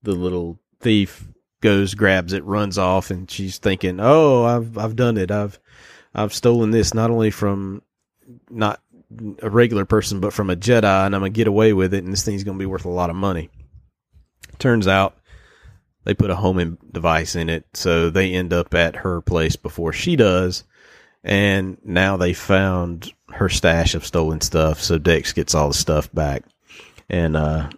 The 0.04 0.14
little 0.14 0.60
thief 0.80 1.28
goes, 1.62 1.94
grabs 1.94 2.34
it, 2.34 2.44
runs 2.46 2.78
off, 2.78 3.12
and 3.12 3.30
she's 3.30 3.58
thinking, 3.58 4.00
"Oh, 4.00 4.46
I've 4.46 4.78
I've 4.78 4.96
done 4.96 5.18
it. 5.18 5.32
I've 5.32 5.60
I've 6.14 6.34
stolen 6.34 6.72
this 6.72 6.94
not 6.94 7.12
only 7.12 7.32
from 7.32 7.82
not 8.50 8.82
a 9.42 9.50
regular 9.50 9.86
person, 9.86 10.20
but 10.20 10.34
from 10.34 10.50
a 10.50 10.56
Jedi, 10.56 11.06
and 11.06 11.16
I'm 11.16 11.22
gonna 11.22 11.30
get 11.30 11.48
away 11.48 11.74
with 11.74 11.94
it, 11.94 12.04
and 12.04 12.14
this 12.14 12.24
thing's 12.24 12.44
gonna 12.44 12.58
be 12.58 12.66
worth 12.66 12.86
a 12.86 12.90
lot 12.90 13.10
of 13.10 13.16
money." 13.16 13.50
Turns 14.58 14.88
out 14.88 15.18
they 16.06 16.14
put 16.14 16.30
a 16.30 16.36
homing 16.36 16.78
device 16.92 17.36
in 17.36 17.50
it, 17.50 17.66
so 17.74 18.10
they 18.10 18.34
end 18.34 18.54
up 18.54 18.74
at 18.74 18.98
her 18.98 19.22
place 19.22 19.56
before 19.56 19.94
she 19.94 20.16
does, 20.16 20.64
and 21.24 21.78
now 21.84 22.18
they 22.18 22.34
found 22.34 23.12
her 23.30 23.50
stash 23.50 23.96
of 23.96 24.06
stolen 24.06 24.42
stuff. 24.42 24.82
So 24.82 24.98
Dex 24.98 25.34
gets 25.34 25.54
all 25.54 25.68
the 25.68 25.74
stuff 25.74 26.12
back, 26.14 26.44
and 27.10 27.36
uh, 27.36 27.70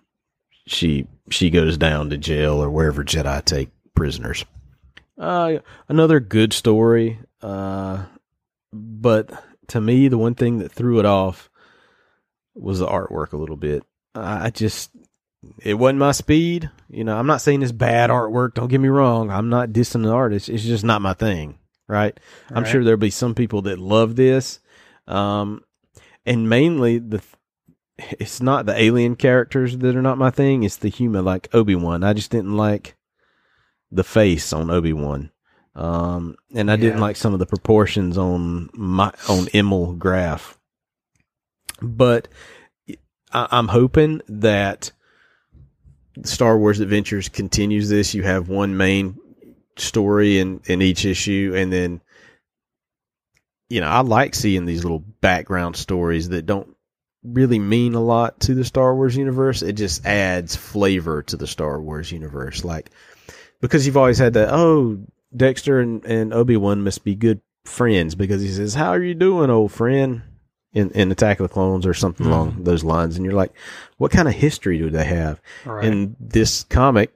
she 0.68 1.08
she 1.30 1.50
goes 1.50 1.78
down 1.78 2.10
to 2.10 2.18
jail 2.18 2.64
or 2.64 2.70
wherever 2.70 3.04
Jedi 3.04 3.44
take 3.46 3.70
prisoners. 3.96 4.46
Uh, 5.18 5.60
another 5.88 6.20
good 6.20 6.54
story, 6.54 7.20
uh, 7.42 8.04
but 8.74 9.32
to 9.68 9.80
me, 9.80 10.08
the 10.08 10.18
one 10.18 10.36
thing 10.36 10.60
that 10.60 10.72
threw 10.72 11.00
it 11.00 11.06
off 11.06 11.50
was 12.56 12.80
the 12.80 12.88
artwork 12.88 13.34
a 13.34 13.38
little 13.38 13.56
bit. 13.56 13.84
I 14.16 14.50
just 14.50 14.92
it 15.60 15.76
wasn't 15.76 16.00
my 16.00 16.12
speed. 16.12 16.70
You 16.90 17.04
know, 17.04 17.18
I'm 17.18 17.28
not 17.28 17.42
saying 17.42 17.62
it's 17.62 17.72
bad 17.72 18.10
artwork. 18.10 18.54
Don't 18.54 18.68
get 18.68 18.82
me 18.82 18.90
wrong. 18.90 19.32
I'm 19.32 19.50
not 19.50 19.70
dissing 19.70 20.04
the 20.04 20.12
artist. 20.12 20.50
It's 20.50 20.64
just 20.64 20.84
not 20.84 21.02
my 21.02 21.14
thing. 21.14 21.58
Right. 21.88 22.18
right. 22.50 22.58
I'm 22.58 22.66
sure 22.66 22.84
there'll 22.84 22.98
be 22.98 23.10
some 23.10 23.36
people 23.36 23.64
that 23.64 23.80
love 23.80 24.16
this. 24.16 24.60
Um, 25.08 25.64
and 26.26 26.50
mainly 26.50 27.00
the, 27.00 27.22
it's 28.20 28.42
not 28.42 28.66
the 28.66 28.80
alien 28.80 29.16
characters 29.16 29.78
that 29.78 29.96
are 29.96 30.02
not 30.02 30.18
my 30.18 30.30
thing. 30.30 30.64
It's 30.64 30.78
the 30.78 30.90
human, 30.90 31.26
like 31.26 31.54
Obi 31.54 31.76
Wan. 31.76 32.04
I 32.04 32.14
just 32.14 32.32
didn't 32.32 32.56
like 32.56 32.96
the 33.92 34.04
face 34.04 34.54
on 34.54 34.70
Obi 34.70 34.94
Wan. 34.94 35.32
Um, 35.76 36.36
and 36.54 36.70
I 36.70 36.74
yeah. 36.76 36.82
didn't 36.82 37.00
like 37.00 37.16
some 37.16 37.34
of 37.34 37.40
the 37.40 37.46
proportions 37.46 38.18
on 38.18 38.70
my 38.74 39.12
on 39.30 39.48
Emil 39.54 39.94
Graf. 39.94 40.58
But 41.82 42.28
I, 43.32 43.48
I'm 43.52 43.70
hoping 43.70 44.22
that 44.28 44.92
Star 46.24 46.58
Wars 46.58 46.80
Adventures 46.80 47.30
continues 47.30 47.90
this. 47.90 48.14
You 48.14 48.24
have 48.24 48.50
one 48.50 48.76
main 48.76 49.18
story 49.78 50.40
in 50.40 50.62
in 50.66 50.82
each 50.82 51.06
issue, 51.06 51.54
and 51.56 51.72
then 51.72 52.02
you 53.70 53.80
know 53.80 53.88
I 53.88 54.02
like 54.02 54.36
seeing 54.36 54.66
these 54.66 54.84
little 54.84 55.04
background 55.22 55.78
stories 55.78 56.30
that 56.30 56.46
don't 56.46 56.76
really 57.24 57.60
mean 57.60 57.94
a 57.94 58.02
lot 58.02 58.40
to 58.42 58.56
the 58.56 58.66
Star 58.66 58.96
Wars 58.96 59.16
universe. 59.16 59.62
It 59.62 59.74
just 59.74 60.06
adds 60.06 60.56
flavor 60.56 61.24
to 61.24 61.38
the 61.38 61.48
Star 61.48 61.82
Wars 61.82 62.12
universe, 62.12 62.64
like 62.64 62.90
because 63.60 63.86
you've 63.86 63.98
always 63.98 64.18
had 64.18 64.34
that. 64.34 64.50
Oh, 64.52 65.00
Dexter 65.36 65.80
and, 65.80 66.04
and 66.06 66.34
Obi 66.34 66.58
Wan 66.58 66.84
must 66.84 67.04
be 67.04 67.16
good 67.16 67.42
friends 67.66 68.16
because 68.16 68.42
he 68.42 68.50
says, 68.50 68.74
"How 68.74 68.90
are 68.90 69.04
you 69.04 69.14
doing, 69.14 69.50
old 69.50 69.72
friend?" 69.72 70.24
in, 70.74 70.90
in 70.92 71.12
Attack 71.12 71.40
of 71.40 71.50
the 71.50 71.54
Clones 71.54 71.86
or 71.86 71.94
something 71.94 72.26
mm 72.26 72.30
along 72.30 72.64
those 72.64 72.84
lines. 72.84 73.18
And 73.18 73.26
you're 73.26 73.34
like, 73.34 73.52
what 73.98 74.12
kind 74.12 74.28
of 74.28 74.34
history 74.34 74.78
do 74.78 74.90
they 74.90 75.04
have? 75.04 75.42
Right. 75.66 75.86
And 75.86 76.16
this 76.20 76.64
comic 76.64 77.14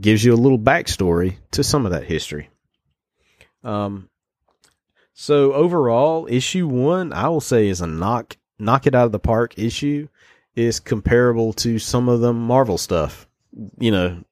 gives 0.00 0.22
you 0.24 0.34
a 0.34 0.36
little 0.36 0.58
backstory 0.58 1.36
to 1.52 1.64
some 1.64 1.86
of 1.86 1.92
that 1.92 2.04
history. 2.04 2.50
Um, 3.64 4.10
so 5.14 5.52
overall, 5.52 6.26
issue 6.30 6.68
one, 6.68 7.12
I 7.12 7.28
will 7.28 7.40
say 7.40 7.68
is 7.68 7.80
a 7.80 7.86
knock, 7.86 8.36
knock 8.58 8.86
it 8.86 8.94
out 8.94 9.06
of 9.06 9.12
the 9.12 9.18
park 9.18 9.58
issue 9.58 10.08
is 10.54 10.80
comparable 10.80 11.52
to 11.52 11.78
some 11.78 12.08
of 12.08 12.20
the 12.20 12.32
Marvel 12.32 12.78
stuff. 12.78 13.26
You 13.78 13.90
know, 13.90 14.24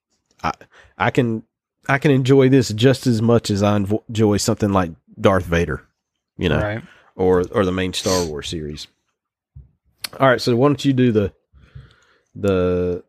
I, 0.43 0.53
I 0.99 1.11
can, 1.11 1.43
I 1.89 1.99
can 1.99 2.11
enjoy 2.11 2.49
this 2.49 2.69
just 2.71 3.07
as 3.07 3.23
much 3.23 3.51
as 3.51 3.63
I 3.63 3.77
enjoy 3.77 4.37
something 4.39 4.73
like 4.73 4.91
Darth 5.21 5.45
Vader, 5.45 5.83
you 6.37 6.49
know, 6.49 6.61
right 6.61 6.83
or 7.17 7.45
or 7.51 7.65
the 7.65 7.73
main 7.73 7.93
Star 7.93 8.25
Wars 8.25 8.49
series. 8.49 8.87
All 10.21 10.29
right, 10.29 10.41
so 10.41 10.55
why 10.55 10.69
don't 10.69 10.85
you 10.85 10.93
do 10.93 11.11
the 11.11 11.33
the 12.35 13.03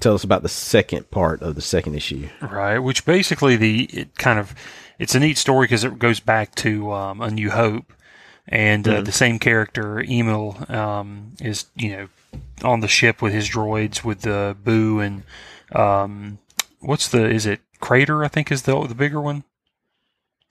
tell 0.00 0.14
us 0.14 0.24
about 0.24 0.42
the 0.42 0.48
second 0.48 1.10
part 1.10 1.40
of 1.40 1.54
the 1.54 1.62
second 1.62 1.94
issue? 1.94 2.28
Right, 2.42 2.78
which 2.78 3.06
basically 3.06 3.56
the 3.56 3.84
it 3.84 4.18
kind 4.18 4.38
of 4.38 4.54
it's 4.98 5.14
a 5.14 5.20
neat 5.20 5.38
story 5.38 5.64
because 5.64 5.84
it 5.84 5.98
goes 5.98 6.20
back 6.20 6.54
to 6.56 6.92
um, 6.92 7.20
A 7.20 7.30
New 7.30 7.50
Hope, 7.50 7.92
and 8.48 8.88
uh, 8.88 8.92
mm-hmm. 8.92 9.04
the 9.04 9.12
same 9.12 9.38
character 9.38 10.00
Emil 10.00 10.56
um, 10.68 11.32
is 11.40 11.66
you 11.76 11.90
know 11.90 12.08
on 12.62 12.80
the 12.80 12.88
ship 12.88 13.22
with 13.22 13.32
his 13.32 13.48
droids 13.48 14.04
with 14.04 14.22
the 14.22 14.56
Boo 14.64 15.00
and 15.00 15.22
um, 15.72 16.38
what's 16.80 17.08
the 17.08 17.28
is 17.28 17.46
it 17.46 17.60
Crater 17.80 18.24
I 18.24 18.28
think 18.28 18.50
is 18.50 18.62
the 18.62 18.80
the 18.86 18.94
bigger 18.94 19.20
one. 19.20 19.44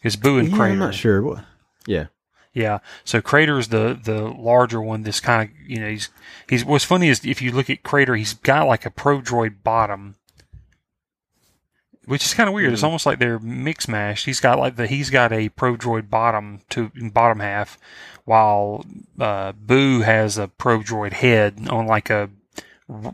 Is 0.03 0.15
Boo 0.15 0.37
and 0.37 0.49
yeah, 0.49 0.55
Crater? 0.55 0.73
I'm 0.73 0.79
not 0.79 0.95
sure. 0.95 1.43
Yeah. 1.85 2.07
Yeah. 2.53 2.79
So 3.03 3.21
Crater's 3.21 3.69
the 3.69 3.99
the 4.01 4.21
larger 4.23 4.81
one. 4.81 5.03
This 5.03 5.19
kind 5.19 5.49
of 5.49 5.69
you 5.69 5.79
know 5.79 5.89
he's 5.89 6.09
he's 6.47 6.63
what's 6.63 6.85
funny 6.85 7.09
is 7.09 7.25
if 7.25 7.41
you 7.41 7.51
look 7.51 7.69
at 7.69 7.83
Crater, 7.83 8.15
he's 8.15 8.33
got 8.33 8.67
like 8.67 8.85
a 8.85 8.91
Pro 8.91 9.21
Droid 9.21 9.63
bottom, 9.63 10.15
which 12.07 12.25
is 12.25 12.33
kind 12.33 12.47
of 12.47 12.55
weird. 12.55 12.71
Mm. 12.71 12.73
It's 12.73 12.83
almost 12.83 13.05
like 13.05 13.19
they're 13.19 13.39
mix 13.39 13.87
mashed. 13.87 14.25
He's 14.25 14.39
got 14.39 14.57
like 14.57 14.75
the 14.75 14.87
he's 14.87 15.09
got 15.09 15.31
a 15.31 15.49
Pro 15.49 15.75
Droid 15.75 16.09
bottom 16.09 16.61
to 16.69 16.91
bottom 17.13 17.39
half, 17.39 17.77
while 18.25 18.85
uh, 19.19 19.51
Boo 19.51 20.01
has 20.01 20.37
a 20.37 20.47
Pro 20.47 20.79
Droid 20.79 21.13
head 21.13 21.67
on 21.69 21.85
like 21.85 22.09
a 22.09 22.29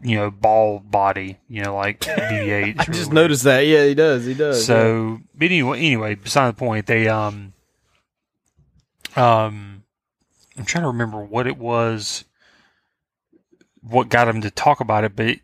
you 0.02 0.16
know 0.16 0.32
ball 0.32 0.80
body. 0.80 1.40
You 1.50 1.64
know 1.64 1.76
like 1.76 2.00
BB-8. 2.00 2.76
I 2.80 2.86
just 2.86 3.12
noticed 3.12 3.44
that. 3.44 3.62
Yeah, 3.62 3.86
he 3.86 3.96
does. 3.96 4.26
He 4.26 4.34
does. 4.34 4.66
So, 4.66 5.14
yeah. 5.14 5.18
but 5.36 5.46
anyway, 5.46 5.80
anyway, 5.80 6.16
beside 6.16 6.50
the 6.50 6.54
point, 6.54 6.86
they 6.86 7.08
um 7.10 7.54
um, 9.16 9.84
I'm 10.58 10.66
trying 10.66 10.84
to 10.84 10.90
remember 10.90 11.22
what 11.24 11.48
it 11.48 11.58
was, 11.58 12.26
what 13.82 14.10
got 14.10 14.28
him 14.28 14.42
to 14.42 14.52
talk 14.52 14.80
about 14.80 15.04
it, 15.04 15.16
but 15.16 15.26
it, 15.28 15.42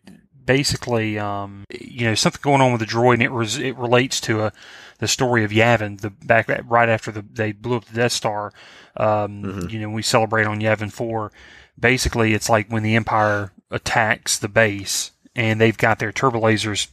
basically, 0.50 1.20
um, 1.20 1.64
you 1.70 2.06
know, 2.06 2.16
something 2.16 2.42
going 2.42 2.60
on 2.60 2.72
with 2.72 2.82
the 2.82 2.88
droid, 2.88 3.14
and 3.14 3.22
it 3.22 3.32
was 3.32 3.60
it 3.60 3.78
relates 3.78 4.20
to 4.22 4.40
a 4.40 4.46
uh, 4.46 4.50
the 4.98 5.08
story 5.08 5.44
of 5.44 5.52
Yavin, 5.52 6.02
the 6.02 6.10
back 6.10 6.50
right 6.66 6.90
after 6.90 7.12
the 7.12 7.22
they 7.22 7.52
blew 7.52 7.78
up 7.78 7.86
the 7.86 7.94
Death 7.94 8.14
Star. 8.14 8.52
Um, 8.98 9.44
mm-hmm. 9.44 9.70
You 9.70 9.82
know, 9.82 9.90
we 9.92 10.02
celebrate 10.02 10.48
on 10.48 10.60
Yavin 10.60 10.92
Four. 10.92 11.32
Basically, 11.80 12.34
it's 12.34 12.50
like 12.50 12.68
when 12.68 12.82
the 12.82 12.96
Empire 12.96 13.54
attacks 13.70 14.40
the 14.40 14.50
base, 14.50 15.12
and 15.36 15.62
they've 15.62 15.78
got 15.78 16.00
their 16.00 16.12
turbo 16.12 16.42
lasers, 16.42 16.88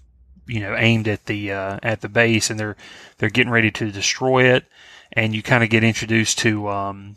you 0.47 0.61
know, 0.61 0.77
aimed 0.77 1.09
at 1.09 1.25
the 1.25 1.51
uh, 1.51 1.79
at 1.83 2.03
the 2.03 2.11
base, 2.11 2.51
and 2.51 2.61
they're 2.61 2.77
they're 3.17 3.31
getting 3.31 3.53
ready 3.53 3.71
to 3.71 3.91
destroy 3.91 4.45
it 4.45 4.67
and 5.13 5.35
you 5.35 5.43
kind 5.43 5.65
of 5.65 5.71
get 5.71 5.83
introduced 5.83 6.37
to 6.39 6.69
um, 6.69 7.17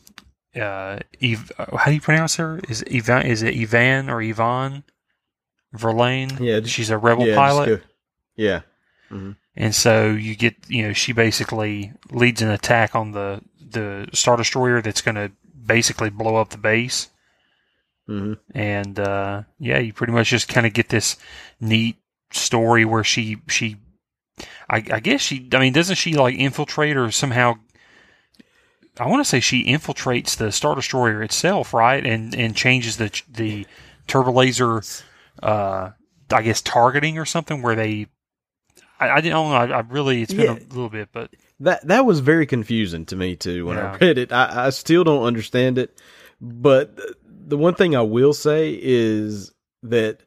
uh, 0.55 0.99
Eve, 1.19 1.51
how 1.57 1.87
do 1.87 1.93
you 1.93 1.99
pronounce 1.99 2.37
her? 2.37 2.61
Is 2.69 2.83
Ivan? 2.89 3.25
Is 3.25 3.41
it 3.41 3.59
Ivan 3.59 4.09
or 4.09 4.21
Yvonne 4.21 4.83
Verlaine? 5.73 6.37
Yeah, 6.39 6.61
she's 6.63 6.89
a 6.89 6.97
rebel 6.97 7.27
yeah, 7.27 7.35
pilot. 7.35 7.83
Yeah. 8.35 8.61
Mm-hmm. 9.11 9.31
And 9.55 9.75
so 9.75 10.11
you 10.11 10.35
get, 10.35 10.55
you 10.67 10.83
know, 10.83 10.93
she 10.93 11.13
basically 11.13 11.93
leads 12.11 12.41
an 12.41 12.49
attack 12.49 12.95
on 12.95 13.11
the 13.11 13.41
the 13.59 14.07
star 14.13 14.37
destroyer 14.37 14.81
that's 14.81 15.01
going 15.01 15.15
to 15.15 15.31
basically 15.65 16.09
blow 16.09 16.37
up 16.37 16.49
the 16.49 16.57
base. 16.57 17.09
Mm-hmm. 18.07 18.33
And 18.57 18.99
uh, 18.99 19.43
yeah, 19.59 19.79
you 19.79 19.93
pretty 19.93 20.13
much 20.13 20.29
just 20.29 20.47
kind 20.47 20.65
of 20.65 20.73
get 20.73 20.89
this 20.89 21.17
neat 21.59 21.97
story 22.31 22.85
where 22.85 23.03
she 23.03 23.37
she, 23.47 23.77
I, 24.69 24.77
I 24.91 24.99
guess 24.99 25.21
she, 25.21 25.47
I 25.53 25.59
mean, 25.59 25.73
doesn't 25.73 25.95
she 25.95 26.15
like 26.15 26.35
infiltrate 26.35 26.97
or 26.97 27.11
somehow 27.11 27.55
I 28.99 29.07
want 29.07 29.21
to 29.21 29.29
say 29.29 29.39
she 29.39 29.63
infiltrates 29.63 30.35
the 30.35 30.51
Star 30.51 30.75
Destroyer 30.75 31.23
itself, 31.23 31.73
right, 31.73 32.05
and 32.05 32.35
and 32.35 32.55
changes 32.55 32.97
the 32.97 33.09
the 33.29 33.65
turbo 34.07 34.31
laser, 34.31 34.81
uh, 35.41 35.91
I 36.31 36.41
guess 36.41 36.61
targeting 36.61 37.17
or 37.17 37.25
something 37.25 37.61
where 37.61 37.75
they. 37.75 38.07
I, 38.99 39.09
I 39.09 39.21
don't 39.21 39.31
know. 39.31 39.45
I, 39.53 39.65
I 39.65 39.79
really 39.81 40.21
it's 40.21 40.33
been 40.33 40.57
yeah. 40.57 40.63
a 40.63 40.73
little 40.73 40.89
bit, 40.89 41.09
but 41.11 41.31
that 41.61 41.87
that 41.87 42.05
was 42.05 42.19
very 42.19 42.45
confusing 42.45 43.05
to 43.07 43.15
me 43.15 43.35
too 43.35 43.65
when 43.65 43.77
yeah. 43.77 43.93
I 43.93 43.97
read 43.97 44.17
it. 44.17 44.31
I, 44.31 44.67
I 44.67 44.69
still 44.71 45.03
don't 45.03 45.23
understand 45.23 45.77
it, 45.77 45.99
but 46.41 46.99
the 47.25 47.57
one 47.57 47.75
thing 47.75 47.95
I 47.95 48.01
will 48.01 48.33
say 48.33 48.77
is 48.81 49.51
that 49.83 50.21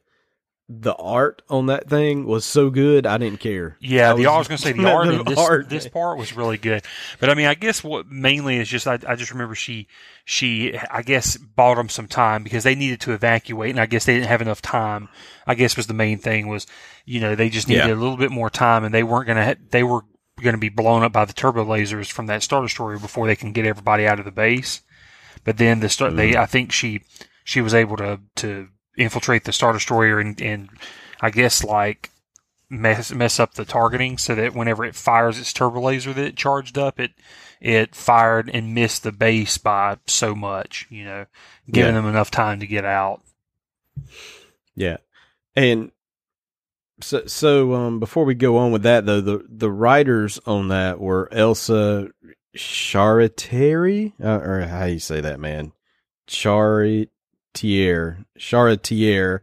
the 0.69 0.95
art 0.95 1.41
on 1.49 1.65
that 1.65 1.89
thing 1.89 2.25
was 2.25 2.45
so 2.45 2.69
good, 2.69 3.05
I 3.05 3.17
didn't 3.17 3.39
care. 3.39 3.77
Yeah, 3.81 4.11
I 4.11 4.13
the 4.13 4.19
was, 4.19 4.27
I 4.27 4.37
was 4.37 4.47
going 4.47 4.57
to 4.57 4.63
say 4.63 4.71
the 4.71 4.89
art 4.91 5.25
this 5.25 5.37
art, 5.37 5.69
this 5.69 5.87
part 5.87 6.17
was 6.17 6.35
really 6.35 6.57
good. 6.57 6.83
But 7.19 7.29
I 7.29 7.33
mean, 7.33 7.47
I 7.47 7.53
guess 7.53 7.83
what 7.83 8.07
mainly 8.07 8.57
is 8.57 8.69
just 8.69 8.87
I, 8.87 8.97
I 9.07 9.15
just 9.15 9.31
remember 9.31 9.55
she 9.55 9.87
she 10.23 10.77
I 10.77 11.01
guess 11.01 11.35
bought 11.37 11.75
them 11.75 11.89
some 11.89 12.07
time 12.07 12.43
because 12.43 12.63
they 12.63 12.75
needed 12.75 13.01
to 13.01 13.13
evacuate, 13.13 13.71
and 13.71 13.79
I 13.79 13.85
guess 13.85 14.05
they 14.05 14.13
didn't 14.13 14.29
have 14.29 14.41
enough 14.41 14.61
time. 14.61 15.09
I 15.45 15.55
guess 15.55 15.75
was 15.75 15.87
the 15.87 15.93
main 15.93 16.17
thing 16.19 16.47
was 16.47 16.65
you 17.05 17.19
know 17.19 17.35
they 17.35 17.49
just 17.49 17.67
needed 17.67 17.87
yeah. 17.87 17.93
a 17.93 17.95
little 17.95 18.17
bit 18.17 18.31
more 18.31 18.49
time, 18.49 18.85
and 18.85 18.93
they 18.93 19.03
weren't 19.03 19.27
going 19.27 19.37
to 19.37 19.61
they 19.69 19.83
were 19.83 20.01
going 20.41 20.55
to 20.55 20.59
be 20.59 20.69
blown 20.69 21.03
up 21.03 21.11
by 21.11 21.25
the 21.25 21.33
turbo 21.33 21.65
lasers 21.65 22.11
from 22.11 22.27
that 22.27 22.41
star 22.41 22.61
destroyer 22.61 22.99
before 22.99 23.27
they 23.27 23.35
can 23.35 23.51
get 23.51 23.65
everybody 23.65 24.07
out 24.07 24.19
of 24.19 24.25
the 24.25 24.31
base. 24.31 24.81
But 25.43 25.57
then 25.57 25.81
the 25.81 25.89
star, 25.89 26.09
they 26.09 26.31
mm. 26.31 26.35
I 26.37 26.45
think 26.45 26.71
she 26.71 27.01
she 27.43 27.61
was 27.61 27.73
able 27.73 27.97
to 27.97 28.21
to 28.37 28.69
infiltrate 28.97 29.43
the 29.45 29.51
star 29.53 29.73
destroyer 29.73 30.19
and 30.19 30.39
and 30.41 30.69
I 31.21 31.29
guess 31.29 31.63
like 31.63 32.09
mess 32.69 33.11
mess 33.11 33.39
up 33.39 33.53
the 33.53 33.65
targeting 33.65 34.17
so 34.17 34.35
that 34.35 34.53
whenever 34.55 34.83
it 34.83 34.95
fires 34.95 35.37
its 35.39 35.53
turbo 35.53 35.81
laser 35.81 36.13
that 36.13 36.25
it 36.25 36.35
charged 36.37 36.77
up, 36.77 36.99
it 36.99 37.11
it 37.61 37.95
fired 37.95 38.49
and 38.53 38.73
missed 38.73 39.03
the 39.03 39.11
base 39.11 39.57
by 39.57 39.97
so 40.05 40.35
much, 40.35 40.85
you 40.89 41.05
know, 41.05 41.25
giving 41.71 41.93
Yeah. 41.95 42.01
them 42.01 42.09
enough 42.09 42.29
time 42.31 42.59
to 42.59 42.67
get 42.67 42.83
out. 42.83 43.21
Yeah, 44.75 44.97
and 45.55 45.91
so 46.99 47.25
so 47.25 47.73
um, 47.73 47.99
before 47.99 48.25
we 48.25 48.33
go 48.33 48.57
on 48.57 48.71
with 48.71 48.83
that 48.83 49.05
though, 49.05 49.21
the 49.21 49.45
the 49.47 49.71
writers 49.71 50.39
on 50.45 50.69
that 50.69 50.99
were 50.99 51.29
Elsa 51.31 52.09
Charretier, 52.57 54.13
uh, 54.23 54.39
or 54.39 54.61
how 54.61 54.85
you 54.85 54.99
say 54.99 55.21
that, 55.21 55.39
man, 55.39 55.73
Charretier, 57.53 58.25
Charretier, 58.37 59.41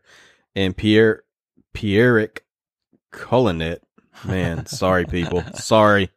and 0.54 0.76
Pierre 0.76 1.22
Pierrick 1.74 2.40
Colinet. 3.12 3.80
Man, 4.24 4.66
sorry 4.66 5.06
people, 5.06 5.42
sorry. 5.54 6.10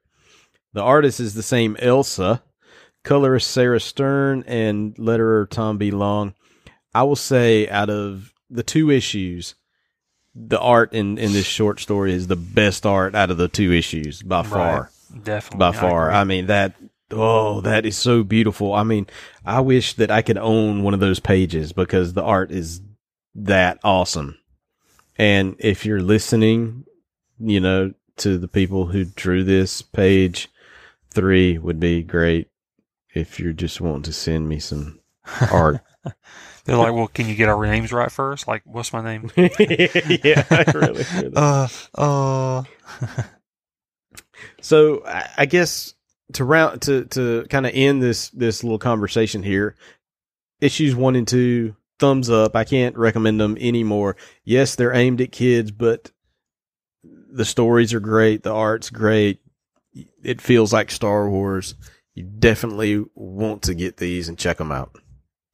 The 0.73 0.81
artist 0.81 1.19
is 1.19 1.35
the 1.35 1.43
same 1.43 1.77
Elsa, 1.79 2.43
colorist 3.03 3.49
Sarah 3.51 3.79
Stern, 3.79 4.43
and 4.47 4.95
letterer 4.95 5.49
Tom 5.49 5.77
B. 5.77 5.91
Long. 5.91 6.33
I 6.95 7.03
will 7.03 7.15
say, 7.15 7.67
out 7.69 7.89
of 7.89 8.33
the 8.49 8.63
two 8.63 8.89
issues, 8.89 9.55
the 10.35 10.59
art 10.59 10.93
in, 10.93 11.17
in 11.17 11.31
this 11.31 11.45
short 11.45 11.79
story 11.79 12.13
is 12.13 12.27
the 12.27 12.35
best 12.35 12.85
art 12.85 13.15
out 13.15 13.31
of 13.31 13.37
the 13.37 13.47
two 13.47 13.71
issues 13.71 14.21
by 14.21 14.43
far. 14.43 14.91
Definitely. 15.23 15.59
By 15.59 15.71
far. 15.71 16.07
agree. 16.09 16.19
I, 16.19 16.23
mean, 16.23 16.45
that, 16.47 16.75
oh, 17.14 17.61
that 17.61 17.86
is 17.86 17.97
so 17.97 18.24
beautiful. 18.24 18.74
I 18.74 18.84
mean, 18.84 19.07
I 19.45 19.61
wish 19.61 19.93
that 19.95 20.11
I 20.11 20.22
could 20.22 20.38
own 20.38 20.84
one 20.84 20.93
of 20.93 20.99
those 20.99 21.20
pages 21.20 21.74
because 21.74 22.14
the 22.14 22.24
art 22.24 22.51
is 22.51 22.82
that 23.36 23.80
awesome. 23.84 24.38
And 25.18 25.55
if 25.59 25.86
you're 25.86 26.01
listening, 26.01 26.86
you 27.39 27.59
know, 27.59 27.93
to 28.18 28.38
the 28.38 28.47
people 28.47 28.88
who 28.88 29.05
drew 29.05 29.43
this 29.43 29.82
page, 29.82 30.49
three 31.11 31.57
would 31.57 31.80
be 31.80 32.03
great 32.03 32.49
if 33.14 33.39
you're 33.39 33.53
just 33.53 33.82
wanting 33.82 34.03
to 34.03 34.14
send 34.14 34.49
me 34.49 34.59
some 34.59 34.99
art. 35.51 35.82
They're 36.66 36.78
like, 36.78 36.93
well, 36.93 37.07
can 37.07 37.28
you 37.28 37.36
get 37.36 37.49
our 37.49 37.66
names 37.66 37.91
right 37.91 38.11
first? 38.11 38.47
Like, 38.47 38.61
what's 38.66 38.93
my 38.93 39.03
name? 39.03 39.30
yeah, 39.36 40.45
I 40.49 40.64
really, 40.74 41.03
really. 41.16 41.34
Uh, 41.36 41.68
uh. 41.95 42.64
So 44.61 45.05
I, 45.05 45.30
I 45.39 45.45
guess 45.45 45.92
to 46.34 46.43
round 46.45 46.82
to 46.84 47.05
to 47.05 47.45
kind 47.49 47.65
of 47.65 47.74
end 47.76 48.01
this 48.01 48.30
this 48.30 48.63
little 48.63 48.80
conversation 48.80 49.43
here, 49.43 49.76
issues 50.61 50.95
one 50.95 51.15
and 51.15 51.28
two, 51.28 51.76
thumbs 51.99 52.30
up. 52.30 52.55
I 52.55 52.63
can't 52.63 52.97
recommend 52.97 53.39
them 53.39 53.57
anymore. 53.59 54.15
Yes, 54.43 54.76
they're 54.76 54.93
aimed 54.93 55.21
at 55.21 55.32
kids, 55.32 55.71
but 55.71 56.11
the 57.03 57.45
stories 57.45 57.93
are 57.93 57.99
great. 57.99 58.43
The 58.43 58.53
art's 58.53 58.89
great. 58.89 59.39
It 60.24 60.41
feels 60.41 60.74
like 60.74 60.91
Star 60.91 61.30
Wars. 61.30 61.76
You 62.15 62.24
definitely 62.24 63.03
want 63.15 63.63
to 63.63 63.74
get 63.74 63.97
these 63.97 64.30
and 64.30 64.38
check 64.38 64.57
them 64.57 64.71
out. 64.71 64.95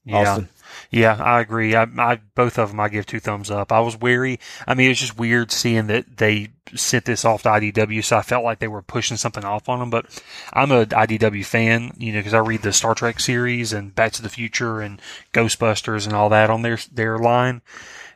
Yeah. 0.06 0.18
Austin. 0.18 0.50
Yeah, 0.92 1.22
I 1.22 1.40
agree. 1.40 1.76
I, 1.76 1.84
I 1.98 2.20
both 2.34 2.58
of 2.58 2.70
them 2.70 2.80
I 2.80 2.90
give 2.90 3.06
two 3.06 3.20
thumbs 3.20 3.52
up. 3.52 3.72
I 3.72 3.80
was 3.80 3.96
wary. 3.96 4.40
I 4.68 4.74
mean, 4.74 4.90
it's 4.90 5.00
just 5.00 5.20
weird 5.20 5.52
seeing 5.52 5.86
that 5.88 6.18
they 6.18 6.50
sent 6.76 7.06
this 7.06 7.24
off 7.24 7.44
to 7.44 7.50
IDW, 7.50 8.04
so 8.04 8.18
I 8.18 8.24
felt 8.24 8.44
like 8.44 8.58
they 8.58 8.68
were 8.68 8.82
pushing 8.82 9.18
something 9.18 9.46
off 9.46 9.70
on 9.70 9.80
them. 9.80 9.92
But 9.92 10.24
I'm 10.52 10.72
a 10.72 10.88
IDW 10.88 11.46
fan, 11.46 11.94
you 11.98 12.12
know, 12.12 12.20
because 12.20 12.34
I 12.34 12.40
read 12.40 12.64
the 12.64 12.74
Star 12.74 12.96
Trek 12.96 13.20
series 13.20 13.72
and 13.72 13.94
Back 13.94 14.14
to 14.14 14.24
the 14.24 14.30
Future 14.30 14.82
and 14.82 15.00
Ghostbusters 15.32 16.08
and 16.08 16.16
all 16.16 16.30
that 16.30 16.50
on 16.50 16.64
their 16.64 16.80
their 16.92 17.20
line. 17.20 17.62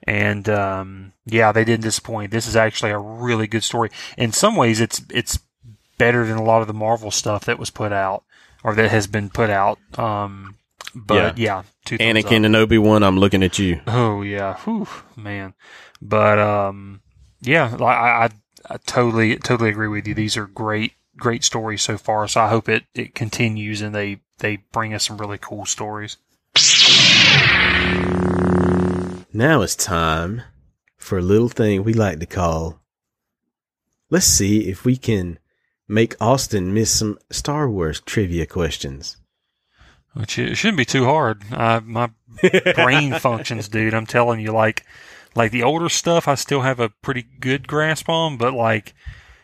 And 0.06 0.50
um, 0.50 1.14
yeah, 1.28 1.52
they 1.52 1.64
didn't 1.64 1.84
disappoint. 1.84 2.32
This 2.32 2.48
is 2.48 2.56
actually 2.56 2.92
a 2.92 2.98
really 2.98 3.46
good 3.46 3.64
story. 3.64 3.92
In 4.18 4.32
some 4.32 4.56
ways, 4.56 4.82
it's 4.82 5.00
it's 5.12 5.38
better 6.00 6.26
than 6.26 6.38
a 6.38 6.44
lot 6.44 6.62
of 6.62 6.68
the 6.68 6.74
Marvel 6.74 7.12
stuff 7.12 7.46
that 7.46 7.60
was 7.60 7.70
put 7.70 7.94
out 7.94 8.24
or 8.64 8.74
that 8.74 8.90
has 8.90 9.06
been 9.06 9.30
put 9.30 9.52
out. 9.52 9.78
Um, 10.00 10.56
but 10.96 11.38
yeah, 11.38 11.64
two 11.86 11.98
thumbs 11.98 12.26
up. 12.26 12.32
Anakin 12.32 12.46
and 12.46 12.56
Obi 12.56 12.78
Wan, 12.78 13.04
I'm 13.04 13.18
looking 13.18 13.44
at 13.44 13.60
you. 13.60 13.82
Oh 13.88 14.22
yeah, 14.22 14.58
Whew, 14.60 14.88
man. 15.16 15.54
But 16.02 16.40
um, 16.40 17.02
yeah, 17.42 17.76
I, 17.80 18.26
I 18.26 18.30
I 18.70 18.78
totally 18.86 19.38
totally 19.38 19.70
agree 19.70 19.88
with 19.88 20.08
you. 20.08 20.14
These 20.14 20.38
are 20.38 20.48
great 20.48 20.94
great 21.18 21.44
stories 21.44 21.82
so 21.82 21.98
far. 21.98 22.28
So 22.28 22.42
I 22.42 22.50
hope 22.50 22.70
it 22.70 22.84
it 22.94 23.16
continues 23.16 23.82
and 23.82 23.94
they 23.94 24.22
they 24.40 24.58
bring 24.72 24.94
us 24.94 25.06
some 25.06 25.18
really 25.18 25.38
cool 25.38 25.66
stories. 25.66 26.18
Now 29.36 29.62
it's 29.62 29.76
time 29.76 30.44
for 30.98 31.18
a 31.18 31.22
little 31.22 31.50
thing 31.50 31.84
we 31.84 31.94
like 31.94 32.20
to 32.20 32.26
call. 32.26 32.80
Let's 34.10 34.28
see 34.28 34.70
if 34.70 34.86
we 34.86 34.96
can 34.96 35.40
make 35.88 36.16
Austin 36.22 36.74
miss 36.74 36.92
some 36.92 37.18
Star 37.32 37.70
Wars 37.70 38.00
trivia 38.02 38.46
questions. 38.46 39.18
Which 40.14 40.38
it 40.38 40.56
shouldn't 40.56 40.78
be 40.78 40.86
too 40.86 41.06
hard. 41.06 41.44
I, 41.52 41.80
my 41.80 42.12
brain 42.76 43.14
functions, 43.16 43.68
dude. 43.68 43.94
I'm 43.94 44.06
telling 44.06 44.40
you, 44.40 44.52
like 44.52 44.86
like 45.36 45.52
the 45.52 45.64
older 45.64 45.90
stuff, 45.90 46.28
I 46.28 46.36
still 46.36 46.62
have 46.62 46.80
a 46.80 46.90
pretty 46.90 47.26
good 47.40 47.68
grasp 47.68 48.10
on, 48.10 48.38
but 48.38 48.54
like. 48.54 48.94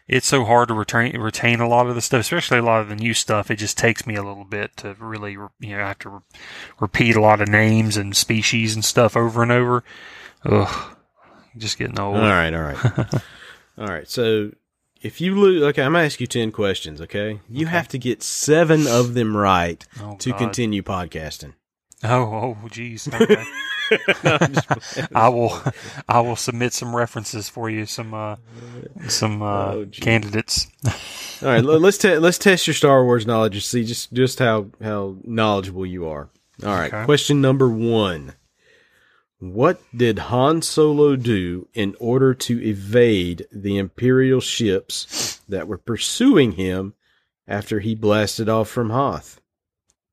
It's 0.07 0.25
so 0.25 0.43
hard 0.43 0.69
to 0.69 0.73
retain 0.73 1.15
retain 1.19 1.59
a 1.59 1.67
lot 1.67 1.85
of 1.85 1.93
the 1.93 2.01
stuff, 2.01 2.21
especially 2.21 2.57
a 2.57 2.63
lot 2.63 2.81
of 2.81 2.89
the 2.89 2.95
new 2.95 3.13
stuff. 3.13 3.51
It 3.51 3.57
just 3.57 3.77
takes 3.77 4.07
me 4.07 4.15
a 4.15 4.23
little 4.23 4.43
bit 4.43 4.75
to 4.77 4.95
really, 4.95 5.33
you 5.33 5.49
know, 5.77 5.83
I 5.83 5.89
have 5.89 5.99
to 5.99 6.09
re- 6.09 6.19
repeat 6.79 7.15
a 7.15 7.21
lot 7.21 7.41
of 7.41 7.47
names 7.47 7.95
and 7.95 8.17
species 8.17 8.73
and 8.73 8.83
stuff 8.83 9.15
over 9.15 9.43
and 9.43 9.51
over. 9.51 9.83
Ugh, 10.45 10.95
just 11.57 11.77
getting 11.77 11.99
old. 11.99 12.17
All 12.17 12.23
right, 12.23 12.51
all 12.51 12.61
right. 12.61 13.13
all 13.77 13.85
right. 13.85 14.09
So 14.09 14.49
if 15.01 15.21
you 15.21 15.39
lose, 15.39 15.63
okay, 15.63 15.83
I'm 15.83 15.93
going 15.93 16.01
to 16.01 16.05
ask 16.05 16.19
you 16.19 16.27
10 16.27 16.51
questions, 16.51 17.01
okay? 17.01 17.39
You 17.49 17.67
have 17.67 17.87
to 17.89 17.97
get 17.97 18.21
seven 18.23 18.87
of 18.87 19.13
them 19.13 19.35
right 19.35 19.85
Oh, 20.01 20.15
to 20.17 20.31
God. 20.31 20.37
continue 20.39 20.81
podcasting. 20.83 21.53
Oh, 22.03 22.55
oh, 22.63 22.67
geez. 22.69 23.07
Okay. 23.13 23.43
I 25.15 25.29
will, 25.29 25.59
I 26.07 26.19
will 26.21 26.35
submit 26.35 26.73
some 26.73 26.95
references 26.95 27.49
for 27.49 27.69
you, 27.69 27.85
some, 27.85 28.13
uh, 28.13 28.35
some 29.07 29.41
uh, 29.41 29.71
Oh, 29.73 29.85
candidates. 29.91 30.67
All 31.41 31.47
right, 31.47 31.63
let- 31.63 31.81
let's 31.81 31.97
te- 31.97 32.17
let's 32.19 32.37
test 32.37 32.67
your 32.67 32.73
Star 32.75 33.03
Wars 33.03 33.25
knowledge 33.25 33.55
and 33.55 33.63
see 33.63 33.83
just 33.83 34.13
just 34.13 34.37
how 34.39 34.67
how 34.81 35.15
knowledgeable 35.23 35.85
you 35.85 36.07
are. 36.07 36.29
All 36.63 36.69
right, 36.75 36.93
Okay. 36.93 37.05
question 37.05 37.41
number 37.41 37.67
one: 37.69 38.33
What 39.39 39.81
did 39.95 40.19
Han 40.19 40.61
Solo 40.61 41.15
do 41.15 41.69
in 41.73 41.95
order 41.97 42.33
to 42.33 42.61
evade 42.61 43.47
the 43.53 43.77
Imperial 43.77 44.41
ships 44.41 45.39
that 45.47 45.65
were 45.65 45.77
pursuing 45.77 46.53
him 46.53 46.93
after 47.47 47.79
he 47.79 47.95
blasted 47.95 48.49
off 48.49 48.67
from 48.67 48.89
Hoth? 48.89 49.39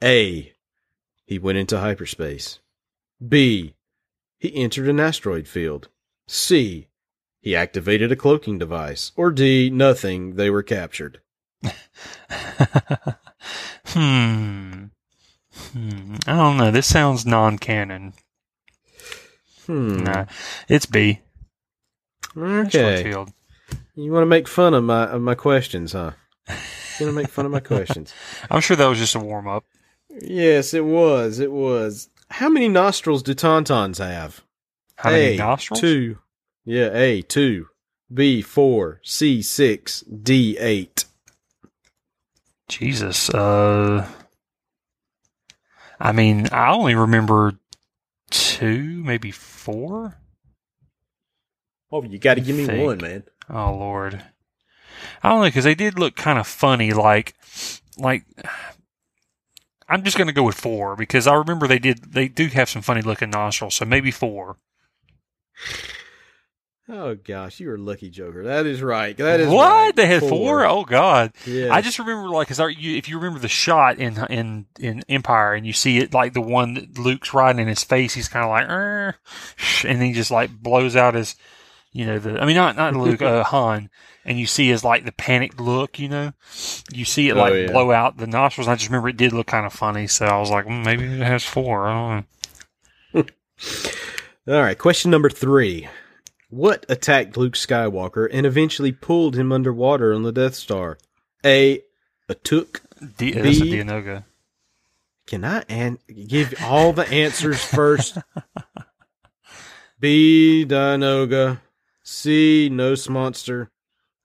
A. 0.03 0.53
He 1.25 1.41
went 1.41 1.59
into 1.59 1.81
hyperspace. 1.81 2.61
B. 3.27 3.75
He 4.39 4.55
entered 4.55 4.89
an 4.89 5.01
asteroid 5.01 5.49
field. 5.49 5.89
C. 6.29 6.87
He 7.41 7.57
activated 7.57 8.13
a 8.13 8.17
cloaking 8.17 8.59
device. 8.59 9.11
Or 9.17 9.33
D. 9.33 9.71
Nothing. 9.71 10.37
They 10.37 10.51
were 10.51 10.63
captured. 10.63 11.21
hmm. 13.87 14.85
Hmm. 15.73 16.17
I 16.27 16.37
don't 16.37 16.59
know. 16.59 16.71
This 16.71 16.87
sounds 16.87 17.27
non-canon. 17.27 18.13
Hmm. 19.67 20.05
Nah, 20.05 20.27
it's 20.69 20.87
B. 20.87 21.21
Okay. 22.37 23.11
You 23.95 24.13
want 24.13 24.23
to 24.23 24.27
make 24.27 24.47
fun 24.47 24.75
of 24.75 24.85
my 24.85 25.05
of 25.05 25.23
my 25.23 25.35
questions, 25.35 25.93
huh? 25.93 26.13
You 26.49 27.07
want 27.07 27.17
to 27.17 27.23
make 27.23 27.29
fun 27.29 27.47
of 27.47 27.53
my 27.53 27.61
questions? 27.75 28.13
I'm 28.51 28.61
sure 28.61 28.77
that 28.77 28.87
was 28.87 28.99
just 28.99 29.15
a 29.15 29.21
warm 29.21 29.49
up. 29.49 29.65
Yes, 30.23 30.75
it 30.75 30.85
was. 30.85 31.39
It 31.41 31.53
was. 31.53 32.09
How 32.31 32.49
many 32.49 32.69
nostrils 32.69 33.23
do 33.23 33.35
tauntauns 33.35 33.99
have? 33.99 34.43
How 34.97 35.11
a, 35.11 35.13
many 35.13 35.37
nostrils? 35.37 35.81
Two. 35.81 36.19
Yeah, 36.65 36.91
A 36.93 37.23
two. 37.23 37.69
B 38.13 38.43
four. 38.43 39.01
C 39.03 39.43
six. 39.43 40.01
D 40.03 40.57
eight. 40.59 41.05
Jesus. 42.69 43.31
Uh, 43.31 44.09
I 46.01 46.13
mean, 46.13 46.49
I 46.53 46.73
only 46.73 46.95
remember 46.95 47.59
two, 48.57 49.03
maybe 49.05 49.31
four. 49.31 50.17
Oh, 51.93 52.03
you 52.03 52.19
got 52.19 52.35
to 52.35 52.41
give 52.41 52.57
me 52.57 52.83
one, 52.83 52.99
man. 52.99 53.25
Oh 53.51 53.77
Lord, 53.77 54.25
I 55.23 55.29
don't 55.29 55.41
know 55.41 55.47
because 55.47 55.65
they 55.65 55.75
did 55.75 55.99
look 55.99 56.17
kind 56.17 56.39
of 56.39 56.47
funny. 56.47 56.93
Like, 56.93 57.35
like 57.99 58.25
I'm 59.89 60.03
just 60.03 60.19
gonna 60.19 60.33
go 60.33 60.43
with 60.43 60.57
four 60.57 60.97
because 60.97 61.27
I 61.27 61.35
remember 61.35 61.69
they 61.69 61.79
did. 61.79 62.13
They 62.13 62.29
do 62.29 62.47
have 62.49 62.71
some 62.71 62.83
funny 62.83 63.03
looking 63.03 63.31
nostrils, 63.31 63.75
so 63.75 63.85
maybe 63.85 64.11
four. 64.11 64.57
Oh 66.89 67.17
gosh, 67.17 67.59
you 67.59 67.69
are 67.73 67.79
lucky, 67.79 68.11
Joker. 68.11 68.45
That 68.45 68.65
is 68.65 68.81
right. 68.81 69.17
That 69.17 69.41
is 69.41 69.49
what 69.49 69.69
right. 69.69 69.97
they 69.97 70.07
had 70.07 70.21
four. 70.23 70.65
Oh 70.65 70.85
God! 70.85 71.33
Yeah. 71.45 71.75
I 71.75 71.81
just 71.81 71.99
remember 71.99 72.29
like, 72.29 72.47
cause 72.47 72.61
if 72.61 73.09
you 73.09 73.17
remember 73.17 73.41
the 73.41 73.49
shot 73.49 73.99
in 73.99 74.17
in 74.31 74.67
in 74.79 75.03
Empire, 75.09 75.55
and 75.55 75.67
you 75.67 75.73
see 75.73 75.99
it 75.99 76.15
like 76.15 76.33
the 76.33 76.41
one 76.41 76.75
that 76.75 76.97
Luke's 76.97 77.35
riding 77.35 77.61
in 77.61 77.67
his 77.67 77.83
face, 77.83 78.15
he's 78.15 78.29
kind 78.29 78.45
of 78.45 78.51
like, 78.51 78.69
"Er," 78.69 79.17
and 79.85 80.01
he 80.01 80.13
just 80.13 80.31
like 80.31 80.51
blows 80.51 80.95
out 80.95 81.15
his, 81.15 81.35
you 81.91 82.07
know, 82.07 82.21
the. 82.21 82.41
I 82.41 82.47
mean, 82.47 82.55
not 82.55 82.77
not 82.77 82.95
Luke, 82.95 83.21
uh, 83.21 83.43
Han, 83.47 83.91
and 84.25 84.39
you 84.39 84.47
see 84.47 84.69
his 84.69 84.85
like 84.85 85.05
the 85.05 85.11
panicked 85.13 85.59
look. 85.59 85.99
You 85.99 86.09
know, 86.09 86.33
you 86.93 87.05
see 87.05 87.29
it 87.29 87.37
Oh, 87.37 87.41
like 87.41 87.55
yeah. 87.55 87.73
blow 87.73 87.91
out 87.91 88.17
the 88.17 88.29
nostrils. 88.29 88.69
I 88.69 88.77
just 88.77 88.89
remember 88.91 89.09
it 89.09 89.17
did 89.17 89.33
look 89.33 89.49
kind 89.49 89.67
of 89.67 89.73
funny, 89.73 90.07
so 90.07 90.25
I 90.27 90.39
was 90.39 90.51
like, 90.51 90.67
mm, 90.67 90.85
maybe 90.85 91.03
it 91.03 91.19
has 91.27 91.43
four. 91.43 91.89
I 91.89 92.25
don't 93.13 93.27
know. 93.27 93.27
All 94.55 94.63
right, 94.63 94.79
question 94.79 95.11
number 95.11 95.29
three. 95.31 95.89
What 96.49 96.87
attacked 96.89 97.37
Luke 97.37 97.55
Skywalker 97.55 98.29
and 98.31 98.47
eventually 98.47 98.93
pulled 98.93 99.37
him 99.37 99.51
underwater 99.53 100.15
on 100.15 100.23
the 100.23 100.33
Death 100.33 100.55
Star? 100.55 100.97
A. 101.45 101.83
A 102.29 102.35
took. 102.35 102.83
D- 103.19 103.33
that's 103.33 103.59
a 103.61 103.63
B- 103.63 103.73
Dianoga. 103.73 104.25
Can 105.27 105.45
I 105.45 105.65
an- 105.69 105.99
give 106.09 106.55
all 106.63 106.93
the 106.93 107.09
answers 107.09 107.63
first? 107.65 108.19
B. 109.99 110.65
Dinoga. 110.67 111.61
C. 112.03 112.69
Nose 112.71 113.09
Monster. 113.09 113.71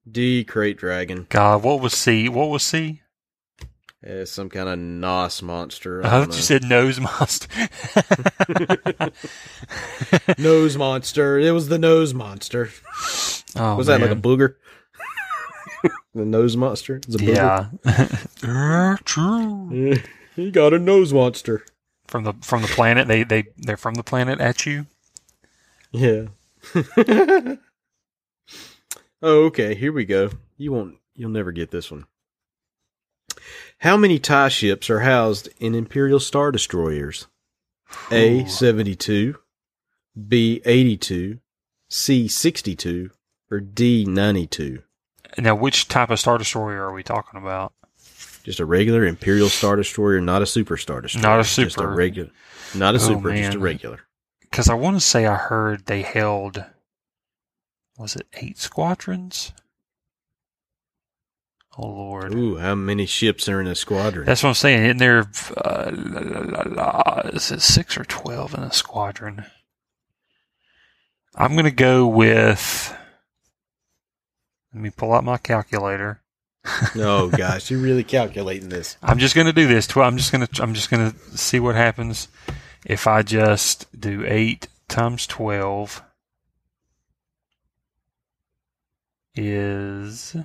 D. 0.09 0.43
Crate 0.43 0.77
Dragon. 0.77 1.25
God, 1.29 1.63
what 1.63 1.79
was 1.81 1.93
C? 1.93 2.29
What 2.29 2.49
was 2.49 2.63
C? 2.63 3.00
Uh, 4.07 4.25
some 4.25 4.49
kind 4.49 4.67
of 4.67 4.79
Nos 4.79 5.43
monster. 5.43 6.03
I 6.03 6.07
I 6.07 6.09
thought 6.09 6.19
don't 6.21 6.35
you 6.35 6.41
said 6.41 6.63
nose 6.63 6.99
monster. 6.99 7.47
nose 10.39 10.75
monster. 10.75 11.37
It 11.37 11.51
was 11.51 11.67
the 11.67 11.77
nose 11.77 12.11
monster. 12.11 12.69
oh, 13.55 13.75
was 13.75 13.85
that 13.87 14.01
like 14.01 14.09
a 14.09 14.15
booger? 14.15 14.55
the 16.15 16.25
nose 16.25 16.57
monster. 16.57 16.95
It's 16.95 17.13
a 17.13 17.19
booger. 17.19 17.77
Yeah. 18.43 18.97
True. 19.05 19.99
he 20.35 20.49
got 20.49 20.73
a 20.73 20.79
nose 20.79 21.13
monster. 21.13 21.63
From 22.07 22.23
the 22.23 22.33
from 22.41 22.63
the 22.63 22.69
planet, 22.69 23.07
they 23.07 23.23
they 23.23 23.45
they're 23.55 23.77
from 23.77 23.93
the 23.93 24.03
planet 24.03 24.41
at 24.41 24.65
you. 24.65 24.87
Yeah. 25.91 26.25
oh, 29.21 29.45
okay. 29.45 29.75
Here 29.75 29.93
we 29.93 30.05
go. 30.05 30.31
You 30.57 30.71
won't. 30.71 30.95
You'll 31.13 31.29
never 31.29 31.51
get 31.51 31.69
this 31.69 31.91
one. 31.91 32.05
How 33.79 33.97
many 33.97 34.19
tie 34.19 34.49
ships 34.49 34.89
are 34.89 35.01
housed 35.01 35.49
in 35.59 35.75
Imperial 35.75 36.19
Star 36.19 36.51
Destroyers? 36.51 37.27
A 38.11 38.45
72, 38.45 39.35
B 40.27 40.61
eighty 40.65 40.95
two, 40.97 41.39
C 41.89 42.27
sixty 42.27 42.75
two, 42.75 43.11
or 43.49 43.59
D 43.59 44.05
ninety 44.05 44.47
two. 44.47 44.83
Now, 45.37 45.55
which 45.55 45.87
type 45.87 46.09
of 46.09 46.19
star 46.19 46.37
destroyer 46.37 46.83
are 46.83 46.93
we 46.93 47.03
talking 47.03 47.39
about? 47.39 47.73
Just 48.43 48.59
a 48.59 48.65
regular 48.65 49.05
Imperial 49.05 49.49
Star 49.49 49.75
Destroyer, 49.75 50.19
not 50.19 50.41
a 50.41 50.45
Super 50.45 50.75
Star 50.77 50.99
Destroyer. 51.01 51.21
Not 51.21 51.39
a 51.39 51.43
Super. 51.43 51.65
Just 51.67 51.79
a 51.79 51.87
regular. 51.87 52.31
Not 52.75 52.95
a 52.95 52.97
Oh, 52.97 53.01
super, 53.01 53.35
just 53.35 53.55
a 53.55 53.59
regular. 53.59 53.99
Because 54.41 54.69
I 54.69 54.73
want 54.73 54.95
to 54.97 55.01
say 55.01 55.25
I 55.25 55.35
heard 55.35 55.85
they 55.85 56.01
held. 56.01 56.63
Was 57.97 58.15
it 58.15 58.27
eight 58.33 58.57
squadrons? 58.57 59.53
Oh 61.77 61.87
Lord. 61.87 62.33
Ooh, 62.35 62.57
how 62.57 62.75
many 62.75 63.05
ships 63.05 63.47
are 63.47 63.61
in 63.61 63.67
a 63.67 63.75
squadron? 63.75 64.25
That's 64.25 64.43
what 64.43 64.49
I'm 64.49 64.55
saying. 64.55 64.83
Isn't 64.83 64.97
there, 64.97 65.29
uh, 65.57 65.91
la, 65.93 66.21
la, 66.21 66.63
la, 66.65 67.21
is 67.29 67.51
it 67.51 67.61
six 67.61 67.97
or 67.97 68.03
12 68.03 68.55
in 68.55 68.63
a 68.63 68.73
squadron? 68.73 69.45
I'm 71.35 71.53
going 71.53 71.65
to 71.65 71.71
go 71.71 72.05
with, 72.07 72.93
let 74.73 74.83
me 74.83 74.89
pull 74.89 75.13
out 75.13 75.23
my 75.23 75.37
calculator. 75.37 76.21
oh 76.95 77.29
gosh, 77.29 77.71
you're 77.71 77.79
really 77.79 78.03
calculating 78.03 78.69
this. 78.69 78.97
I'm 79.03 79.17
just 79.17 79.33
going 79.33 79.47
to 79.47 79.53
do 79.53 79.67
this. 79.67 79.95
I'm 79.95 80.17
just 80.17 80.31
going 80.33 80.45
to, 80.45 80.61
I'm 80.61 80.73
just 80.73 80.89
going 80.89 81.11
to 81.11 81.37
see 81.37 81.61
what 81.61 81.75
happens 81.75 82.27
if 82.85 83.07
I 83.07 83.23
just 83.23 83.87
do 83.97 84.25
eight 84.27 84.67
times 84.89 85.25
12 85.25 86.03
is 89.35 90.35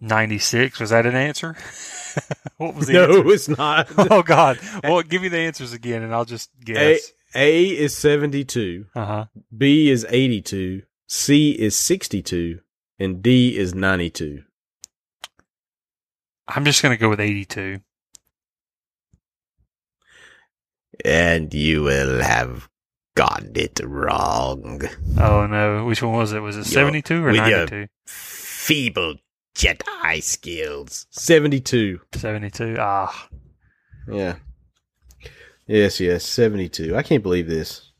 96. 0.00 0.80
Was 0.80 0.90
that 0.90 1.06
an 1.06 1.14
answer? 1.14 1.56
what 2.56 2.74
was 2.74 2.86
the 2.86 2.94
No, 2.94 3.04
answer? 3.04 3.28
it's 3.32 3.48
not. 3.48 3.88
oh 4.10 4.22
God! 4.22 4.58
Well, 4.84 5.02
give 5.02 5.22
me 5.22 5.28
the 5.28 5.38
answers 5.38 5.72
again, 5.72 6.02
and 6.02 6.14
I'll 6.14 6.24
just 6.24 6.50
guess. 6.64 7.12
A 7.34 7.64
is 7.68 7.96
72, 7.96 8.86
Uh 8.94 9.04
huh. 9.06 9.24
B 9.56 9.88
is 9.90 10.04
82, 10.08 10.82
C 11.06 11.52
is 11.52 11.76
62, 11.76 12.60
and 12.98 13.22
D 13.22 13.56
is 13.56 13.72
92. 13.74 14.42
I'm 16.48 16.64
just 16.64 16.82
gonna 16.82 16.96
go 16.96 17.08
with 17.08 17.20
82. 17.20 17.80
And 21.04 21.54
you 21.54 21.82
will 21.82 22.20
have 22.22 22.68
gotten 23.16 23.52
it 23.54 23.80
wrong. 23.84 24.82
Oh 25.18 25.46
no! 25.46 25.84
Which 25.84 26.02
one 26.02 26.12
was 26.14 26.32
it? 26.32 26.40
Was 26.40 26.56
it 26.56 26.66
Yo, 26.66 26.82
72 26.82 27.24
or 27.24 27.32
92? 27.32 27.86
Feeble 28.06 29.16
Jedi 29.60 30.22
skills. 30.22 31.06
72. 31.10 32.00
72. 32.14 32.76
Ah, 32.78 33.28
Yeah. 34.08 34.36
Yes, 35.66 36.00
yes, 36.00 36.24
72. 36.24 36.96
I 36.96 37.02
can't 37.02 37.22
believe 37.22 37.46
this. 37.46 37.92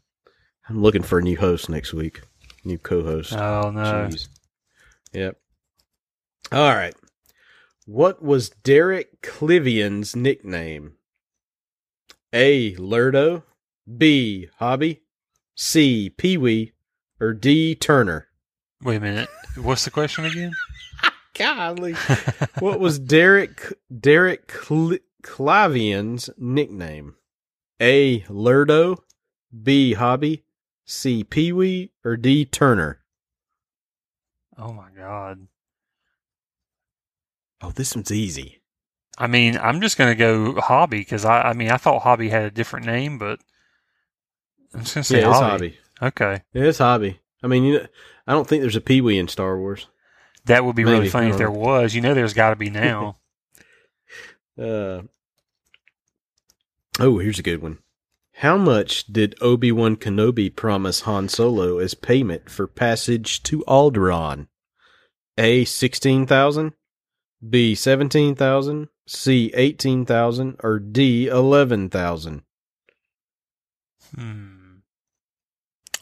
I'm 0.69 0.81
looking 0.83 1.03
for 1.03 1.19
a 1.19 1.23
new 1.23 1.37
host 1.37 1.69
next 1.69 1.93
week. 1.93 2.23
New 2.65 2.79
co 2.79 3.03
host. 3.03 3.33
oh 3.33 3.71
no! 3.71 4.09
Jeez. 4.09 4.29
Yep. 5.13 5.37
All 6.53 6.75
right. 6.75 6.95
What 7.87 8.23
was 8.23 8.51
Derek 8.51 9.21
Klivian's 9.23 10.15
nickname? 10.17 10.95
A. 12.33 12.75
Lurdo, 12.77 13.45
B. 13.99 14.49
Hobbie, 14.59 15.03
C. 15.57 16.11
Pee 16.11 16.37
Wee, 16.37 16.73
or 17.21 17.33
D. 17.35 17.75
Turner? 17.75 18.29
Wait 18.83 18.97
a 18.97 19.01
minute. 19.01 19.29
What's 19.57 19.85
the 19.85 19.91
question 19.91 20.25
again? 20.25 20.53
Golly. 21.41 21.95
what 22.59 22.79
was 22.81 22.99
Derek 22.99 23.73
Derek 23.99 24.53
Cl- 24.53 24.99
Clavian's 25.23 26.29
nickname? 26.37 27.17
A. 27.81 28.25
Lurdo, 28.29 29.03
B. 29.63 29.95
Hobbie, 29.95 30.45
C. 30.85 31.25
Pee 31.25 31.51
Wee, 31.53 31.93
or 32.05 32.17
D. 32.17 32.45
Turner? 32.45 33.01
oh 34.59 34.73
my 34.75 34.89
God! 34.95 35.47
Oh, 37.63 37.71
this 37.71 37.95
one's 37.95 38.13
easy. 38.13 38.61
I 39.17 39.27
mean, 39.27 39.57
I'm 39.57 39.81
just 39.81 39.97
gonna 39.97 40.15
go 40.15 40.61
Hobbie 40.61 40.99
because 40.99 41.25
I, 41.25 41.41
I 41.43 41.53
mean, 41.55 41.71
I 41.71 41.79
thought 41.79 42.03
Hobbie 42.03 42.29
had 42.29 42.45
a 42.45 42.51
different 42.51 42.85
name, 42.85 43.19
but 43.19 43.41
I'm 44.75 44.81
just 44.81 44.95
gonna 44.95 45.05
say 45.05 45.21
yeah, 45.21 45.31
it's 45.31 45.39
Hobbie. 45.39 45.51
Hobbie. 45.51 45.79
Okay, 46.03 46.43
Yeah, 46.53 46.65
it's 46.65 46.79
Hobbie. 46.79 47.21
I 47.43 47.47
mean, 47.47 47.65
you 47.65 47.79
know, 47.79 47.87
I 48.27 48.33
don't 48.33 48.47
think 48.47 48.61
there's 48.61 48.77
a 48.77 48.81
Pee 48.83 49.01
Wee 49.01 49.19
in 49.19 49.29
Star 49.29 49.59
Wars. 49.59 49.87
That 50.47 50.65
would 50.65 50.77
be 50.77 50.85
really 50.85 51.09
funny 51.09 51.31
if 51.31 51.39
there 51.39 51.51
was. 51.51 51.95
You 51.95 52.01
know, 52.01 52.15
there's 52.15 52.35
got 52.35 52.51
to 52.51 52.57
be 52.57 52.71
now. 52.71 53.17
Uh, 54.59 55.03
oh, 56.99 57.17
here's 57.19 57.39
a 57.39 57.43
good 57.43 57.63
one. 57.63 57.79
How 58.35 58.59
much 58.59 59.07
did 59.07 59.35
Obi 59.41 59.73
Wan 59.73 59.97
Kenobi 59.97 60.55
promise 60.55 61.03
Han 61.03 61.31
Solo 61.31 61.79
as 61.79 61.95
payment 61.95 62.51
for 62.51 62.67
passage 62.67 63.43
to 63.45 63.65
Alderaan? 63.67 64.49
A 65.39 65.65
sixteen 65.65 66.27
thousand, 66.27 66.75
B 67.49 67.75
seventeen 67.75 68.35
thousand, 68.35 68.89
C 69.07 69.51
eighteen 69.55 70.05
thousand, 70.05 70.57
or 70.63 70.79
D 70.79 71.27
eleven 71.29 71.89
thousand. 71.89 72.43
hmm. 74.15 74.79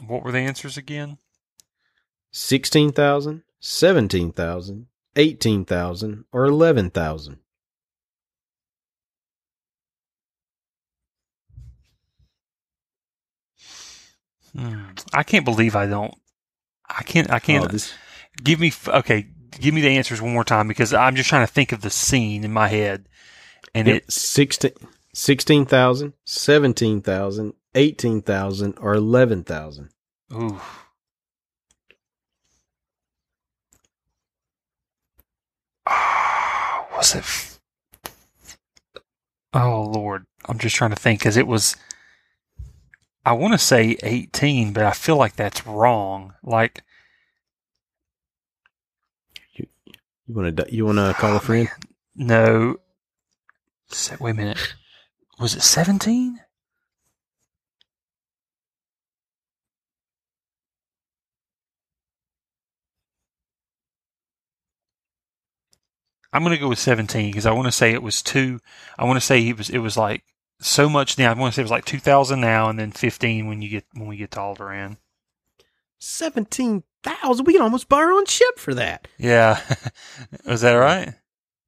What 0.05 0.25
were 0.25 0.33
the 0.33 0.39
answers 0.39 0.77
again? 0.77 1.19
Sixteen 2.33 2.91
thousand, 2.91 3.43
seventeen 3.61 4.33
thousand, 4.33 4.87
eighteen 5.17 5.65
thousand, 5.65 6.25
or 6.33 6.45
eleven 6.45 6.91
thousand. 6.91 7.39
Hmm. 14.57 14.91
I 15.13 15.23
can't 15.23 15.45
believe 15.45 15.77
I 15.77 15.87
don't. 15.87 16.15
I 16.89 17.03
can't. 17.03 17.31
I 17.31 17.39
can't. 17.39 17.65
Oh, 17.65 17.69
this, 17.69 17.93
give 18.43 18.61
me. 18.61 18.73
Okay, 18.87 19.27
give 19.61 19.75
me 19.75 19.81
the 19.81 19.89
answers 19.89 20.21
one 20.21 20.33
more 20.33 20.45
time 20.45 20.69
because 20.69 20.95
I'm 20.95 21.17
just 21.17 21.29
trying 21.29 21.47
to 21.47 21.53
think 21.53 21.73
of 21.73 21.83
the 21.83 21.91
scene 21.91 22.45
in 22.45 22.53
my 22.53 22.69
head, 22.69 23.09
and 23.75 23.87
Yep, 23.87 23.97
it. 23.97 24.13
16 24.13 24.73
16,000, 25.19 26.13
17,000, 26.25 27.53
18,000, 27.75 28.79
or 28.81 28.95
11,000. 28.95 29.89
Ooh. 30.33 30.61
Was 36.99 37.15
it? 37.15 37.59
Oh 39.55 39.83
Lord, 39.83 40.27
I'm 40.47 40.59
just 40.59 40.77
trying 40.77 40.91
to 40.91 40.97
think 40.97 41.21
because 41.21 41.37
it 41.37 41.47
was. 41.47 41.77
I 43.25 43.33
want 43.33 43.53
to 43.53 43.59
say 43.59 43.97
18, 44.03 44.73
but 44.73 44.85
I 44.85 44.93
feel 44.93 45.17
like 45.17 45.37
that's 45.37 45.67
wrong. 45.67 46.35
Like, 46.43 46.83
You 49.57 49.67
want 50.35 50.57
to 50.57 50.67
you 50.75 50.85
want 50.87 50.99
to 50.99 51.15
call 51.19 51.33
a 51.33 51.37
oh, 51.37 51.39
friend? 51.39 51.69
no. 52.15 52.77
Se- 53.91 54.17
Wait 54.21 54.33
a 54.33 54.35
minute. 54.35 54.75
Was 55.41 55.55
it 55.55 55.63
17? 55.63 56.41
I'm 66.33 66.43
gonna 66.43 66.59
go 66.59 66.69
with 66.69 66.79
17 66.79 67.31
because 67.31 67.47
I 67.47 67.53
want 67.53 67.67
to 67.67 67.73
say 67.73 67.93
it 67.93 68.03
was 68.03 68.23
two. 68.23 68.61
I 68.99 69.05
want 69.05 69.17
to 69.17 69.25
say 69.25 69.47
it 69.49 69.57
was 69.57 69.71
it 69.71 69.79
was 69.79 69.97
like 69.97 70.23
so 70.61 70.89
much 70.89 71.17
now. 71.19 71.31
I 71.31 71.35
want 71.39 71.55
to 71.55 71.57
say 71.57 71.63
it 71.63 71.65
was 71.65 71.71
like 71.71 71.85
2,000 71.87 72.41
now, 72.41 72.69
and 72.69 72.79
then 72.79 72.91
15 72.93 73.47
when 73.47 73.63
you 73.63 73.69
get 73.71 73.85
when 73.95 74.09
we 74.09 74.17
get 74.17 74.33
to 74.33 74.39
Alderaan. 74.39 74.97
Seventeen 75.99 76.85
thousand. 77.03 77.47
We 77.47 77.53
can 77.55 77.63
almost 77.63 77.89
buy 77.89 77.99
our 77.99 78.13
own 78.13 78.27
ship 78.27 78.59
for 78.59 78.75
that. 78.75 79.09
Yeah, 79.19 79.61
was 80.47 80.61
that 80.61 80.75
right? 80.75 81.15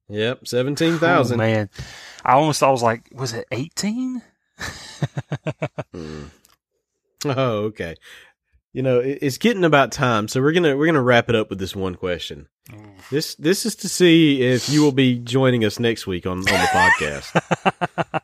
Yep, 0.07 0.47
seventeen 0.47 0.93
Oh, 0.95 0.97
thousand. 0.99 1.37
man, 1.37 1.69
I 2.23 2.33
almost 2.33 2.59
thought 2.59 2.69
I 2.69 2.71
was 2.71 2.83
like, 2.83 3.09
was 3.13 3.33
it 3.33 3.45
18? 3.51 4.21
Hmm. 5.93 6.23
Oh, 7.25 7.65
okay. 7.65 7.95
You 8.73 8.81
know, 8.83 8.99
it's 8.99 9.37
getting 9.37 9.65
about 9.65 9.91
time, 9.91 10.29
so 10.29 10.41
we're 10.41 10.53
gonna 10.53 10.77
we're 10.77 10.85
gonna 10.85 11.01
wrap 11.01 11.27
it 11.29 11.35
up 11.35 11.49
with 11.49 11.59
this 11.59 11.75
one 11.75 11.95
question. 11.95 12.47
This 13.09 13.35
this 13.35 13.65
is 13.65 13.75
to 13.77 13.89
see 13.89 14.41
if 14.41 14.69
you 14.69 14.81
will 14.81 14.93
be 14.93 15.19
joining 15.19 15.65
us 15.65 15.77
next 15.77 16.07
week 16.07 16.25
on 16.25 16.39
on 16.39 16.45
the 16.45 16.51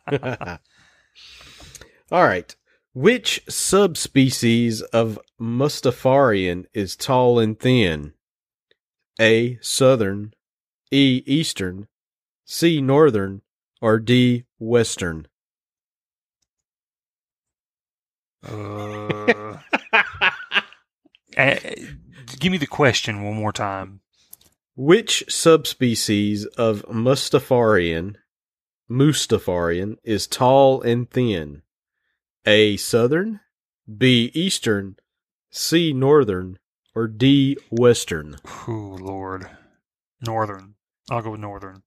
podcast. 0.08 0.58
All 2.10 2.24
right. 2.24 2.56
Which 2.94 3.42
subspecies 3.48 4.80
of 4.80 5.18
Mustafarian 5.38 6.64
is 6.72 6.96
tall 6.96 7.38
and 7.38 7.58
thin? 7.60 8.14
A. 9.20 9.58
Southern, 9.60 10.32
E. 10.90 11.22
Eastern, 11.26 11.88
C. 12.46 12.80
Northern, 12.80 13.42
or 13.82 13.98
D. 13.98 14.44
Western? 14.58 15.28
Uh, 18.42 19.58
give 21.38 22.52
me 22.52 22.58
the 22.58 22.66
question 22.66 23.22
one 23.22 23.36
more 23.36 23.52
time. 23.52 24.00
Which 24.76 25.24
subspecies 25.28 26.44
of 26.56 26.82
Mustafarian, 26.82 28.16
Mustafarian 28.90 29.96
is 30.04 30.26
tall 30.26 30.82
and 30.82 31.10
thin? 31.10 31.62
A. 32.46 32.76
Southern, 32.76 33.40
B. 33.96 34.30
Eastern, 34.34 34.96
C. 35.50 35.92
Northern, 35.92 36.58
or 36.94 37.06
D. 37.06 37.56
Western? 37.70 38.36
Oh 38.66 38.98
Lord, 39.00 39.48
Northern. 40.20 40.74
I'll 41.10 41.22
go 41.22 41.30
with 41.30 41.40
Northern. 41.40 41.82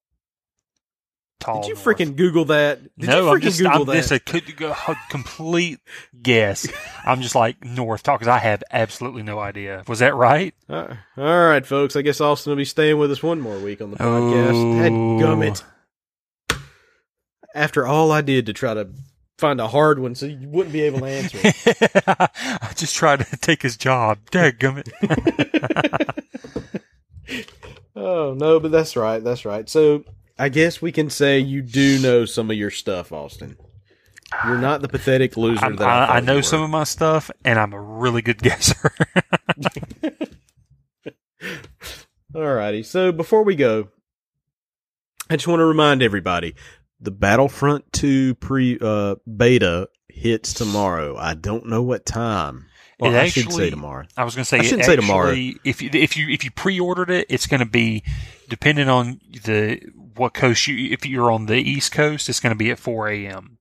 Tall. 1.41 1.61
Did 1.61 1.69
you 1.69 1.73
north. 1.75 1.85
freaking 1.85 2.15
Google 2.15 2.45
that? 2.45 2.81
Did 2.97 3.09
no, 3.09 3.25
you 3.25 3.29
I'm 3.31 3.41
just 3.41 3.59
Google 3.59 3.81
I'm 3.81 3.85
that? 3.87 3.93
just 3.95 4.11
a 4.11 4.19
could 4.19 4.43
a 4.61 4.95
complete 5.09 5.79
guess. 6.21 6.67
I'm 7.05 7.21
just 7.21 7.35
like 7.35 7.63
North 7.65 8.03
talk 8.03 8.19
because 8.19 8.29
I 8.29 8.37
have 8.37 8.63
absolutely 8.71 9.23
no 9.23 9.39
idea. 9.39 9.83
Was 9.87 9.99
that 9.99 10.15
right? 10.15 10.53
Uh, 10.69 10.95
all 11.17 11.45
right, 11.47 11.65
folks. 11.65 11.95
I 11.95 12.01
guess 12.01 12.21
Austin 12.21 12.51
will 12.51 12.57
be 12.57 12.65
staying 12.65 12.97
with 12.97 13.11
us 13.11 13.21
one 13.21 13.41
more 13.41 13.59
week 13.59 13.81
on 13.81 13.91
the 13.91 13.97
podcast. 13.97 14.77
Head 14.77 14.91
gummit. 14.91 15.63
After 17.53 17.85
all 17.85 18.11
I 18.11 18.21
did 18.21 18.45
to 18.45 18.53
try 18.53 18.73
to 18.73 18.87
find 19.41 19.59
a 19.59 19.67
hard 19.67 19.99
one 19.99 20.13
so 20.13 20.27
you 20.27 20.47
wouldn't 20.47 20.71
be 20.71 20.81
able 20.81 20.99
to 20.99 21.07
answer 21.07 21.37
it. 21.41 22.03
I 22.07 22.71
just 22.75 22.95
tried 22.95 23.21
to 23.25 23.37
take 23.37 23.63
his 23.63 23.75
job. 23.75 24.19
Dadgummit. 24.31 24.87
oh 27.95 28.35
no, 28.35 28.59
but 28.59 28.71
that's 28.71 28.95
right. 28.95 29.21
That's 29.21 29.43
right. 29.43 29.67
So 29.67 30.05
I 30.41 30.49
guess 30.49 30.81
we 30.81 30.91
can 30.91 31.11
say 31.11 31.37
you 31.37 31.61
do 31.61 31.99
know 31.99 32.25
some 32.25 32.49
of 32.49 32.57
your 32.57 32.71
stuff, 32.71 33.11
Austin. 33.11 33.57
You're 34.43 34.57
not 34.57 34.81
the 34.81 34.87
pathetic 34.87 35.37
loser 35.37 35.63
I'm- 35.63 35.75
that 35.75 35.87
I, 35.87 36.05
I, 36.05 36.17
I 36.17 36.19
know 36.19 36.41
some 36.41 36.63
of 36.63 36.69
my 36.71 36.83
stuff, 36.83 37.29
and 37.45 37.59
I'm 37.59 37.73
a 37.73 37.79
really 37.79 38.23
good 38.23 38.37
guesser. 38.41 38.91
Alrighty. 42.33 42.83
So 42.83 43.11
before 43.11 43.43
we 43.43 43.55
go, 43.55 43.89
I 45.29 45.35
just 45.35 45.47
want 45.47 45.59
to 45.59 45.65
remind 45.65 46.01
everybody 46.01 46.55
the 46.99 47.11
Battlefront 47.11 47.93
2 47.93 48.33
pre 48.35 48.79
uh, 48.81 49.15
beta 49.37 49.89
hits 50.09 50.53
tomorrow. 50.55 51.17
I 51.17 51.35
don't 51.35 51.67
know 51.67 51.83
what 51.83 52.05
time. 52.05 52.65
Well, 52.99 53.13
It 53.13 53.17
I 53.19 53.27
should 53.27 53.51
say 53.51 53.69
tomorrow. 53.69 54.05
I 54.17 54.23
was 54.23 54.33
going 54.35 54.43
to 54.43 54.49
say, 54.49 54.59
I 54.59 54.61
shouldn't 54.63 54.85
say 54.85 54.95
tomorrow. 54.95 55.31
If 55.31 55.81
you 55.81 55.89
if 55.93 56.15
you 56.17 56.29
if 56.29 56.43
you 56.45 56.51
pre-ordered 56.51 57.09
it, 57.11 57.27
it's 57.29 57.47
going 57.47 57.59
to 57.59 57.65
be 57.65 58.03
depending 58.47 58.89
on 58.89 59.19
the 59.43 59.81
what 60.15 60.33
coast 60.33 60.67
you. 60.67 60.91
If 60.91 61.05
you're 61.05 61.31
on 61.31 61.45
the 61.45 61.57
East 61.57 61.91
Coast, 61.91 62.29
it's 62.29 62.39
going 62.39 62.53
to 62.53 62.57
be 62.57 62.71
at 62.71 62.79
4 62.79 63.09
a.m. 63.09 63.57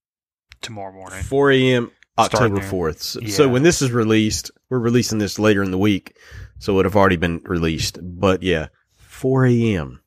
tomorrow 0.61 0.93
morning. 0.93 1.23
4 1.23 1.53
a.m. 1.53 1.91
October 2.19 2.61
4th. 2.61 3.01
So, 3.01 3.21
so 3.27 3.49
when 3.49 3.63
this 3.63 3.83
is 3.83 3.93
released, 3.93 4.51
we're 4.69 4.79
releasing 4.79 5.19
this 5.19 5.39
later 5.39 5.63
in 5.63 5.71
the 5.71 5.79
week, 5.79 6.17
so 6.59 6.73
it 6.73 6.77
would 6.77 6.85
have 6.85 6.97
already 6.97 7.17
been 7.17 7.41
released. 7.45 7.99
But 8.03 8.43
yeah, 8.43 8.69
4 8.97 9.47
a.m. 9.47 10.01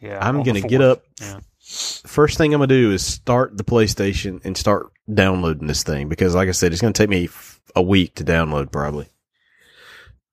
Yeah, 0.00 0.18
I'm 0.20 0.42
gonna 0.42 0.60
get 0.60 0.80
up. 0.80 1.02
Yeah. 1.20 1.40
First 1.60 2.38
thing 2.38 2.54
I'm 2.54 2.60
gonna 2.60 2.68
do 2.68 2.92
is 2.92 3.04
start 3.04 3.56
the 3.56 3.64
PlayStation 3.64 4.44
and 4.44 4.56
start 4.56 4.86
downloading 5.12 5.66
this 5.66 5.82
thing 5.82 6.08
because, 6.08 6.34
like 6.34 6.48
I 6.48 6.52
said, 6.52 6.72
it's 6.72 6.80
gonna 6.80 6.92
take 6.92 7.10
me 7.10 7.28
a 7.74 7.82
week 7.82 8.14
to 8.16 8.24
download 8.24 8.70
probably. 8.70 9.08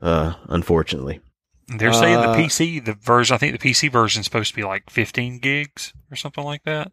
Uh, 0.01 0.33
unfortunately. 0.49 1.19
They're 1.67 1.93
saying 1.93 2.21
the 2.21 2.29
Uh, 2.29 2.35
PC, 2.37 2.83
the 2.83 2.93
version, 2.93 3.33
I 3.33 3.37
think 3.37 3.59
the 3.59 3.69
PC 3.69 3.91
version 3.91 4.19
is 4.19 4.25
supposed 4.25 4.51
to 4.51 4.55
be 4.55 4.63
like 4.63 4.89
15 4.89 5.39
gigs 5.39 5.93
or 6.11 6.15
something 6.15 6.43
like 6.43 6.63
that. 6.65 6.91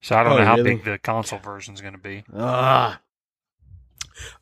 So 0.00 0.16
I 0.16 0.22
don't 0.22 0.32
Oh, 0.32 0.38
know 0.38 0.44
how 0.46 0.56
really? 0.56 0.76
big 0.76 0.84
the 0.84 0.98
console 0.98 1.38
version 1.38 1.74
is 1.74 1.82
going 1.82 1.92
to 1.92 2.00
be. 2.00 2.24
Ah. 2.34 3.00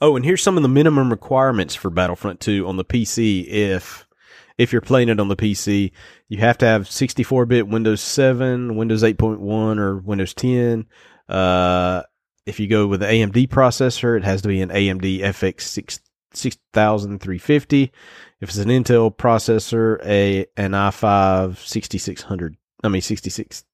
Oh, 0.00 0.14
and 0.16 0.24
here's 0.24 0.42
some 0.42 0.56
of 0.56 0.62
the 0.62 0.68
minimum 0.68 1.10
requirements 1.10 1.74
for 1.74 1.90
Battlefront 1.90 2.40
2 2.40 2.66
on 2.66 2.76
the 2.76 2.84
PC 2.84 3.46
if 3.48 4.06
if 4.56 4.72
you're 4.72 4.80
playing 4.82 5.08
it 5.08 5.20
on 5.20 5.28
the 5.28 5.36
PC, 5.36 5.92
you 6.28 6.38
have 6.38 6.58
to 6.58 6.66
have 6.66 6.82
64-bit 6.88 7.68
Windows 7.68 8.00
7, 8.00 8.74
Windows 8.74 9.04
8.1 9.04 9.78
or 9.78 9.98
Windows 9.98 10.34
10. 10.34 10.86
Uh 11.28 12.02
if 12.46 12.58
you 12.58 12.66
go 12.66 12.86
with 12.86 13.00
the 13.00 13.06
AMD 13.06 13.48
processor, 13.48 14.16
it 14.16 14.24
has 14.24 14.40
to 14.42 14.48
be 14.48 14.60
an 14.62 14.70
AMD 14.70 15.20
FX 15.20 15.60
6 15.62 16.00
6350. 16.34 17.92
If 18.40 18.48
it's 18.48 18.58
an 18.58 18.68
Intel 18.68 19.14
processor, 19.14 20.04
a 20.04 20.46
an 20.56 20.72
i5 20.72 21.58
6600, 21.58 22.56
I 22.84 22.88
mean 22.88 23.02
66 23.02 23.64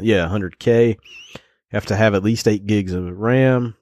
yeah, 0.00 0.28
100K. 0.28 0.96
You 1.34 1.40
have 1.72 1.86
to 1.86 1.96
have 1.96 2.14
at 2.14 2.22
least 2.22 2.48
8 2.48 2.66
gigs 2.66 2.92
of 2.92 3.18
RAM. 3.18 3.76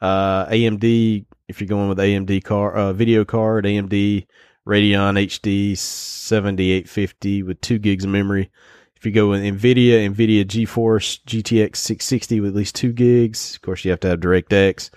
Uh, 0.00 0.46
AMD, 0.46 1.26
if 1.48 1.60
you're 1.60 1.68
going 1.68 1.88
with 1.88 1.98
AMD 1.98 2.44
car, 2.44 2.74
uh, 2.74 2.92
video 2.92 3.24
card, 3.24 3.64
AMD 3.64 4.26
Radeon 4.66 5.18
HD 5.26 5.76
7850 5.76 7.42
with 7.42 7.60
2 7.60 7.78
gigs 7.78 8.04
of 8.04 8.10
memory. 8.10 8.50
If 8.96 9.06
you 9.06 9.12
go 9.12 9.28
with 9.28 9.42
NVIDIA, 9.42 10.12
NVIDIA 10.12 10.44
GeForce 10.44 11.22
GTX 11.24 11.76
660 11.76 12.40
with 12.40 12.50
at 12.50 12.56
least 12.56 12.74
2 12.74 12.92
gigs. 12.92 13.54
Of 13.54 13.62
course, 13.62 13.84
you 13.84 13.90
have 13.90 14.00
to 14.00 14.08
have 14.08 14.20
DirectX. 14.20 14.90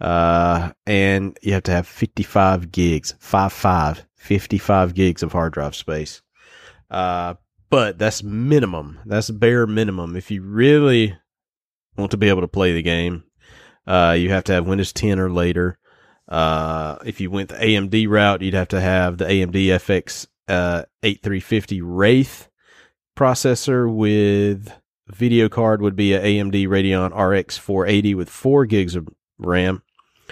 Uh, 0.00 0.72
and 0.86 1.38
you 1.42 1.52
have 1.52 1.62
to 1.64 1.72
have 1.72 1.86
55 1.86 2.72
gigs, 2.72 3.14
55, 3.18 4.06
55 4.14 4.94
gigs 4.94 5.22
of 5.22 5.32
hard 5.32 5.52
drive 5.52 5.74
space. 5.74 6.22
Uh, 6.90 7.34
but 7.68 7.98
that's 7.98 8.22
minimum. 8.22 8.98
That's 9.04 9.30
bare 9.30 9.66
minimum. 9.66 10.16
If 10.16 10.30
you 10.30 10.42
really 10.42 11.16
want 11.96 12.10
to 12.12 12.16
be 12.16 12.28
able 12.28 12.40
to 12.40 12.48
play 12.48 12.72
the 12.72 12.82
game, 12.82 13.24
uh, 13.86 14.16
you 14.18 14.30
have 14.30 14.44
to 14.44 14.52
have 14.52 14.66
Windows 14.66 14.92
10 14.92 15.18
or 15.18 15.30
later. 15.30 15.78
Uh, 16.28 16.96
if 17.04 17.20
you 17.20 17.30
went 17.30 17.50
the 17.50 17.56
AMD 17.56 18.08
route, 18.08 18.42
you'd 18.42 18.54
have 18.54 18.68
to 18.68 18.80
have 18.80 19.18
the 19.18 19.24
AMD 19.24 19.54
FX 19.54 20.26
uh, 20.48 20.84
8350 21.02 21.82
Wraith 21.82 22.48
processor 23.16 23.92
with 23.92 24.72
video 25.08 25.48
card 25.48 25.82
would 25.82 25.96
be 25.96 26.14
an 26.14 26.22
AMD 26.22 26.68
Radeon 26.68 27.14
RX 27.14 27.58
480 27.58 28.14
with 28.14 28.30
four 28.30 28.64
gigs 28.64 28.94
of 28.94 29.08
RAM 29.38 29.82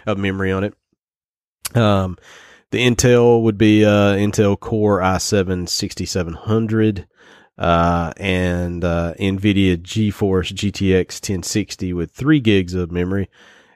of 0.06 0.18
memory 0.18 0.52
on 0.52 0.64
it. 0.64 0.74
Um, 1.76 2.16
the 2.70 2.78
Intel 2.78 3.42
would 3.42 3.58
be 3.58 3.84
uh, 3.84 4.14
Intel 4.14 4.58
Core 4.58 5.00
i7 5.00 5.68
6700 5.68 7.06
uh, 7.56 8.12
and 8.16 8.84
uh, 8.84 9.14
NVIDIA 9.18 9.76
GeForce 9.76 10.52
GTX 10.52 11.14
1060 11.14 11.92
with 11.92 12.12
3 12.12 12.40
gigs 12.40 12.74
of 12.74 12.92
memory. 12.92 13.28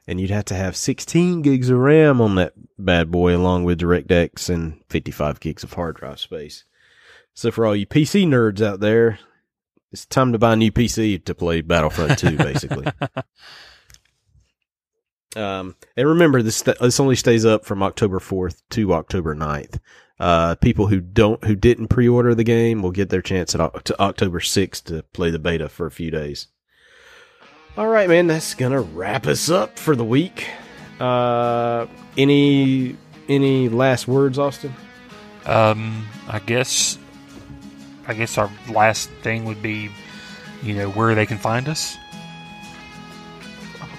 And 0.06 0.20
you'd 0.20 0.30
have 0.30 0.44
to 0.46 0.54
have 0.54 0.76
16 0.76 1.42
gigs 1.42 1.70
of 1.70 1.78
RAM 1.78 2.20
on 2.20 2.34
that 2.34 2.54
bad 2.76 3.10
boy, 3.10 3.36
along 3.36 3.64
with 3.64 3.80
DirectX 3.80 4.50
and 4.50 4.82
55 4.88 5.38
gigs 5.38 5.62
of 5.62 5.72
hard 5.72 5.96
drive 5.96 6.18
space. 6.18 6.64
So, 7.34 7.50
for 7.52 7.64
all 7.64 7.76
you 7.76 7.86
PC 7.86 8.26
nerds 8.26 8.60
out 8.60 8.80
there, 8.80 9.20
it's 9.92 10.04
time 10.04 10.32
to 10.32 10.38
buy 10.38 10.54
a 10.54 10.56
new 10.56 10.72
PC 10.72 11.24
to 11.24 11.34
play 11.34 11.60
Battlefront 11.60 12.18
2, 12.18 12.36
basically. 12.36 12.86
Um, 15.36 15.76
and 15.96 16.08
remember, 16.08 16.42
this 16.42 16.62
this 16.62 17.00
only 17.00 17.16
stays 17.16 17.44
up 17.44 17.64
from 17.64 17.82
October 17.82 18.18
4th 18.18 18.62
to 18.70 18.92
October 18.92 19.34
9th. 19.34 19.78
Uh, 20.20 20.54
people 20.56 20.86
who 20.86 21.00
don't 21.00 21.42
who 21.44 21.56
didn't 21.56 21.88
pre-order 21.88 22.34
the 22.34 22.44
game 22.44 22.82
will 22.82 22.92
get 22.92 23.08
their 23.08 23.22
chance 23.22 23.54
at 23.54 23.84
to 23.84 24.00
October 24.00 24.40
6th 24.40 24.84
to 24.84 25.02
play 25.12 25.30
the 25.30 25.38
beta 25.38 25.68
for 25.68 25.86
a 25.86 25.90
few 25.90 26.10
days. 26.10 26.48
All 27.76 27.88
right, 27.88 28.08
man, 28.08 28.26
that's 28.26 28.54
gonna 28.54 28.82
wrap 28.82 29.26
us 29.26 29.50
up 29.50 29.78
for 29.78 29.96
the 29.96 30.04
week. 30.04 30.46
Uh, 31.00 31.86
any 32.16 32.96
any 33.28 33.68
last 33.68 34.06
words, 34.06 34.38
Austin? 34.38 34.74
Um, 35.46 36.06
I 36.28 36.38
guess, 36.38 36.98
I 38.06 38.14
guess 38.14 38.38
our 38.38 38.50
last 38.70 39.10
thing 39.22 39.44
would 39.46 39.62
be, 39.62 39.90
you 40.62 40.74
know, 40.74 40.90
where 40.90 41.14
they 41.14 41.26
can 41.26 41.38
find 41.38 41.68
us. 41.68 41.96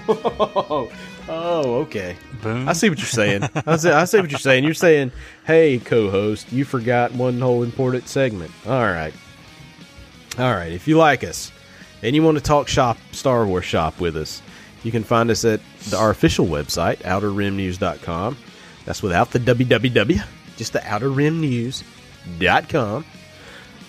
oh, 1.29 1.75
okay. 1.81 2.15
Boom. 2.41 2.67
I 2.67 2.73
see 2.73 2.89
what 2.89 2.99
you're 2.99 3.07
saying. 3.07 3.43
I 3.65 3.77
see, 3.77 3.89
I 3.89 4.05
see 4.05 4.19
what 4.19 4.31
you're 4.31 4.39
saying. 4.39 4.63
You're 4.63 4.73
saying, 4.73 5.11
"Hey, 5.45 5.79
co-host, 5.79 6.51
you 6.51 6.65
forgot 6.65 7.13
one 7.13 7.39
whole 7.39 7.63
important 7.63 8.07
segment." 8.07 8.51
All 8.65 8.83
right, 8.83 9.13
all 10.37 10.53
right. 10.53 10.71
If 10.71 10.87
you 10.87 10.97
like 10.97 11.23
us 11.23 11.51
and 12.01 12.15
you 12.15 12.23
want 12.23 12.37
to 12.37 12.43
talk 12.43 12.67
shop, 12.67 12.97
Star 13.11 13.45
Wars 13.45 13.65
shop 13.65 13.99
with 13.99 14.17
us, 14.17 14.41
you 14.83 14.91
can 14.91 15.03
find 15.03 15.31
us 15.31 15.45
at 15.45 15.61
the, 15.89 15.97
our 15.97 16.09
official 16.09 16.45
website, 16.45 16.97
OuterRimNews.com. 16.97 18.37
That's 18.85 19.01
without 19.01 19.31
the 19.31 19.39
www, 19.39 20.25
just 20.57 20.73
the 20.73 20.79
OuterRimNews.com. 20.79 23.05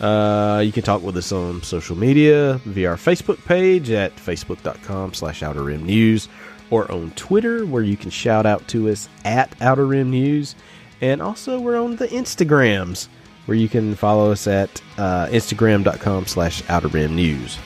Uh, 0.01 0.61
you 0.65 0.73
can 0.73 0.83
talk 0.83 1.03
with 1.03 1.17
us 1.17 1.33
on 1.33 1.63
social 1.63 1.97
media 1.97 2.61
via 2.65 2.91
our 2.91 2.97
Facebook 2.97 3.45
page 3.45 3.91
at 3.91 4.15
facebook.com 4.17 5.15
slash 5.15 5.43
Outer 5.43 5.63
Rim 5.63 5.85
News 5.85 6.29
or 6.71 6.91
on 6.91 7.11
Twitter 7.13 7.65
where 7.67 7.83
you 7.83 7.97
can 7.97 8.11
shout 8.11 8.47
out 8.47 8.67
to 8.69 8.89
us 8.89 9.09
at 9.25 9.55
Outer 9.61 9.87
Rim 9.87 10.11
News. 10.11 10.55
And 11.01 11.21
also 11.21 11.61
we're 11.61 11.81
on 11.81 11.97
the 11.97 12.09
Instagrams 12.09 13.09
where 13.47 13.57
you 13.57 13.69
can 13.69 13.95
follow 13.95 14.33
us 14.33 14.47
at 14.47 14.83
uh, 14.97 15.27
instagram.com 15.27 16.27
slash 16.27 16.63
Outer 16.69 16.89
Rim 16.89 17.15
News. 17.15 17.59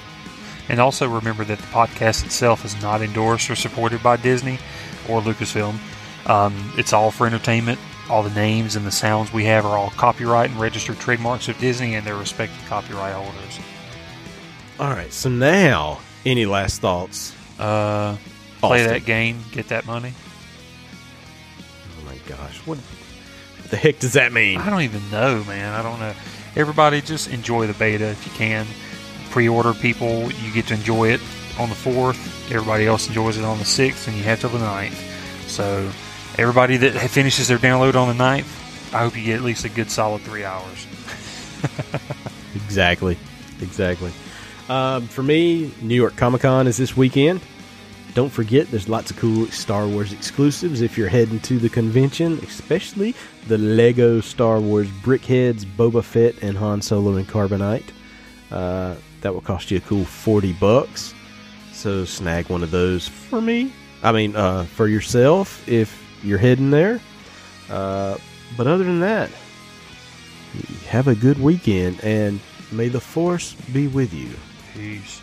And 0.68 0.80
also 0.80 1.08
remember 1.08 1.44
that 1.44 1.58
the 1.58 1.66
podcast 1.68 2.24
itself 2.26 2.64
is 2.64 2.80
not 2.82 3.00
endorsed 3.00 3.48
or 3.50 3.56
supported 3.56 4.02
by 4.02 4.16
Disney 4.16 4.58
or 5.08 5.20
Lucasfilm. 5.20 5.78
Um, 6.28 6.72
it's 6.76 6.92
all 6.92 7.10
for 7.10 7.26
entertainment. 7.26 7.78
All 8.10 8.22
the 8.22 8.34
names 8.34 8.76
and 8.76 8.86
the 8.86 8.90
sounds 8.90 9.32
we 9.32 9.44
have 9.44 9.64
are 9.64 9.78
all 9.78 9.90
copyright 9.90 10.50
and 10.50 10.60
registered 10.60 10.98
trademarks 10.98 11.48
of 11.48 11.58
Disney 11.58 11.94
and 11.94 12.06
their 12.06 12.16
respective 12.16 12.62
copyright 12.66 13.14
holders. 13.14 13.58
All 14.78 14.90
right, 14.90 15.12
so 15.12 15.28
now, 15.28 16.00
any 16.24 16.46
last 16.46 16.80
thoughts? 16.80 17.34
Uh, 17.58 18.16
play 18.60 18.80
Austin. 18.82 18.92
that 18.92 19.04
game, 19.04 19.40
get 19.52 19.68
that 19.68 19.86
money. 19.86 20.12
Oh 21.98 22.04
my 22.06 22.16
gosh, 22.26 22.58
what, 22.66 22.78
the 23.70 23.76
heck 23.76 23.98
does 23.98 24.14
that 24.14 24.32
mean? 24.32 24.58
I 24.58 24.70
don't 24.70 24.82
even 24.82 25.08
know, 25.10 25.44
man. 25.44 25.74
I 25.74 25.82
don't 25.82 26.00
know. 26.00 26.14
Everybody 26.56 27.00
just 27.00 27.28
enjoy 27.30 27.66
the 27.66 27.74
beta 27.74 28.08
if 28.08 28.26
you 28.26 28.32
can. 28.32 28.66
Pre-order 29.30 29.74
people, 29.74 30.32
you 30.32 30.52
get 30.52 30.66
to 30.68 30.74
enjoy 30.74 31.10
it 31.10 31.20
on 31.58 31.68
the 31.68 31.74
4th. 31.74 32.50
Everybody 32.50 32.86
else 32.86 33.08
enjoys 33.08 33.36
it 33.36 33.44
on 33.44 33.58
the 33.58 33.64
6th, 33.64 34.08
and 34.08 34.16
you 34.16 34.22
have 34.24 34.40
till 34.40 34.50
the 34.50 34.58
9th. 34.58 35.48
So 35.48 35.90
everybody 36.38 36.76
that 36.78 36.98
finishes 37.10 37.48
their 37.48 37.58
download 37.58 37.94
on 37.94 38.16
the 38.16 38.24
9th, 38.24 38.94
I 38.94 39.00
hope 39.00 39.16
you 39.16 39.24
get 39.24 39.36
at 39.36 39.42
least 39.42 39.64
a 39.64 39.68
good 39.68 39.90
solid 39.90 40.22
three 40.22 40.44
hours. 40.44 40.86
Exactly. 42.64 43.16
Exactly. 43.60 44.12
Um, 44.68 45.08
for 45.08 45.22
me, 45.22 45.72
New 45.80 45.94
York 45.94 46.16
Comic 46.16 46.42
Con 46.42 46.66
is 46.66 46.76
this 46.76 46.96
weekend. 46.96 47.40
Don't 48.14 48.30
forget, 48.30 48.70
there's 48.70 48.88
lots 48.88 49.10
of 49.10 49.16
cool 49.16 49.46
Star 49.46 49.86
Wars 49.86 50.12
exclusives 50.12 50.80
if 50.80 50.98
you're 50.98 51.08
heading 51.08 51.40
to 51.40 51.58
the 51.58 51.68
convention, 51.68 52.38
especially 52.42 53.14
the 53.46 53.58
Lego 53.58 54.20
Star 54.20 54.60
Wars 54.60 54.88
BrickHeadz, 55.02 55.64
Boba 55.64 56.02
Fett, 56.02 56.42
and 56.42 56.56
Han 56.56 56.82
Solo 56.82 57.16
and 57.16 57.26
Carbonite. 57.26 57.90
Uh, 58.50 58.96
that 59.20 59.32
will 59.32 59.40
cost 59.40 59.70
you 59.70 59.78
a 59.78 59.80
cool 59.80 60.04
40 60.04 60.52
bucks. 60.54 61.14
So 61.72 62.04
snag 62.04 62.48
one 62.48 62.62
of 62.62 62.70
those 62.70 63.06
for 63.06 63.40
me. 63.40 63.72
I 64.02 64.12
mean, 64.12 64.34
uh, 64.34 64.64
for 64.64 64.88
yourself 64.88 65.68
if 65.68 66.02
you're 66.22 66.38
heading 66.38 66.70
there. 66.70 67.00
Uh, 67.70 68.16
but 68.56 68.66
other 68.66 68.84
than 68.84 69.00
that, 69.00 69.30
have 70.86 71.08
a 71.08 71.14
good 71.14 71.38
weekend 71.40 72.02
and 72.02 72.40
may 72.72 72.88
the 72.88 73.00
force 73.00 73.54
be 73.72 73.86
with 73.86 74.12
you. 74.12 74.30
Peace. 74.74 75.20